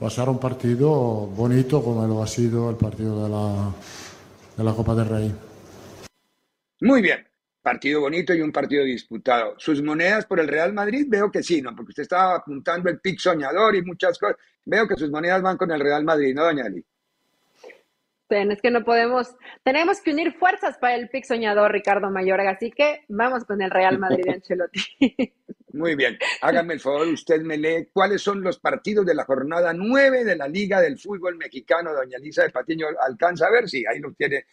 va 0.03 0.09
a 0.09 0.11
ser 0.11 0.29
un 0.29 0.39
partido 0.39 0.91
bonito 0.91 1.83
como 1.85 2.05
lo 2.05 2.21
ha 2.21 2.27
sido 2.27 2.69
el 2.69 2.77
partido 2.77 3.23
de 3.23 3.29
la, 3.29 3.71
de 4.57 4.65
la 4.65 4.73
Copa 4.73 4.95
del 4.97 5.09
Rey. 5.09 5.46
Muy 6.81 7.03
bien, 7.03 7.27
partido 7.63 8.03
bonito 8.03 8.35
y 8.35 8.41
un 8.41 8.53
partido 8.53 8.85
disputado. 8.85 9.55
¿Sus 9.59 9.83
monedas 9.83 10.27
por 10.27 10.41
el 10.41 10.49
Real 10.49 10.73
Madrid? 10.73 11.07
Veo 11.09 11.31
que 11.31 11.43
sí, 11.43 11.63
¿no? 11.63 11.75
Porque 11.75 11.91
usted 11.91 12.03
estaba 12.03 12.37
apuntando 12.37 12.91
el 12.91 13.01
pic 13.01 13.19
soñador 13.19 13.75
y 13.77 13.83
muchas 13.83 14.19
cosas. 14.19 14.37
Veo 14.65 14.87
que 14.87 14.97
sus 14.97 15.11
monedas 15.11 15.43
van 15.43 15.57
con 15.57 15.71
el 15.71 15.81
Real 15.81 16.05
Madrid, 16.05 16.35
¿no, 16.35 16.45
doña 16.45 16.65
Ali? 16.65 16.85
Es 18.29 18.61
que 18.61 18.73
no 18.73 18.85
podemos, 18.85 19.37
tenemos 19.63 20.01
que 20.01 20.11
unir 20.11 20.33
fuerzas 20.33 20.77
para 20.79 20.97
el 20.97 21.09
pic 21.09 21.25
soñador 21.25 21.71
Ricardo 21.71 22.11
Mayorga, 22.11 22.51
así 22.51 22.73
que 22.73 23.05
vamos 23.09 23.45
con 23.45 23.63
el 23.63 23.71
Real 23.71 23.99
Madrid 23.99 24.25
de 24.25 24.33
Ancelotti. 24.35 25.33
Muy 25.73 25.95
bien, 25.95 26.19
hágame 26.41 26.75
el 26.75 26.81
favor, 26.81 27.07
usted 27.07 27.43
me 27.43 27.57
lee 27.57 27.89
cuáles 27.93 28.23
son 28.23 28.43
los 28.43 28.59
partidos 28.59 29.07
de 29.07 29.15
la 29.15 29.25
jornada 29.25 29.73
9 29.73 30.25
de 30.25 30.35
la 30.35 30.49
Liga 30.49 30.81
del 30.81 30.99
Fútbol 30.99 31.37
Mexicano, 31.37 31.93
doña 31.93 32.19
Lisa 32.19 32.43
de 32.43 32.51
Patiño, 32.51 32.87
alcanza 33.01 33.47
a 33.47 33.51
ver 33.51 33.69
si 33.69 33.85
ahí 33.87 34.01
los 34.01 34.17
tiene 34.17 34.47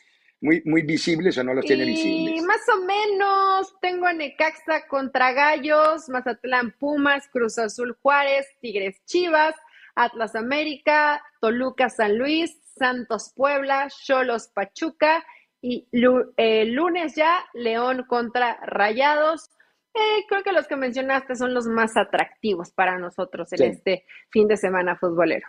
muy, 0.43 0.61
muy 0.65 0.81
visibles 0.81 1.37
o 1.37 1.43
no 1.43 1.53
los 1.53 1.65
tiene 1.65 1.85
visibles. 1.85 2.43
Más 2.43 2.61
o 2.75 2.85
menos, 2.85 3.73
tengo 3.79 4.05
a 4.05 4.13
Necaxa 4.13 4.85
contra 4.87 5.31
Gallos, 5.31 6.09
Mazatlán 6.09 6.75
Pumas, 6.77 7.29
Cruz 7.29 7.57
Azul 7.57 7.97
Juárez, 8.01 8.45
Tigres 8.59 9.01
Chivas, 9.05 9.55
Atlas 9.95 10.35
América, 10.35 11.23
Toluca 11.39 11.89
San 11.89 12.17
Luis, 12.17 12.59
Santos 12.77 13.31
Puebla, 13.33 13.87
Cholos 14.03 14.49
Pachuca 14.53 15.25
y 15.61 15.87
eh, 16.35 16.65
lunes 16.65 17.15
ya 17.15 17.45
León 17.53 18.03
contra 18.05 18.59
Rayados. 18.65 19.49
Eh, 19.93 20.25
creo 20.27 20.43
que 20.43 20.51
los 20.51 20.67
que 20.67 20.75
mencionaste 20.75 21.37
son 21.37 21.53
los 21.53 21.67
más 21.67 21.95
atractivos 21.95 22.71
para 22.71 22.99
nosotros 22.99 23.53
en 23.53 23.63
este 23.63 24.05
fin 24.29 24.49
de 24.49 24.57
semana 24.57 24.97
futbolero. 24.97 25.47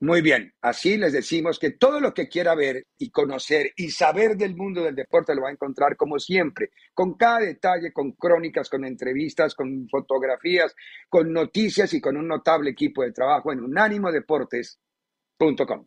Muy 0.00 0.20
bien, 0.20 0.52
así 0.60 0.98
les 0.98 1.14
decimos 1.14 1.58
que 1.58 1.70
todo 1.70 2.00
lo 2.00 2.12
que 2.12 2.28
quiera 2.28 2.54
ver 2.54 2.86
y 2.98 3.10
conocer 3.10 3.72
y 3.76 3.88
saber 3.88 4.36
del 4.36 4.54
mundo 4.54 4.84
del 4.84 4.94
deporte 4.94 5.34
lo 5.34 5.40
va 5.42 5.48
a 5.48 5.52
encontrar 5.52 5.96
como 5.96 6.18
siempre, 6.18 6.68
con 6.92 7.14
cada 7.14 7.38
detalle, 7.38 7.94
con 7.94 8.12
crónicas, 8.12 8.68
con 8.68 8.84
entrevistas, 8.84 9.54
con 9.54 9.88
fotografías, 9.88 10.74
con 11.08 11.32
noticias 11.32 11.94
y 11.94 12.00
con 12.02 12.18
un 12.18 12.28
notable 12.28 12.68
equipo 12.70 13.02
de 13.02 13.12
trabajo 13.12 13.52
en 13.52 13.60
unánimodeportes.com. 13.60 15.86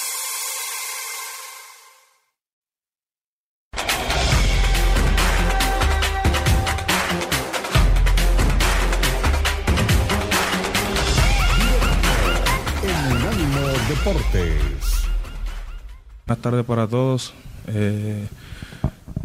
Buenas 16.31 16.43
tardes 16.43 16.65
para 16.65 16.87
todos. 16.87 17.33
Eh, 17.67 18.25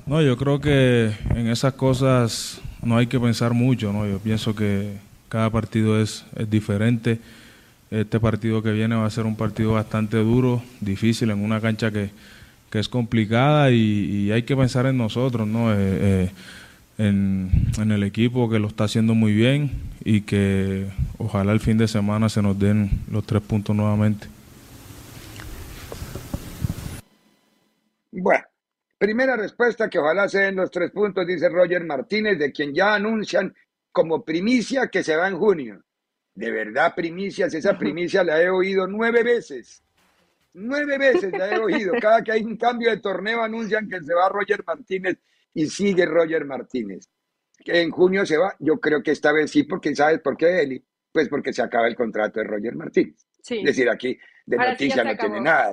no, 0.07 0.21
yo 0.23 0.37
creo 0.37 0.61
que 0.61 1.13
en 1.37 1.47
esas 1.47 1.75
cosas 1.75 2.61
no 2.83 2.97
hay 2.97 3.07
que 3.07 3.21
pensar 3.21 3.55
mucho, 3.55 3.93
¿no? 3.93 4.09
Yo 4.09 4.19
pienso 4.19 4.57
que 4.57 4.95
cada 5.29 5.49
partido 5.49 6.03
es, 6.03 6.25
diferente. 6.51 7.21
Este 7.93 8.19
partido 8.19 8.61
que 8.61 8.73
viene 8.73 8.97
va 8.97 9.07
a 9.07 9.11
ser 9.11 9.25
un 9.25 9.37
partido 9.37 9.75
bastante 9.75 10.17
duro, 10.17 10.65
difícil, 10.81 11.31
en 11.31 11.45
una 11.45 11.61
cancha 11.61 11.93
que, 11.93 12.11
es 12.73 12.89
complicada 12.89 13.71
y, 13.71 14.33
hay 14.33 14.43
que 14.43 14.57
pensar 14.57 14.87
en 14.87 14.99
nosotros, 14.99 15.47
¿no? 15.47 15.73
Eh, 15.73 15.77
eh, 15.79 16.31
en, 16.99 17.69
en, 17.79 17.93
el 17.93 18.03
equipo 18.03 18.51
que 18.51 18.59
lo 18.59 18.67
está 18.67 18.83
haciendo 18.83 19.15
muy 19.15 19.33
bien 19.33 19.71
y 20.05 20.23
que 20.23 20.89
ojalá 21.19 21.53
el 21.53 21.61
fin 21.61 21.79
de 21.79 21.87
semana 21.87 22.29
se 22.29 22.43
nos 22.43 22.59
den 22.59 22.91
los 23.13 23.25
tres 23.25 23.43
puntos 23.43 23.77
nuevamente. 23.77 24.27
Bueno, 28.19 28.45
primera 28.97 29.37
respuesta 29.37 29.91
que 29.91 29.99
ojalá 29.99 30.27
sean 30.29 30.57
los 30.57 30.71
tres 30.71 30.91
puntos, 30.91 31.27
dice 31.27 31.51
Roger 31.51 31.85
Martínez, 31.85 32.39
de 32.39 32.51
quien 32.51 32.75
ya 32.75 32.95
anuncian 32.95 33.55
como 33.93 34.25
primicia 34.25 34.89
que 34.89 35.03
se 35.03 35.17
va 35.17 35.29
en 35.29 35.39
junio. 35.39 35.85
De 36.35 36.51
verdad, 36.51 36.95
primicias, 36.95 37.53
esa 37.53 37.79
primicia 37.79 38.25
la 38.25 38.41
he 38.43 38.49
oído 38.49 38.87
nueve 38.87 39.23
veces. 39.23 39.83
Nueve 40.55 40.97
veces 40.97 41.31
la 41.33 41.55
he 41.55 41.59
oído. 41.59 41.93
Cada 42.01 42.23
que 42.23 42.33
hay 42.33 42.43
un 42.43 42.57
cambio 42.57 42.91
de 42.91 42.99
torneo 42.99 43.43
anuncian 43.43 43.89
que 43.89 44.01
se 44.01 44.15
va 44.15 44.31
Roger 44.31 44.65
Martínez 44.67 45.19
y 45.53 45.67
sigue 45.67 46.07
Roger 46.07 46.47
Martínez. 46.47 47.11
Que 47.63 47.83
en 47.83 47.91
junio 47.91 48.25
se 48.25 48.39
va, 48.39 48.55
yo 48.59 48.81
creo 48.81 49.03
que 49.03 49.11
esta 49.11 49.33
vez 49.33 49.51
sí, 49.51 49.65
porque 49.65 49.95
¿sabes 49.95 50.21
por 50.21 50.37
qué, 50.39 50.63
Eli? 50.63 50.83
Pues 51.13 51.29
porque 51.29 51.53
se 51.53 51.63
acaba 51.63 51.87
el 51.87 51.97
contrato 51.97 52.41
de 52.41 52.47
Roger 52.47 52.75
Martínez. 52.77 53.27
Es 53.49 53.65
decir, 53.65 53.89
aquí 53.89 54.19
de 54.47 54.57
noticia 54.57 55.03
no 55.03 55.17
tiene 55.17 55.41
nada. 55.41 55.73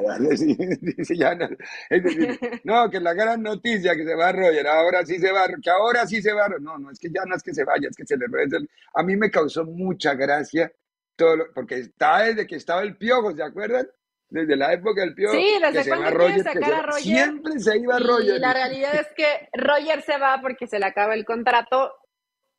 no, 2.64 2.90
que 2.90 3.00
la 3.00 3.14
gran 3.14 3.44
noticia 3.44 3.96
que 3.96 4.04
se 4.04 4.16
va 4.16 4.32
Roger, 4.32 4.68
ahora 4.68 5.06
sí 5.06 5.20
se 5.20 5.32
va, 5.32 5.46
que 5.62 5.70
ahora 5.70 6.08
sí 6.08 6.22
se 6.22 6.34
va. 6.34 6.50
No, 6.60 6.80
no, 6.80 6.90
es 6.90 7.00
que 7.00 7.10
ya 7.10 7.24
no 7.26 7.36
es 7.36 7.44
que 7.44 7.54
se 7.54 7.64
vaya, 7.64 7.88
es 7.90 7.96
que 7.96 8.06
se 8.06 8.18
le 8.18 8.26
A 8.96 9.04
mí 9.04 9.16
me 9.16 9.30
causó 9.30 9.64
mucha 9.64 10.16
gracia 10.16 10.72
todo 11.16 11.38
porque 11.54 11.76
está 11.76 12.24
desde 12.24 12.48
que 12.48 12.56
estaba 12.56 12.82
el 12.82 12.98
piojo, 12.98 13.36
¿se 13.36 13.44
acuerdan? 13.44 13.88
Desde 14.28 14.56
la 14.56 14.74
época 14.74 15.02
del 15.02 15.14
piojo. 15.14 15.36
Sí, 15.36 15.54
desde 15.62 15.88
cuando 15.88 16.10
Roger, 16.10 16.44
sacar 16.44 16.74
a 16.74 16.82
Roger. 16.82 17.04
Siempre 17.04 17.60
se 17.60 17.78
iba 17.78 18.00
Roger. 18.00 18.38
Y 18.38 18.40
la 18.40 18.54
realidad 18.54 18.96
es 18.96 19.08
que 19.16 19.50
Roger 19.54 20.02
se 20.02 20.18
va 20.18 20.40
porque 20.42 20.66
se 20.66 20.80
le 20.80 20.88
acaba 20.88 21.14
el 21.14 21.26
contrato 21.26 21.94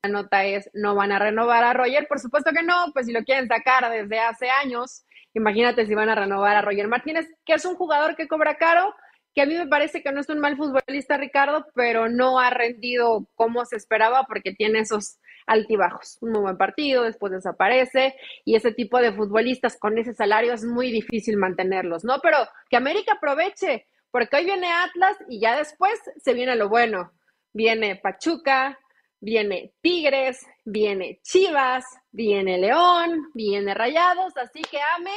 nota 0.08 0.44
es 0.44 0.70
no 0.74 0.94
van 0.94 1.12
a 1.12 1.18
renovar 1.18 1.64
a 1.64 1.72
Roger. 1.72 2.06
Por 2.08 2.20
supuesto 2.20 2.50
que 2.52 2.62
no, 2.62 2.92
pues 2.92 3.06
si 3.06 3.12
lo 3.12 3.24
quieren 3.24 3.48
sacar 3.48 3.90
desde 3.90 4.20
hace 4.20 4.48
años, 4.50 5.04
Imagínate 5.34 5.84
si 5.86 5.94
van 5.94 6.08
a 6.08 6.14
renovar 6.14 6.56
a 6.56 6.62
Roger 6.62 6.86
Martínez, 6.86 7.26
que 7.44 7.54
es 7.54 7.64
un 7.64 7.74
jugador 7.74 8.14
que 8.14 8.28
cobra 8.28 8.56
caro, 8.56 8.94
que 9.34 9.42
a 9.42 9.46
mí 9.46 9.54
me 9.54 9.66
parece 9.66 10.00
que 10.00 10.12
no 10.12 10.20
es 10.20 10.28
un 10.28 10.38
mal 10.38 10.56
futbolista, 10.56 11.16
Ricardo, 11.16 11.66
pero 11.74 12.08
no 12.08 12.38
ha 12.38 12.50
rendido 12.50 13.26
como 13.34 13.64
se 13.64 13.76
esperaba 13.76 14.24
porque 14.28 14.54
tiene 14.54 14.78
esos 14.78 15.18
altibajos. 15.46 16.18
Un 16.20 16.30
muy 16.30 16.42
buen 16.42 16.56
partido, 16.56 17.02
después 17.02 17.32
desaparece 17.32 18.14
y 18.44 18.54
ese 18.54 18.72
tipo 18.72 18.98
de 18.98 19.12
futbolistas 19.12 19.76
con 19.76 19.98
ese 19.98 20.14
salario 20.14 20.52
es 20.52 20.64
muy 20.64 20.92
difícil 20.92 21.36
mantenerlos, 21.36 22.04
¿no? 22.04 22.20
Pero 22.22 22.38
que 22.70 22.76
América 22.76 23.14
aproveche, 23.14 23.88
porque 24.12 24.36
hoy 24.36 24.44
viene 24.44 24.70
Atlas 24.70 25.16
y 25.28 25.40
ya 25.40 25.58
después 25.58 25.98
se 26.16 26.32
viene 26.32 26.54
lo 26.54 26.68
bueno. 26.68 27.12
Viene 27.52 27.96
Pachuca, 27.96 28.78
viene 29.24 29.72
Tigres, 29.80 30.46
viene 30.64 31.18
Chivas, 31.22 31.84
viene 32.12 32.58
León, 32.58 33.30
viene 33.34 33.74
Rayados, 33.74 34.36
así 34.36 34.62
que 34.62 34.78
ame 34.96 35.10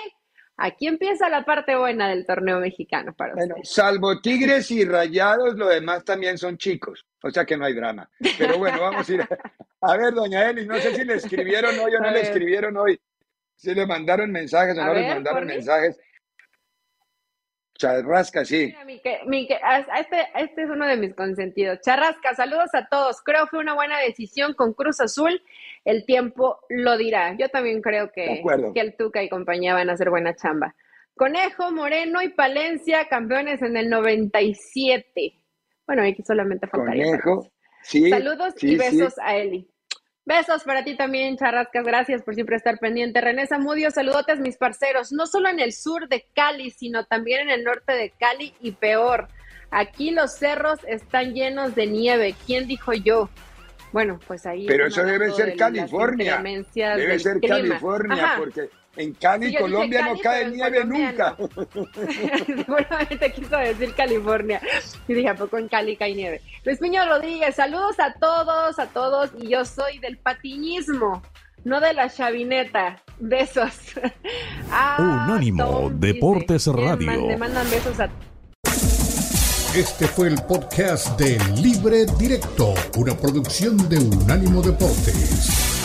Aquí 0.59 0.87
empieza 0.87 1.29
la 1.29 1.45
parte 1.45 1.75
buena 1.75 2.09
del 2.09 2.25
torneo 2.25 2.59
mexicano 2.59 3.13
para 3.15 3.35
Bueno, 3.35 3.55
salvo 3.61 4.19
Tigres 4.19 4.71
y 4.71 4.85
Rayados, 4.85 5.55
lo 5.55 5.67
demás 5.67 6.03
también 6.03 6.35
son 6.39 6.57
chicos. 6.57 7.05
O 7.21 7.29
sea 7.29 7.45
que 7.45 7.55
no 7.55 7.65
hay 7.65 7.73
drama. 7.75 8.09
Pero 8.39 8.57
bueno, 8.57 8.81
vamos 8.81 9.07
a 9.07 9.13
ir. 9.13 9.21
A, 9.21 9.27
a 9.81 9.97
ver, 9.97 10.15
doña 10.15 10.49
Eli, 10.49 10.65
no 10.65 10.79
sé 10.79 10.95
si 10.95 11.05
le 11.05 11.13
escribieron 11.15 11.77
hoy 11.77 11.93
o 11.93 11.99
no 11.99 12.09
le 12.09 12.21
escribieron 12.23 12.75
hoy. 12.75 12.99
Si 13.55 13.71
le 13.75 13.85
mandaron 13.85 14.31
mensajes 14.31 14.75
o 14.79 14.81
A 14.81 14.85
no 14.87 14.93
les 14.95 15.03
ver, 15.03 15.13
mandaron 15.13 15.39
Corny. 15.41 15.53
mensajes. 15.57 15.99
Charrasca, 17.77 18.43
sí. 18.43 18.73
Mira, 18.85 19.01
que- 19.03 19.47
que- 19.47 19.59
este, 19.99 20.27
este 20.35 20.63
es 20.63 20.69
uno 20.69 20.85
de 20.87 20.97
mis 20.97 21.13
consentidos. 21.13 21.79
Charrasca, 21.81 22.33
saludos 22.35 22.69
a 22.73 22.87
todos. 22.87 23.21
Creo 23.23 23.47
fue 23.47 23.59
una 23.59 23.73
buena 23.75 23.99
decisión 23.99 24.53
con 24.53 24.73
Cruz 24.73 24.99
Azul. 24.99 25.41
El 25.85 26.05
tiempo 26.05 26.59
lo 26.69 26.97
dirá. 26.97 27.35
Yo 27.37 27.49
también 27.49 27.81
creo 27.81 28.11
que, 28.11 28.41
que 28.73 28.79
el 28.81 28.95
Tuca 28.97 29.23
y 29.23 29.29
compañía 29.29 29.73
van 29.73 29.89
a 29.89 29.93
hacer 29.93 30.09
buena 30.09 30.35
chamba. 30.35 30.75
Conejo, 31.15 31.71
Moreno 31.71 32.21
y 32.21 32.29
Palencia, 32.29 33.07
campeones 33.07 33.61
en 33.61 33.75
el 33.77 33.89
97. 33.89 35.33
Bueno, 35.85 36.03
aquí 36.03 36.21
solamente 36.23 36.67
faltaría. 36.67 37.05
Conejo. 37.05 37.49
Sí. 37.83 38.09
Saludos 38.09 38.53
sí, 38.57 38.71
y 38.73 38.75
besos 38.77 39.13
sí. 39.13 39.21
a 39.23 39.37
Eli. 39.37 39.67
Besos 40.27 40.65
para 40.65 40.83
ti 40.83 40.97
también, 40.97 41.37
Charrascas. 41.37 41.85
Gracias 41.85 42.21
por 42.21 42.35
siempre 42.35 42.57
estar 42.57 42.77
pendiente. 42.79 43.21
René 43.21 43.47
Zamudio, 43.47 43.91
saludotes, 43.91 44.41
mis 44.41 44.57
parceros. 44.57 45.13
No 45.13 45.25
solo 45.25 45.47
en 45.47 45.61
el 45.61 45.71
sur 45.71 46.09
de 46.09 46.25
Cali, 46.35 46.69
sino 46.69 47.05
también 47.05 47.43
en 47.43 47.49
el 47.49 47.63
norte 47.63 47.93
de 47.93 48.09
Cali 48.09 48.53
y 48.59 48.71
peor. 48.71 49.29
Aquí 49.71 50.11
los 50.11 50.33
cerros 50.33 50.79
están 50.85 51.33
llenos 51.33 51.75
de 51.75 51.87
nieve. 51.87 52.35
¿Quién 52.45 52.67
dijo 52.67 52.91
yo? 52.91 53.29
Bueno, 53.93 54.19
pues 54.27 54.45
ahí. 54.45 54.65
Pero 54.67 54.87
eso 54.87 55.01
debe 55.05 55.31
ser 55.31 55.45
de 55.45 55.55
California. 55.55 56.43
Debe 56.75 57.19
ser 57.19 57.39
clima. 57.39 57.55
California, 57.55 58.23
Ajá. 58.25 58.35
porque 58.37 58.69
en 58.97 59.13
Cali, 59.13 59.47
Sí, 59.47 59.53
yo 59.53 59.59
dije 59.59 59.71
Colombia, 59.71 60.01
no 60.07 60.19
cae 60.19 60.49
nieve 60.49 60.83
nunca. 60.85 61.37
Seguramente 62.45 63.31
quiso 63.31 63.57
decir 63.57 63.93
California. 63.95 64.61
Y 65.07 65.13
dije, 65.13 65.29
¿a 65.29 65.35
poco 65.35 65.57
en 65.57 65.67
Cali 65.67 65.95
cae 65.95 66.13
nieve? 66.15 66.41
Luis 66.65 66.79
Piño 66.79 67.05
Rodríguez, 67.07 67.55
saludos 67.55 67.99
a 67.99 68.13
todos, 68.13 68.79
a 68.79 68.87
todos. 68.87 69.31
Y 69.39 69.49
yo 69.49 69.63
soy 69.65 69.99
del 69.99 70.17
patiñismo, 70.17 71.21
no 71.63 71.79
de 71.79 71.93
la 71.93 72.09
chavineta. 72.09 73.01
Besos. 73.19 73.73
Ah, 74.69 75.25
Unánimo 75.29 75.63
Tom 75.65 75.99
Deportes 75.99 76.65
dice, 76.65 76.71
¿quién 76.73 76.87
Radio. 76.89 77.05
man- 77.07 77.27
Le 77.29 77.37
mandan 77.37 77.69
besos 77.71 77.99
a 78.01 78.09
Este 79.75 80.07
fue 80.07 80.27
el 80.27 80.35
podcast 80.43 81.17
de 81.19 81.37
Libre 81.61 82.05
Directo, 82.19 82.73
una 82.97 83.15
producción 83.15 83.77
de 83.89 83.97
Unánimo 83.97 84.61
Deportes. 84.61 85.76